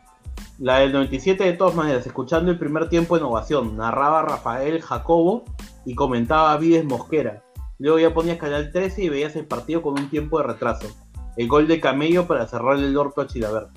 la 0.62 0.78
del 0.78 0.93
97 0.93 1.43
de 1.43 1.53
todas 1.53 1.74
maneras, 1.74 2.05
escuchando 2.05 2.51
el 2.51 2.59
primer 2.59 2.88
tiempo 2.88 3.18
en 3.18 3.24
ovación, 3.24 3.76
narraba 3.78 4.22
Rafael 4.22 4.80
Jacobo 4.80 5.43
y 5.86 5.95
comentaba 5.95 6.55
Vides 6.57 6.86
Mosquera. 6.86 7.43
Luego 7.80 7.97
ya 7.97 8.14
ponías 8.14 8.38
Canal 8.38 8.72
13 8.72 9.03
y 9.05 9.09
veías 9.09 9.36
el 9.36 9.47
partido 9.47 9.82
con 9.82 9.99
un 9.99 10.07
tiempo 10.12 10.38
de 10.38 10.43
retraso. 10.45 10.88
El 11.36 11.47
gol 11.47 11.68
de 11.68 11.82
Camello 11.82 12.28
para 12.28 12.45
cerrarle 12.45 12.86
el 12.86 12.95
orto 12.95 13.22
a 13.22 13.28
Chilavert. 13.28 13.70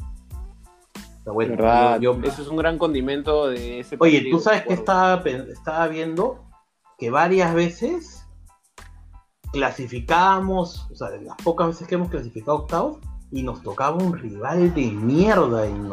Está 1.19 1.33
bueno. 1.33 1.53
¿Verdad? 1.57 2.01
yo- 2.01 2.21
yo- 2.21 2.29
Eso 2.29 2.43
es 2.43 2.49
un 2.49 2.59
gran 2.59 2.77
condimento 2.77 3.47
de 3.47 3.81
ese 3.81 3.97
Oye, 3.99 4.19
partido, 4.19 4.37
tú 4.37 4.43
sabes 4.45 4.63
que 4.67 4.75
estaba, 4.75 5.23
estaba 5.49 5.89
viendo 5.89 6.45
que 6.99 7.09
varias 7.11 7.55
veces 7.55 8.27
clasificábamos, 9.53 10.87
o 10.91 10.97
sea, 10.97 11.09
de 11.09 11.23
las 11.23 11.37
pocas 11.43 11.69
veces 11.69 11.89
que 11.89 11.95
hemos 11.95 12.11
clasificado 12.11 12.59
octavos, 12.59 12.99
y 13.35 13.43
nos 13.43 13.63
tocaba 13.63 13.97
un 13.97 14.17
rival 14.17 14.73
de 14.75 14.87
mierda 14.93 15.67
en 15.67 15.89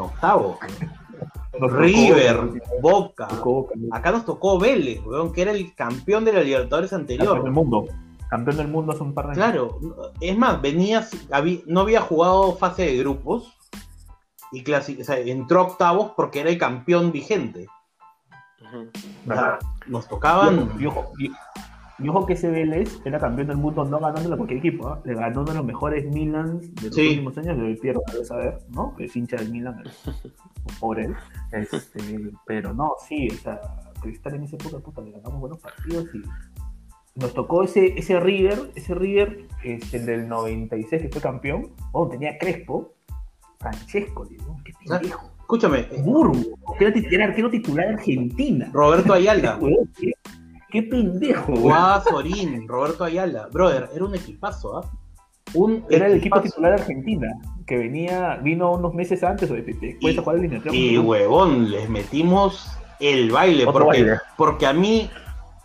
tocó- 1.52 1.68
River, 1.76 2.40
Boca. 2.80 3.26
tocó 3.28 3.66
campeón 3.68 3.90
Acá 3.92 4.10
nos 4.12 4.24
tocó 4.24 4.58
Vélez, 4.58 5.00
weón, 5.04 5.32
que 5.32 5.42
era 5.42 5.50
el 5.52 5.74
campeón 5.74 6.24
de 6.24 6.32
la 6.32 6.40
Libertadores 6.40 6.90
del 6.90 7.00
anterior. 7.00 7.50
mundo. 7.50 7.86
Campeón 8.30 8.56
del 8.56 8.68
mundo 8.68 8.92
hace 8.92 9.02
un 9.02 9.12
par 9.12 9.26
de 9.26 9.32
años. 9.32 9.44
Claro, 9.78 10.12
es 10.20 10.38
más, 10.38 10.62
venía, 10.62 11.06
no 11.66 11.80
había 11.80 12.00
jugado 12.00 12.54
fase 12.56 12.86
de 12.86 12.96
grupos 12.96 13.52
y 14.52 14.64
clasi- 14.64 14.98
o 15.00 15.04
sea, 15.04 15.18
entró 15.18 15.62
octavos 15.62 16.12
porque 16.16 16.40
era 16.40 16.48
el 16.50 16.56
campeón 16.58 17.12
vigente. 17.12 17.66
Ujú. 18.62 18.88
O 19.30 19.34
sea, 19.34 19.58
nos 19.86 20.08
tocaban. 20.08 20.70
Y 22.02 22.08
ojo 22.08 22.26
que 22.26 22.32
ese 22.34 22.50
Vélez 22.50 23.00
era 23.04 23.18
campeón 23.18 23.48
del 23.48 23.56
mundo 23.56 23.84
no 23.84 23.98
ganándole 23.98 24.34
a 24.34 24.36
cualquier 24.36 24.58
equipo, 24.58 24.88
¿ah? 24.88 25.00
le 25.04 25.14
ganó 25.14 25.42
uno 25.42 25.52
de 25.52 25.58
los 25.58 25.66
mejores 25.66 26.04
Milan 26.12 26.60
de 26.60 26.86
los 26.86 26.94
Sí. 26.94 27.08
últimos 27.08 27.38
años, 27.38 27.58
de 27.58 27.74
Piero, 27.76 28.00
debe 28.12 28.24
saber, 28.24 28.58
¿no? 28.70 28.94
Que 28.96 29.04
es 29.04 29.16
hincha 29.16 29.36
del 29.36 29.50
Milan, 29.50 29.82
pobre 30.80 31.04
él. 31.06 31.14
Este, 31.52 32.00
pero 32.46 32.72
no, 32.74 32.92
sí, 33.06 33.28
o 33.28 33.34
sea, 33.34 33.60
Cristal 34.00 34.34
en 34.34 34.42
esa 34.44 34.56
época, 34.56 34.78
puta, 34.78 35.00
le 35.00 35.12
ganamos 35.12 35.40
buenos 35.40 35.58
partidos 35.58 36.06
y 36.14 36.22
nos 37.14 37.34
tocó 37.34 37.62
ese, 37.62 37.98
ese 37.98 38.18
River, 38.18 38.70
ese 38.74 38.94
River, 38.94 39.46
este, 39.62 39.98
el 39.98 40.06
del 40.06 40.28
96 40.28 41.02
que 41.02 41.08
fue 41.08 41.20
campeón, 41.20 41.72
oh, 41.92 42.08
tenía 42.08 42.38
Crespo, 42.38 42.94
Francesco, 43.58 44.24
digo, 44.24 44.56
qué 44.64 44.72
pendejo. 44.84 45.30
Escúchame, 45.38 45.86
Burgo, 46.02 46.58
que 46.78 46.86
era, 46.86 47.34
titular 47.34 47.88
de 47.88 47.94
Argentina. 47.94 48.70
Roberto 48.72 49.12
Ayala, 49.12 49.58
¿Qué, 50.72 50.82
pendejo, 50.82 51.52
güey. 51.54 51.74
Sorín, 52.08 52.66
Roberto 52.66 53.04
Ayala. 53.04 53.48
Brother, 53.52 53.90
era 53.94 54.04
un 54.04 54.14
equipazo, 54.14 54.78
¿ah? 54.78 54.90
Un 55.54 55.84
Era 55.90 56.06
el 56.06 56.14
equipo 56.14 56.40
titular 56.40 56.74
de 56.74 56.80
Argentina, 56.80 57.28
que 57.66 57.76
venía, 57.76 58.36
vino 58.42 58.72
unos 58.72 58.94
meses 58.94 59.22
antes 59.22 59.50
o 59.50 59.54
de- 59.54 59.62
de- 59.62 59.74
después 59.74 60.14
Y- 60.14 60.16
de 60.16 60.22
jugar 60.22 60.36
el. 60.38 60.74
Y 60.74 60.98
huevón, 60.98 61.70
les 61.70 61.90
metimos 61.90 62.66
el 63.00 63.30
baile, 63.30 63.66
Otro 63.66 63.84
porque, 63.84 64.02
baile. 64.04 64.18
porque 64.38 64.66
a 64.66 64.72
mí, 64.72 65.10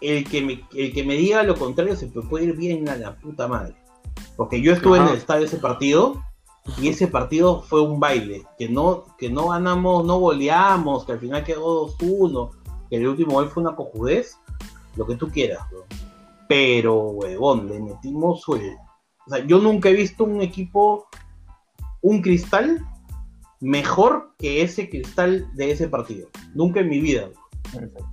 el 0.01 0.25
que, 0.27 0.41
me, 0.41 0.61
el 0.75 0.91
que 0.93 1.03
me 1.05 1.15
diga 1.15 1.41
lo 1.43 1.55
contrario 1.55 1.95
se 1.95 2.07
me 2.07 2.21
puede 2.23 2.45
ir 2.45 2.55
bien 2.57 2.89
a 2.89 2.95
la 2.97 3.15
puta 3.15 3.47
madre. 3.47 3.75
Porque 4.35 4.61
yo 4.61 4.73
estuve 4.73 4.97
en 4.97 5.07
el 5.07 5.15
estadio 5.15 5.41
de 5.41 5.47
ese 5.47 5.57
partido 5.57 6.21
y 6.81 6.89
ese 6.89 7.07
partido 7.07 7.61
fue 7.61 7.81
un 7.81 7.99
baile, 7.99 8.43
que 8.57 8.67
no, 8.67 9.05
que 9.17 9.29
no 9.29 9.49
ganamos, 9.49 10.03
no 10.05 10.19
goleamos, 10.19 11.05
que 11.05 11.13
al 11.13 11.19
final 11.19 11.43
quedó 11.45 11.87
2-1, 11.87 12.49
que 12.89 12.97
el 12.97 13.07
último 13.07 13.33
gol 13.33 13.47
fue 13.49 13.63
una 13.63 13.75
cojudez, 13.75 14.37
lo 14.97 15.05
que 15.05 15.15
tú 15.15 15.29
quieras, 15.29 15.59
weón. 15.71 15.85
pero 16.47 16.95
huevón, 17.11 17.67
le 17.67 17.79
metimos 17.79 18.43
el... 18.49 18.75
O 19.25 19.29
sea, 19.29 19.45
yo 19.45 19.59
nunca 19.59 19.89
he 19.89 19.93
visto 19.93 20.23
un 20.23 20.41
equipo, 20.41 21.05
un 22.01 22.21
cristal 22.21 22.79
mejor 23.59 24.33
que 24.37 24.61
ese 24.61 24.89
cristal 24.89 25.47
de 25.55 25.71
ese 25.71 25.89
partido. 25.89 26.29
Nunca 26.53 26.79
en 26.79 26.89
mi 26.89 26.99
vida. 27.01 27.29
Exacto. 27.73 28.05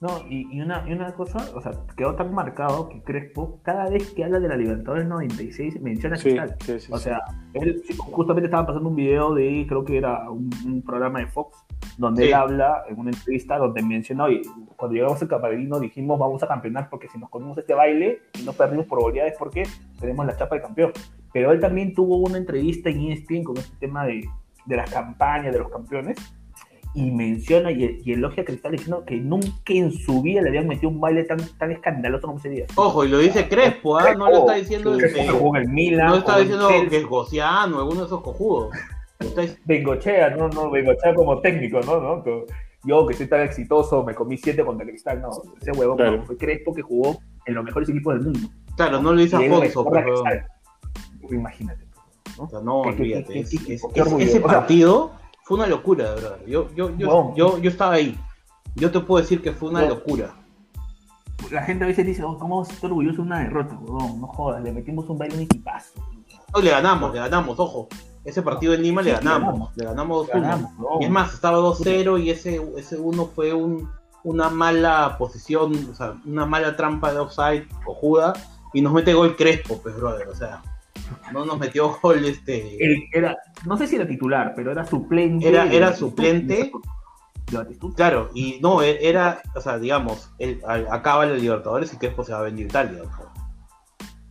No, 0.00 0.24
y, 0.30 0.48
y 0.50 0.62
una, 0.62 0.82
y 0.88 0.92
una 0.94 1.12
cosa, 1.12 1.46
o 1.54 1.60
sea, 1.60 1.72
quedó 1.94 2.14
tan 2.14 2.32
marcado 2.32 2.88
que 2.88 3.02
Crespo, 3.02 3.60
cada 3.62 3.90
vez 3.90 4.08
que 4.12 4.24
habla 4.24 4.40
de 4.40 4.48
la 4.48 4.56
Libertadores 4.56 5.06
96, 5.06 5.78
menciona 5.82 6.16
Sí, 6.16 6.22
Cristal. 6.30 6.56
sí, 6.64 6.80
sí, 6.80 6.90
O 6.90 6.96
sí. 6.96 7.04
sea, 7.04 7.18
él 7.52 7.82
justamente 7.98 8.46
estaba 8.46 8.66
pasando 8.66 8.88
un 8.88 8.96
video 8.96 9.34
de, 9.34 9.66
creo 9.68 9.84
que 9.84 9.98
era 9.98 10.30
un, 10.30 10.48
un 10.64 10.80
programa 10.80 11.18
de 11.18 11.26
Fox, 11.26 11.58
donde 11.98 12.22
Sí. 12.22 12.28
él 12.28 12.34
habla 12.34 12.82
en 12.88 12.98
una 12.98 13.10
entrevista 13.10 13.58
donde 13.58 13.82
mencionó, 13.82 14.24
oye, 14.24 14.42
cuando 14.76 14.94
llegamos 14.96 15.20
al 15.22 15.28
camerino 15.28 15.78
dijimos 15.80 16.18
vamos 16.18 16.42
a 16.42 16.48
campeonar 16.48 16.88
porque 16.90 17.08
si 17.08 17.18
nos 17.18 17.28
comimos 17.30 17.56
este 17.58 17.74
baile 17.74 18.20
y 18.38 18.42
no 18.44 18.52
perdimos 18.52 18.86
por 18.86 19.00
goleada 19.00 19.28
es 19.28 19.36
porque 19.38 19.64
tenemos 19.98 20.24
la 20.26 20.36
chapa 20.36 20.56
de 20.56 20.62
campeón. 20.62 20.92
Pero 21.32 21.52
él 21.52 21.60
también 21.60 21.94
tuvo 21.94 22.16
una 22.16 22.38
entrevista 22.38 22.90
en 22.90 23.12
ESPN 23.12 23.44
con 23.44 23.56
este 23.56 23.76
tema 23.78 24.04
de, 24.06 24.24
de 24.66 24.76
las 24.76 24.90
campañas 24.90 25.52
de 25.52 25.58
los 25.58 25.70
campeones 25.70 26.16
y 26.92 27.08
menciona 27.12 27.70
y, 27.70 28.00
y 28.04 28.12
elogia 28.14 28.42
a 28.42 28.46
Cristal 28.46 28.72
diciendo 28.72 29.04
que 29.06 29.14
nunca 29.16 29.48
en 29.68 29.92
su 29.92 30.22
vida 30.22 30.42
le 30.42 30.48
habían 30.48 30.66
metido 30.66 30.88
un 30.88 31.00
baile 31.00 31.22
tan, 31.22 31.38
tan 31.56 31.70
escandaloso 31.70 32.26
como 32.26 32.38
ese 32.40 32.48
día. 32.48 32.66
Ojo, 32.74 33.04
y 33.04 33.08
lo 33.08 33.18
dice 33.18 33.48
Crespo, 33.48 33.96
¿ah? 33.96 34.14
No 34.14 34.28
lo 34.28 34.38
está 34.40 34.54
diciendo 34.54 34.96
Crespo 34.96 35.56
este, 35.56 35.60
el 35.62 35.68
Milan, 35.68 36.08
no 36.08 36.16
está 36.16 36.38
diciendo 36.40 36.68
que 36.88 36.96
es 36.96 37.06
Gociano, 37.06 37.78
alguno 37.78 38.00
de 38.00 38.06
esos 38.06 38.20
cojudos. 38.22 38.74
Dic- 39.20 39.58
Bengochea, 39.64 40.30
no, 40.30 40.48
no, 40.48 40.70
Bengochea 40.70 41.14
como 41.14 41.40
técnico, 41.40 41.80
¿no? 41.80 42.00
¿no? 42.00 42.24
Yo 42.84 43.06
que 43.06 43.14
soy 43.14 43.26
tan 43.26 43.42
exitoso, 43.42 44.02
me 44.04 44.14
comí 44.14 44.38
siete 44.38 44.64
contra 44.64 44.86
Cristal, 44.86 45.20
no, 45.20 45.28
ese 45.60 45.72
huevo 45.72 45.96
Claro. 45.96 46.16
no, 46.18 46.22
fue 46.24 46.36
Crespo 46.38 46.72
que 46.74 46.80
jugó 46.82 47.18
en 47.44 47.54
los 47.54 47.64
mejores 47.64 47.88
equipos 47.90 48.14
del 48.14 48.22
mundo. 48.24 48.48
Claro, 48.76 49.02
no 49.02 49.12
lo 49.12 49.20
dice 49.20 49.36
Afonso, 49.36 49.84
pero 49.90 50.04
Cristal. 50.22 50.46
Imagínate. 51.30 51.84
O 52.38 52.48
sea, 52.48 52.60
no, 52.60 52.82
¿Qué- 52.82 52.90
qué- 52.96 53.02
olvídate. 53.02 53.32
qué- 53.34 53.40
es- 53.40 53.50
qué- 53.50 53.56
es- 53.74 53.82
qué 53.92 54.00
es- 54.00 54.06
orgullo. 54.06 54.24
ese 54.24 54.38
O 54.38 54.40
sea, 54.48 54.58
partido 54.60 55.12
fue 55.44 55.58
una 55.58 55.66
locura, 55.66 56.08
de 56.08 56.14
verdad. 56.22 56.38
Yo, 56.46 56.68
yo, 56.74 56.96
yo, 56.96 57.08
Wow. 57.10 57.34
yo, 57.36 57.58
yo 57.58 57.70
estaba 57.70 57.92
ahí. 57.94 58.16
Yo 58.76 58.90
te 58.90 59.00
puedo 59.00 59.20
decir 59.20 59.42
que 59.42 59.52
fue 59.52 59.68
una 59.68 59.80
Wow. 59.80 59.88
locura. 59.90 60.34
La 61.50 61.62
gente 61.62 61.84
a 61.84 61.86
veces 61.88 62.06
dice, 62.06 62.22
oh, 62.22 62.38
¿cómo 62.38 62.60
vas 62.60 62.70
a 62.70 62.72
estar 62.72 62.88
orgulloso 62.90 63.16
de 63.18 63.22
una 63.22 63.40
derrota? 63.40 63.74
huevón? 63.78 64.20
no 64.20 64.26
jodas, 64.28 64.62
le 64.62 64.72
metimos 64.72 65.08
un 65.10 65.18
baile 65.18 65.34
en 65.36 65.40
equipazo. 65.42 65.92
No, 66.54 66.60
le 66.62 66.70
ganamos, 66.70 67.12
le 67.12 67.18
ganamos, 67.20 67.58
ojo. 67.60 67.88
Ese 68.24 68.42
partido 68.42 68.74
en 68.74 68.82
Lima 68.82 69.00
le 69.02 69.10
Sí, 69.10 69.16
ganamos. 69.16 69.46
ganamos. 69.48 69.76
Le 69.76 69.84
ganamos 69.86 70.26
2-1. 70.28 70.40
Ganamos, 70.42 70.70
huevón. 70.78 71.02
Y 71.02 71.04
es 71.06 71.10
más, 71.10 71.32
estaba 71.34 71.58
2-0 71.58 72.18
y 72.22 72.30
ese, 72.30 72.60
ese 72.76 72.98
1 72.98 73.26
fue 73.34 73.54
un, 73.54 73.88
una 74.24 74.50
mala 74.50 75.16
posición, 75.18 75.72
o 75.90 75.94
sea, 75.94 76.14
una 76.26 76.44
mala 76.46 76.76
trampa 76.76 77.12
de 77.12 77.18
offside 77.20 77.66
cojuda. 77.84 78.34
Y 78.72 78.82
nos 78.82 78.92
mete 78.92 79.14
gol 79.14 79.34
Crespo, 79.36 79.80
pues, 79.82 79.96
brother. 79.96 80.28
O 80.28 80.34
sea, 80.34 80.62
no 81.32 81.44
nos 81.44 81.58
metió 81.58 81.96
gol 82.02 82.24
este. 82.24 82.76
Era, 83.12 83.36
no 83.66 83.76
sé 83.76 83.86
si 83.86 83.96
era 83.96 84.06
titular, 84.06 84.52
pero 84.54 84.70
era 84.70 84.84
suplente. 84.84 85.48
Era- 85.48 85.72
era 85.72 85.94
suplente. 85.96 86.70
Claro, 87.96 88.30
y 88.32 88.60
no, 88.62 88.80
e- 88.82 89.08
era, 89.08 89.42
o 89.56 89.60
sea, 89.60 89.76
digamos, 89.78 90.30
él, 90.38 90.62
acaba 90.90 91.26
la 91.26 91.34
Libertadores 91.34 91.92
y 91.92 91.96
Crespo 91.96 92.22
se 92.22 92.32
va 92.32 92.38
a 92.38 92.42
venir 92.42 92.66
a 92.66 92.68
Italia. 92.68 93.02
¿no? 93.02 93.30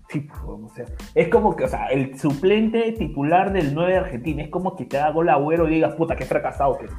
Sí, 0.09 0.21
pues, 0.21 0.41
o 0.43 0.71
sea, 0.75 0.85
es 1.13 1.27
como 1.29 1.55
que, 1.55 1.65
o 1.65 1.67
sea, 1.67 1.85
el 1.87 2.17
suplente 2.19 2.91
titular 2.93 3.53
del 3.53 3.75
9 3.75 3.91
de 3.91 3.97
Argentina, 3.99 4.43
es 4.43 4.49
como 4.49 4.75
que 4.75 4.85
te 4.85 4.97
haga 4.97 5.11
gol 5.11 5.29
agüero 5.29 5.67
y 5.67 5.75
digas, 5.75 5.93
puta, 5.93 6.15
qué 6.15 6.25
fracasado 6.25 6.77
que 6.77 6.85
eres. 6.85 6.97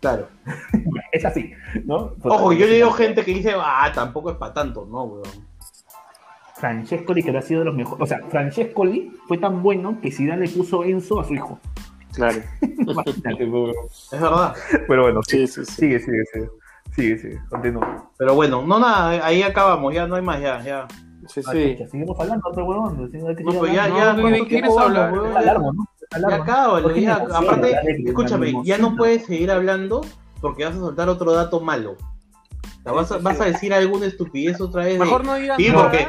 Claro. 0.00 0.28
Es 1.12 1.24
así, 1.24 1.52
¿no? 1.84 2.14
Puta, 2.14 2.36
Ojo, 2.36 2.52
yo 2.52 2.66
le 2.66 2.74
digo 2.74 2.92
sí, 2.92 3.02
gente 3.02 3.24
que 3.24 3.34
dice, 3.34 3.54
ah, 3.56 3.90
tampoco 3.92 4.30
es 4.30 4.36
para 4.36 4.54
tanto, 4.54 4.86
no, 4.86 5.04
weón. 5.04 5.50
Francescoli, 6.54 7.22
que 7.22 7.36
ha 7.36 7.42
sido 7.42 7.60
de 7.60 7.66
los 7.66 7.74
mejores. 7.74 8.02
O 8.02 8.06
sea, 8.06 8.20
Francescoli 8.28 9.10
fue 9.26 9.38
tan 9.38 9.62
bueno 9.62 9.98
que 10.00 10.12
Zidane 10.12 10.46
le 10.46 10.52
puso 10.52 10.84
Enzo 10.84 11.18
a 11.18 11.24
su 11.24 11.34
hijo. 11.34 11.58
Claro. 12.12 12.38
Es 12.60 14.20
verdad. 14.20 14.54
Pero 14.86 15.02
bueno, 15.02 15.20
Sí, 15.26 15.46
sí, 15.46 15.64
sí. 15.64 15.72
sigue, 15.72 15.98
sigue, 15.98 16.24
sigue. 16.32 16.48
Sigue, 16.94 17.18
sigue, 17.18 17.40
continúa. 17.48 18.10
Pero 18.18 18.34
bueno, 18.34 18.62
no 18.62 18.78
nada, 18.78 19.24
ahí 19.24 19.42
acabamos, 19.42 19.94
ya 19.94 20.06
no 20.06 20.16
hay 20.16 20.22
más, 20.22 20.40
ya, 20.40 20.62
ya. 20.62 20.88
Sí, 21.32 21.40
Ah, 21.46 21.50
sí. 21.52 21.72
chucha, 21.76 21.88
seguimos 21.88 22.18
hablando, 22.20 22.48
otro 22.48 22.64
huevón. 22.64 23.10
No, 23.12 23.58
pues 23.58 23.72
ya, 23.72 23.88
ya, 23.88 24.12
No, 24.12 24.20
¿cuánto 24.22 24.28
¿de 24.28 24.38
qué 24.42 24.46
quieres 24.48 24.76
hablar? 24.76 25.12
largo, 25.44 25.72
¿no? 25.72 25.84
Ya 26.12 27.00
ya. 27.00 27.14
Aparte, 27.36 27.76
escúchame, 28.04 28.52
me 28.52 28.64
ya 28.64 28.78
no 28.78 28.96
puedes 28.96 29.26
seguir 29.26 29.50
hablando 29.50 30.00
porque 30.40 30.64
vas 30.64 30.74
a 30.74 30.78
soltar 30.78 31.08
otro 31.08 31.32
dato 31.32 31.60
malo. 31.60 31.92
O 31.92 32.82
sea, 32.82 32.92
vas, 32.92 33.12
a, 33.12 33.18
vas 33.18 33.38
a 33.38 33.44
decir 33.44 33.74
alguna 33.74 34.06
estupidez 34.06 34.58
otra 34.58 34.84
vez. 34.86 34.98
Mejor 34.98 35.22
no 35.22 35.34
digas 35.34 35.58
Sí, 35.58 35.68
nada. 35.68 35.82
porque 35.82 36.08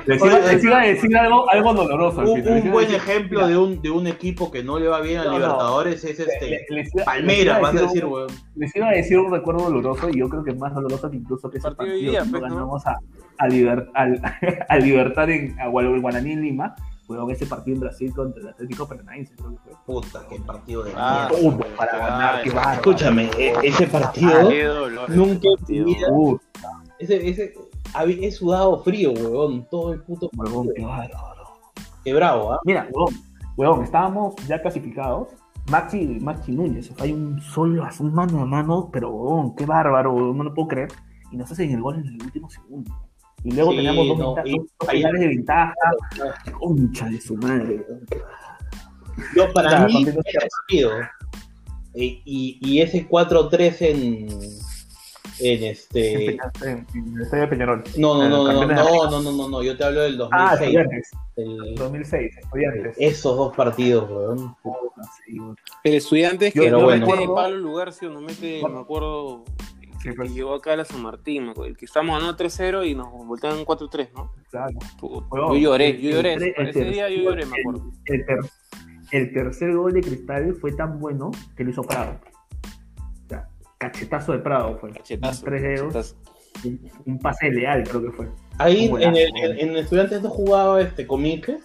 iba 0.65 0.79
a 0.79 0.85
decir 0.85 1.17
algo, 1.17 1.49
algo 1.49 1.73
doloroso. 1.73 2.21
un, 2.21 2.29
un 2.47 2.71
buen 2.71 2.87
decir- 2.87 2.95
ejemplo 2.95 3.45
de 3.45 3.57
un, 3.57 3.81
de 3.81 3.91
un 3.91 4.07
equipo 4.07 4.49
que 4.49 4.63
no 4.63 4.79
le 4.79 4.87
va 4.87 5.01
bien 5.01 5.19
a 5.19 5.25
No, 5.25 5.31
no. 5.31 5.37
Libertadores 5.39 6.03
es 6.05 6.17
le- 6.19 6.25
este 6.33 6.65
les 6.69 6.95
iba 6.95 7.03
Palmeiras, 7.03 7.61
vas 7.61 7.75
a 7.75 7.81
decir, 7.81 8.05
weón. 8.05 8.29
Les 8.55 8.73
iba 8.75 8.87
a 8.87 8.91
decir 8.91 9.19
un 9.19 9.31
recuerdo 9.31 9.65
doloroso 9.65 10.09
y 10.09 10.19
yo 10.19 10.29
creo 10.29 10.43
que 10.45 10.53
más 10.55 10.73
doloroso 10.73 11.11
que 11.11 11.17
incluso 11.17 11.49
que 11.51 11.57
ese 11.57 11.67
Partido 11.67 11.87
partido, 11.89 12.11
día, 12.11 12.19
que 12.21 12.25
no 12.27 12.31
pues, 12.31 12.41
¿no? 12.43 12.55
ganamos 12.55 12.87
a, 12.87 12.97
a, 13.37 13.47
Liber- 13.47 13.89
al, 13.93 14.21
a 14.69 14.77
Libertad 14.77 15.29
en 15.29 15.59
a 15.59 15.67
Guaraní 15.67 16.31
en 16.31 16.41
Lima. 16.41 16.75
Fueron 17.07 17.29
ese 17.29 17.45
partido 17.45 17.75
en 17.75 17.81
Brasil 17.81 18.13
contra 18.15 18.41
el 18.41 18.47
Atlético 18.49 18.87
Paranaense, 18.87 19.35
creo 19.35 19.51
que 19.51 19.57
fue. 19.57 19.73
Puta, 19.85 20.21
qué 20.29 20.39
partido 20.39 20.83
de 20.83 20.93
Ah, 20.95 21.29
mierda. 21.41 21.65
Para 21.75 21.97
ganar, 21.97 22.41
qué 22.43 22.49
bárbaro. 22.51 22.75
Escúchame, 22.75 23.29
e- 23.37 23.53
ese 23.63 23.87
partido 23.87 24.31
Ah, 24.33 25.05
nunca 25.09 25.49
Partido. 25.57 25.85
vida- 25.87 26.07
Puta, 26.07 26.43
ese, 26.99 27.27
ese, 27.29 27.53
he 28.21 28.31
sudado 28.31 28.81
frío, 28.83 29.11
weón, 29.11 29.67
todo 29.69 29.91
el 29.93 30.01
puto 30.03 30.29
huevón, 30.37 30.69
qué 30.73 30.85
bárbaro. 30.85 31.59
Qué 32.05 32.13
bravo, 32.13 32.53
¿ah? 32.53 32.59
Mira, 32.63 32.87
huevón, 32.93 33.13
huevón, 33.57 33.83
estábamos 33.83 34.35
ya 34.47 34.61
clasificados. 34.61 35.27
Maxi, 35.69 36.17
Maxi 36.21 36.53
Núñez, 36.53 36.91
o 36.91 36.95
sea, 36.95 37.03
hay 37.05 37.11
un 37.13 37.41
solo, 37.41 37.85
un 37.99 38.13
mano 38.13 38.41
a 38.41 38.45
mano, 38.45 38.89
pero 38.91 39.09
huevón, 39.11 39.55
qué 39.55 39.65
bárbaro, 39.65 40.13
huevón, 40.13 40.37
no 40.37 40.43
lo 40.45 40.53
puedo 40.53 40.69
creer. 40.69 40.89
Y 41.31 41.35
nos 41.37 41.51
hacen 41.51 41.71
el 41.71 41.81
gol 41.81 41.95
en 41.99 42.05
el 42.07 42.23
último 42.23 42.49
segundo. 42.49 42.91
Y 43.43 43.51
luego 43.53 43.71
Sí, 43.71 43.77
teníamos 43.77 44.07
dos, 44.07 44.17
no, 44.19 44.35
venta- 44.35 44.49
y- 44.49 44.57
dos- 44.57 44.89
finales 44.89 45.21
de 45.21 45.27
ventaja. 45.27 45.73
Concha 46.59 47.05
de 47.09 47.21
su 47.21 47.35
madre. 47.37 47.85
Yo, 49.35 49.51
para 49.53 49.71
Ya, 49.71 49.85
mí, 49.87 50.05
partido 50.05 50.91
y, 51.93 52.21
y, 52.25 52.59
y 52.61 52.81
ese 52.81 53.07
4-3 53.07 53.81
en, 53.81 53.95
en 54.29 54.41
En 55.43 55.63
este. 55.63 56.25
En- 56.35 56.39
en 56.93 57.15
el 57.15 57.21
estadio 57.23 57.43
de 57.43 57.47
Peñarol. 57.49 57.83
No, 57.97 58.15
no, 58.17 58.29
no, 58.29 58.43
no, 58.43 58.53
no, 58.53 59.09
no, 59.09 59.21
no, 59.21 59.31
no, 59.31 59.49
no, 59.49 59.63
yo 59.63 59.75
te 59.75 59.83
hablo 59.83 60.01
del 60.01 60.21
Ah, 60.31 60.55
2006. 60.55 60.61
estudiantes. 60.61 61.11
el- 61.37 61.75
2006, 61.75 62.37
estudiantes. 62.37 62.95
esos 62.99 63.35
dos 63.37 63.55
partidos, 63.55 64.09
weón. 64.09 64.55
El 65.83 65.93
estudiante 65.95 66.51
que 66.51 66.69
no 66.69 66.81
bueno. 66.83 67.07
mete 67.07 67.27
Pablo 67.27 67.57
Lugarcio, 67.57 68.09
no 68.11 68.21
mete, 68.21 68.61
me 68.69 68.79
acuerdo, 68.79 69.43
que 70.03 70.13
pues, 70.13 70.33
llegó 70.33 70.55
acá 70.55 70.73
a 70.73 70.77
la 70.77 70.85
San 70.85 71.01
Martín, 71.01 71.53
el 71.65 71.77
que 71.77 71.85
estábamos 71.85 72.19
ganando 72.19 72.37
3-0 72.43 72.87
y 72.89 72.95
nos 72.95 73.11
voltearon 73.11 73.65
4-3, 73.65 74.09
¿no? 74.15 74.33
claro. 74.49 74.71
Yo 75.01 75.55
lloré, 75.55 76.01
yo 76.01 76.11
lloré, 76.11 76.53
ese 76.57 76.85
día 76.85 77.09
yo 77.09 77.23
lloré, 77.23 77.45
me 77.45 77.59
acuerdo. 77.59 77.91
El, 78.05 78.19
el 78.19 78.25
ter- 78.25 78.39
el 79.11 79.33
tercer 79.33 79.75
gol 79.75 79.93
de 79.93 80.01
Cristal 80.01 80.53
fue 80.55 80.71
tan 80.73 80.99
bueno 80.99 81.31
que 81.55 81.63
lo 81.63 81.71
hizo 81.71 81.81
Prado. 81.83 82.19
O 83.25 83.27
sea, 83.29 83.47
cachetazo 83.77 84.31
de 84.33 84.39
Prado 84.39 84.77
fue. 84.79 84.91
Cachetazo, 84.91 85.43
Tres 85.45 85.61
dedos, 85.61 86.15
un, 86.63 86.89
un 87.05 87.19
pase 87.19 87.51
leal 87.51 87.83
creo 87.87 88.01
que 88.03 88.11
fue. 88.11 88.27
Ahí 88.57 88.85
en, 88.85 89.15
el, 89.15 89.31
en, 89.37 89.69
en 89.69 89.77
Estudiantes 89.77 90.21
no 90.21 90.29
jugaba 90.29 90.81
este 90.81 91.05
Comiques. 91.07 91.63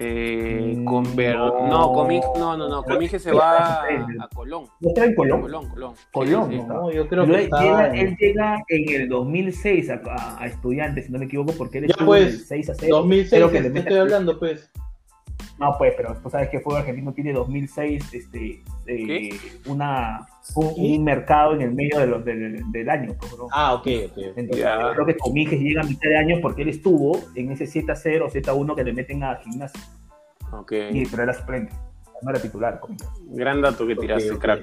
Eh, 0.00 0.74
Mm, 0.76 0.84
con 0.84 1.16
Ver... 1.16 1.36
no. 1.36 1.66
No, 1.68 1.92
Comige, 1.92 2.26
no, 2.38 2.56
no, 2.56 2.68
no, 2.68 2.82
Comige 2.84 3.18
se 3.18 3.32
va 3.32 3.82
a, 3.82 4.28
Colón. 4.34 4.66
¿No 4.80 4.88
estaba 4.90 5.06
en 5.08 5.14
Colón? 5.14 5.40
Colón, 5.42 5.68
Colón. 5.70 5.94
Colón, 6.12 6.50
Sí, 6.50 6.58
sí. 6.58 6.64
¿no? 6.68 6.90
Yo 6.92 7.08
creo 7.08 7.24
que 7.26 7.30
él, 7.34 7.40
estaba. 7.40 7.62
llega, 7.62 7.86
en 7.88 7.96
él 8.08 8.16
llega 8.18 8.64
en 8.68 9.00
el 9.02 9.08
2006 9.08 9.90
a, 9.90 10.00
a- 10.06 10.42
a 10.42 10.46
Estudiantes, 10.46 11.06
si 11.06 11.12
no 11.12 11.18
me 11.18 11.24
equivoco, 11.24 11.52
porque 11.58 11.78
él 11.78 11.86
Ya, 11.88 11.92
estuvo 11.92 12.06
pues, 12.06 12.22
en 12.28 12.28
el 12.34 12.38
6 12.40 12.70
a 12.70 12.74
0. 12.76 12.96
2006, 12.96 13.30
Creo 13.30 13.50
que 13.50 13.68
mete- 13.70 13.78
estoy 13.80 13.98
hablando, 13.98 14.38
pues. 14.38 14.70
No, 15.58 15.74
pues, 15.76 15.92
pero 15.96 16.14
tú 16.22 16.30
sabes 16.30 16.48
que 16.50 16.58
el 16.58 16.62
fútbol 16.62 16.78
argentino 16.80 17.12
tiene 17.12 17.32
2006 17.32 18.14
este, 18.14 18.62
eh, 18.86 19.30
una, 19.66 20.26
un, 20.54 20.72
un 20.76 21.04
mercado 21.04 21.54
en 21.54 21.62
el 21.62 21.74
medio 21.74 21.98
de 21.98 22.06
los- 22.06 22.24
del, 22.24 22.62
del 22.70 22.88
año. 22.90 23.14
pues, 23.18 23.32
bro. 23.32 23.48
Ah, 23.52 23.74
ok, 23.74 23.86
ok. 24.10 24.18
Entonces, 24.36 24.64
yo 24.64 24.92
creo 24.94 25.06
que 25.06 25.16
Comiges 25.16 25.58
llega 25.60 25.80
a 25.82 25.84
mitad 25.84 26.08
de 26.10 26.16
año 26.16 26.36
porque 26.40 26.62
él 26.62 26.68
estuvo 26.68 27.18
en 27.34 27.50
ese 27.50 27.66
7 27.66 27.90
a 27.90 27.96
0, 27.96 28.28
7 28.30 28.50
a 28.50 28.54
1 28.54 28.76
que 28.76 28.84
le 28.84 28.92
meten 28.92 29.24
a 29.24 29.36
gimnasia. 29.36 29.80
Ok, 30.52 30.72
Y, 30.92 31.06
pero 31.06 31.24
era 31.24 31.34
suplente, 31.34 31.72
no 32.22 32.30
era 32.30 32.40
titular. 32.40 32.78
Comiges. 32.80 33.08
gran 33.30 33.60
dato 33.60 33.86
que 33.86 33.96
tiraste, 33.96 34.30
Ok, 34.30 34.36
ok. 34.36 34.42
crack. 34.42 34.60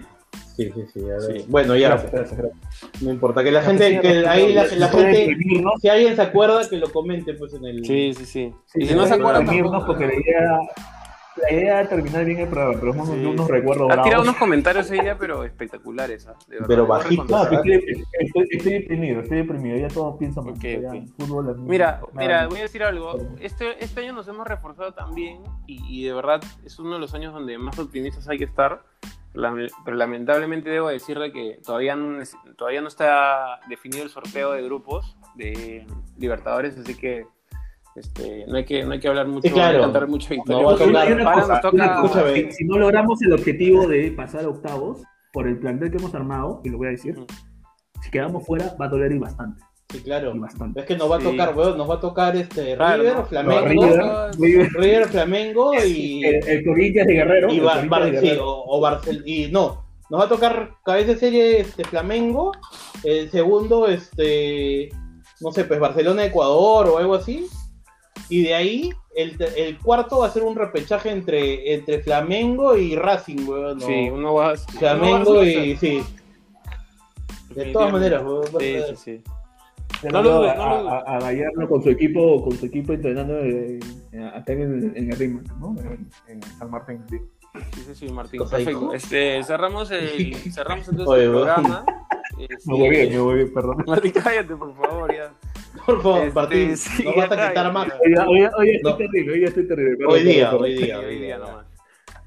Sí, 0.55 0.71
sí, 0.73 0.85
sí. 0.93 0.99
a 1.01 1.17
ver. 1.17 1.21
Sí. 1.41 1.45
Bueno, 1.49 1.75
ya, 1.75 1.89
Gracias, 1.89 2.11
gracias, 2.11 2.37
gracias. 2.37 3.01
no 3.01 3.11
importa. 3.11 3.43
Que 3.43 3.51
la 3.51 3.61
gente, 3.61 3.99
que 3.99 4.25
ahí 4.27 4.53
la, 4.53 4.65
la 4.65 4.87
gente, 4.87 5.35
si 5.81 5.89
alguien 5.89 6.15
se 6.15 6.21
acuerda, 6.21 6.67
que 6.69 6.77
lo 6.77 6.91
comente, 6.91 7.33
pues 7.33 7.53
en 7.53 7.65
el. 7.65 7.85
Sí, 7.85 8.13
sí, 8.13 8.25
sí. 8.25 8.53
Sí, 8.65 8.83
y 8.83 8.87
si 8.87 8.95
no 8.95 9.05
se 9.05 9.15
acuerdan 9.15 9.45
porque 9.85 10.05
la 10.07 10.13
idea, 10.15 10.59
la 11.37 11.51
idea 11.51 11.77
de 11.79 11.85
terminar 11.87 12.23
bien 12.23 12.39
el 12.39 12.47
programa, 12.47 12.79
pero 12.79 12.93
hemos 12.93 13.09
Sí. 13.09 13.25
unos 13.25 13.47
recuerdos 13.49 13.91
Ha 13.91 14.01
tirado 14.01 14.23
unos 14.23 14.37
comentarios 14.37 14.89
hoy 14.89 15.01
día, 15.01 15.17
pero 15.19 15.43
espectaculares. 15.43 16.25
¿ah? 16.27 16.35
De 16.47 16.55
verdad, 16.55 16.67
Pero 16.69 16.87
bajitos, 16.87 17.29
No, 17.29 17.49
que 17.49 17.55
estoy, 17.55 18.03
estoy, 18.21 18.47
estoy 18.51 18.73
deprimido, 18.73 19.19
estoy 19.21 19.37
deprimido, 19.39 19.77
ya 19.77 19.87
todos 19.89 20.17
piensan 20.17 20.47
Ok, 20.47 20.61
ya, 20.61 20.89
ok. 20.93 21.03
fútbol. 21.19 21.57
mí 21.57 21.69
Mira, 21.69 21.91
nada 21.99 22.07
mira, 22.13 22.47
voy 22.47 22.59
a 22.59 22.61
decir 22.61 22.83
algo. 22.83 23.17
Este, 23.41 23.83
este 23.83 23.99
año 24.01 24.13
nos 24.13 24.27
hemos 24.29 24.47
reforzado 24.47 24.93
también 24.93 25.41
y, 25.67 25.81
y 25.89 26.05
de 26.05 26.13
verdad 26.13 26.41
es 26.63 26.79
uno 26.79 26.93
de 26.93 26.99
los 26.99 27.13
años 27.13 27.33
donde 27.33 27.57
más 27.57 27.77
optimistas 27.77 28.27
hay 28.29 28.37
que 28.37 28.45
estar. 28.45 28.83
Pero 29.35 29.97
lamentablemente 29.97 30.69
debo 30.69 30.87
decir 30.89 31.19
de 31.19 31.31
que 31.31 31.59
todavía 31.65 31.95
no, 31.95 32.23
todavía 32.57 32.81
no 32.81 32.87
está 32.87 33.59
definido 33.69 34.03
el 34.03 34.09
sorteo 34.09 34.53
de 34.53 34.63
grupos 34.63 35.17
de 35.35 35.85
Libertadores, 36.17 36.77
así 36.77 36.95
que 36.95 37.25
este, 37.95 38.45
no, 38.47 38.57
hay 38.57 38.65
que 38.65 38.83
no 38.83 38.91
hay 38.93 38.99
que 38.99 39.07
hablar 39.07 39.27
mucho, 39.27 39.47
Sí, 39.47 39.53
claro. 39.53 39.71
no 39.71 39.77
hay 39.77 39.79
que 39.79 39.85
cantar 39.93 40.07
mucha 40.09 40.29
victoria. 40.33 40.61
No 40.61 40.67
toca- 41.61 42.33
si, 42.33 42.51
si 42.51 42.65
no 42.65 42.77
logramos 42.77 43.21
el 43.21 43.33
objetivo 43.33 43.87
de 43.87 44.11
pasar 44.11 44.45
a 44.45 44.49
octavos, 44.49 45.03
por 45.31 45.47
el 45.47 45.57
plantel 45.59 45.91
que 45.91 45.97
hemos 45.97 46.15
armado, 46.15 46.61
y 46.63 46.69
lo 46.69 46.77
voy 46.77 46.87
a 46.87 46.91
decir, 46.91 47.17
Mm. 47.19 47.25
si 48.01 48.09
quedamos 48.11 48.45
fuera 48.45 48.73
va 48.79 48.85
a 48.85 48.89
doler 48.89 49.11
y 49.11 49.19
bastante. 49.19 49.61
Sí, 49.95 50.03
claro. 50.03 50.33
Bastante. 50.35 50.79
Es 50.81 50.85
que 50.85 50.95
nos 50.97 51.09
va 51.11 51.17
a 51.17 51.19
Sí. 51.19 51.25
tocar, 51.25 51.55
weón, 51.55 51.77
nos 51.77 51.89
va 51.89 51.95
a 51.95 51.99
tocar 51.99 52.35
este 52.35 52.75
Claro, 52.75 53.01
River, 53.03 53.15
¿no? 53.17 53.25
Flamengo, 53.25 53.65
River, 53.67 54.31
River, 54.39 54.69
River, 54.73 55.07
Flamengo 55.07 55.71
y, 55.85 56.23
el, 56.25 56.47
el 56.47 56.65
Corinthians 56.65 57.07
de 57.07 57.13
Guerrero. 57.13 57.51
y 57.53 57.59
Bar- 57.59 58.11
de 58.11 58.19
sí, 58.19 58.25
Guerrero. 58.25 58.47
o, 58.49 58.77
o 58.77 58.81
Barcel 58.81 59.23
y 59.25 59.47
no, 59.51 59.85
nos 60.09 60.19
va 60.21 60.25
a 60.25 60.29
tocar 60.29 60.71
cabeza 60.85 61.13
de 61.13 61.17
serie 61.17 61.59
este 61.61 61.83
Flamengo, 61.83 62.51
el 63.03 63.29
segundo 63.31 63.87
este 63.87 64.89
no 65.41 65.51
sé, 65.51 65.65
pues 65.65 65.79
Barcelona 65.79 66.25
Ecuador 66.25 66.87
o 66.89 66.97
algo 66.97 67.15
así. 67.15 67.47
Y 68.29 68.43
de 68.43 68.55
ahí 68.55 68.89
el, 69.15 69.35
el 69.57 69.77
cuarto 69.77 70.19
va 70.19 70.27
a 70.27 70.31
ser 70.31 70.43
un 70.43 70.55
repechaje 70.55 71.09
entre 71.11 71.73
entre 71.73 71.99
Flamengo 72.01 72.75
y 72.77 72.95
Racing, 72.95 73.45
weón. 73.47 73.77
¿no? 73.79 73.85
Sí, 73.85 74.09
uno 74.09 74.33
va 74.33 74.55
Flamengo 74.55 75.43
y 75.43 75.75
sí, 75.77 76.01
de 77.49 77.65
todas 77.71 77.91
maneras, 77.91 78.23
weón, 78.23 78.45
Sí, 78.59 78.75
sí, 78.89 78.95
sí. 78.95 79.23
No 80.03 80.21
lo 80.21 80.39
dudes, 80.39 80.55
no 80.57 80.83
lo 80.83 80.89
a, 80.89 80.97
a, 80.99 81.17
a 81.17 81.19
Gallardo 81.19 81.67
con 81.69 81.81
su 81.83 81.89
equipo, 81.89 82.43
con 82.43 82.55
su 82.57 82.65
equipo 82.67 82.93
entrenando 82.93 83.39
eh, 83.39 83.79
acá 84.33 84.53
en 84.53 84.61
el, 84.61 84.97
en 84.97 85.11
el 85.11 85.17
Rima, 85.17 85.41
¿no? 85.59 85.75
En, 85.79 86.07
en 86.27 86.43
San 86.43 86.69
Martín. 86.69 87.01
sí. 87.09 87.17
Sí, 87.73 87.81
sí, 87.87 87.95
sí, 87.95 88.09
Martín. 88.11 88.41
Perfecto. 88.49 88.93
Este, 88.93 89.41
cerramos 89.43 89.89
el, 89.91 90.35
cerramos 90.51 90.87
entonces 90.89 91.07
Oye, 91.13 91.23
el 91.25 91.31
programa. 91.31 91.85
Este, 92.37 92.55
Me 92.69 92.77
voy 92.77 92.89
bien, 92.89 93.09
me 93.11 93.17
voy 93.19 93.35
bien, 93.35 93.53
perdón. 93.53 93.77
Martín, 93.87 94.11
cállate, 94.11 94.55
por 94.57 94.75
favor, 94.75 95.15
ya. 95.15 95.31
Por 95.85 96.01
favor, 96.01 96.19
Este, 96.23 96.33
Martín, 96.33 96.77
sí, 96.77 97.03
no 97.05 97.15
vas 97.15 97.31
a 97.31 97.47
quitar 97.47 97.71
más. 97.71 97.87
Hoy, 98.03 98.13
hoy, 98.13 98.49
hoy 98.57 98.69
estoy 98.75 98.91
No. 98.91 98.97
terrible, 98.97 99.33
hoy 99.33 99.43
estoy 99.45 99.67
terrible. 99.69 99.97
perdón, 99.97 100.13
Hoy 100.13 100.23
día, 100.23 100.45
perdón, 100.49 100.63
hoy 100.63 100.77
Sí, 100.77 100.83
día, 100.83 100.99
hoy 100.99 101.19
día 101.19 101.37
nomás. 101.37 101.51
nomás. 101.53 101.65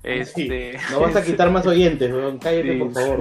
Este, 0.03 0.79
No 0.91 1.01
vas 1.01 1.16
a 1.16 1.23
quitar 1.25 1.51
más 1.51 1.66
oyentes, 1.66 2.11
weón. 2.11 2.39
Cállate, 2.39 2.73
Sí, 2.73 2.79
por 2.79 2.93
favor. 2.95 3.19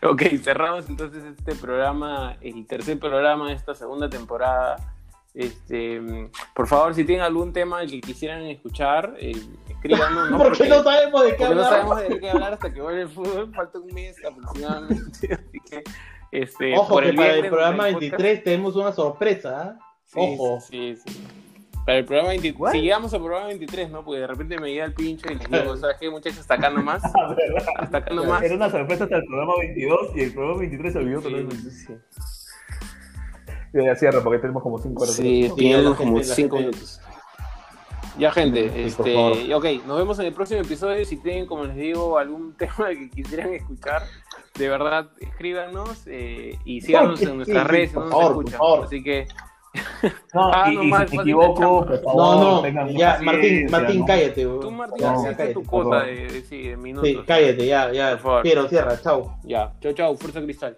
Sí, 0.00 0.06
ok, 0.06 0.22
cerramos 0.42 0.88
entonces 0.88 1.24
este 1.24 1.54
programa, 1.54 2.36
el 2.40 2.66
tercer 2.66 2.98
programa 2.98 3.48
de 3.48 3.54
esta 3.54 3.74
segunda 3.74 4.08
temporada. 4.08 4.76
Este, 5.34 6.00
por 6.54 6.66
favor, 6.66 6.94
si 6.94 7.04
tienen 7.04 7.22
algún 7.22 7.52
tema 7.52 7.84
que 7.84 8.00
quisieran 8.00 8.42
escuchar, 8.46 9.14
eh, 9.18 9.36
escríbanos. 9.68 10.30
¿no? 10.30 10.38
Porque 10.42 10.66
no 10.66 10.82
sabemos 10.82 11.24
de 11.24 11.36
qué 11.36 11.36
porque 11.36 11.54
no 11.54 11.62
hablar. 11.62 11.70
sabemos 11.70 12.08
de 12.08 12.20
qué 12.20 12.30
hablar 12.30 12.52
hasta 12.54 12.72
que 12.72 12.80
vuelva 12.80 13.02
el 13.02 13.08
fútbol. 13.10 13.52
Falta 13.54 13.78
un 13.78 13.92
mes 13.92 14.16
aproximadamente. 14.24 15.34
Así 15.34 15.60
que, 15.60 15.84
este, 16.32 16.74
Ojo, 16.78 16.88
por 16.94 17.04
que 17.04 17.12
para 17.12 17.34
el 17.34 17.48
programa 17.48 17.84
del 17.84 17.96
23 17.96 18.44
tenemos 18.44 18.76
una 18.76 18.92
sorpresa. 18.92 19.78
Sí, 20.06 20.18
Ojo. 20.18 20.58
Sí, 20.60 20.96
sí. 20.96 21.26
Para 21.86 21.98
el 21.98 22.04
programa 22.04 22.30
23. 22.30 22.60
¿What? 22.60 22.72
Si 22.72 22.80
llegamos 22.82 23.14
al 23.14 23.20
programa 23.20 23.46
23, 23.46 23.90
¿no? 23.90 24.04
Porque 24.04 24.20
de 24.20 24.26
repente 24.26 24.58
me 24.58 24.70
llega 24.72 24.84
el 24.86 24.92
pincho 24.92 25.30
y 25.30 25.36
les 25.36 25.48
digo, 25.48 25.76
¿sabes 25.78 25.96
qué, 26.00 26.10
muchachos? 26.10 26.40
Hasta 26.40 26.54
acá 26.54 26.68
nomás. 26.70 27.00
Ah. 27.14 27.36
Hasta 27.78 27.98
acá 27.98 28.12
nomás. 28.14 28.42
Era 28.42 28.56
una 28.56 28.68
sorpresa 28.70 29.04
hasta 29.04 29.16
el 29.16 29.24
programa 29.26 29.52
22 29.60 30.00
y 30.16 30.20
el 30.20 30.32
programa 30.34 30.58
23 30.60 30.92
se 30.92 30.98
olvidó 30.98 31.18
Sí, 31.20 31.24
totalmente. 31.24 31.70
sí. 31.70 31.94
Ya 33.72 33.94
cierra 33.94 34.20
porque 34.22 34.38
tenemos 34.40 34.62
como 34.62 34.78
5 34.78 35.02
horas. 35.02 35.14
Sí, 35.14 35.48
Sí, 35.48 35.54
tenemos 35.56 35.96
como 35.96 36.14
gente- 36.14 36.28
la 36.28 36.34
5 36.34 36.56
gente- 36.56 36.70
minutos. 36.76 37.00
Ya, 38.18 38.32
gente, 38.32 38.70
Sí, 38.70 38.80
este, 38.80 39.54
ok, 39.54 39.64
nos 39.86 39.98
vemos 39.98 40.18
en 40.18 40.26
el 40.26 40.32
próximo 40.32 40.62
episodio. 40.62 41.04
Si 41.04 41.18
tienen, 41.18 41.44
como 41.46 41.64
les 41.66 41.76
digo, 41.76 42.16
algún 42.18 42.54
tema 42.56 42.88
que 42.88 43.10
quisieran 43.10 43.52
escuchar, 43.52 44.02
de 44.58 44.68
verdad, 44.70 45.10
escríbanos 45.20 46.02
eh, 46.06 46.58
y 46.64 46.80
síganos 46.80 47.20
en 47.22 47.36
nuestras 47.36 47.62
Sí, 47.66 47.68
redes, 47.70 47.92
por 47.92 48.06
no 48.06 48.10
nos 48.10 48.30
escuchan. 48.30 48.60
Así 48.84 49.02
que, 49.04 49.28
No, 50.34 50.50
Ah, 50.52 50.70
y, 50.70 50.74
no, 50.76 50.82
y 50.82 50.86
más 50.88 50.98
si 51.10 51.16
me 51.16 51.16
fácil 51.18 51.20
equivoco, 51.20 51.60
de 51.60 51.66
por 51.98 52.04
favor, 52.04 52.16
No, 52.16 52.62
no, 52.72 52.88
ya, 52.90 53.18
Martín, 53.22 53.66
Martín, 53.70 53.98
¿no? 54.00 54.06
cállate, 54.06 54.44
tú. 54.44 54.70
Martín, 54.70 55.06
No, 55.06 55.22
cállate, 55.22 55.54
tu 55.54 55.62
cuota 55.64 56.02
de, 56.04 56.14
de- 56.28 56.42
sí, 56.42 56.68
de 56.68 56.76
minutos. 56.76 57.08
Sí, 57.08 57.18
cállate, 57.26 57.66
ya, 57.66 57.92
ya. 57.92 58.10
Por 58.12 58.18
favor. 58.20 58.42
Quiero, 58.42 58.68
cierra, 58.68 59.00
chao. 59.00 59.38
Ya, 59.44 59.72
chao, 59.80 59.92
chao, 59.92 60.16
Fuerza 60.16 60.40
Cristal. 60.42 60.76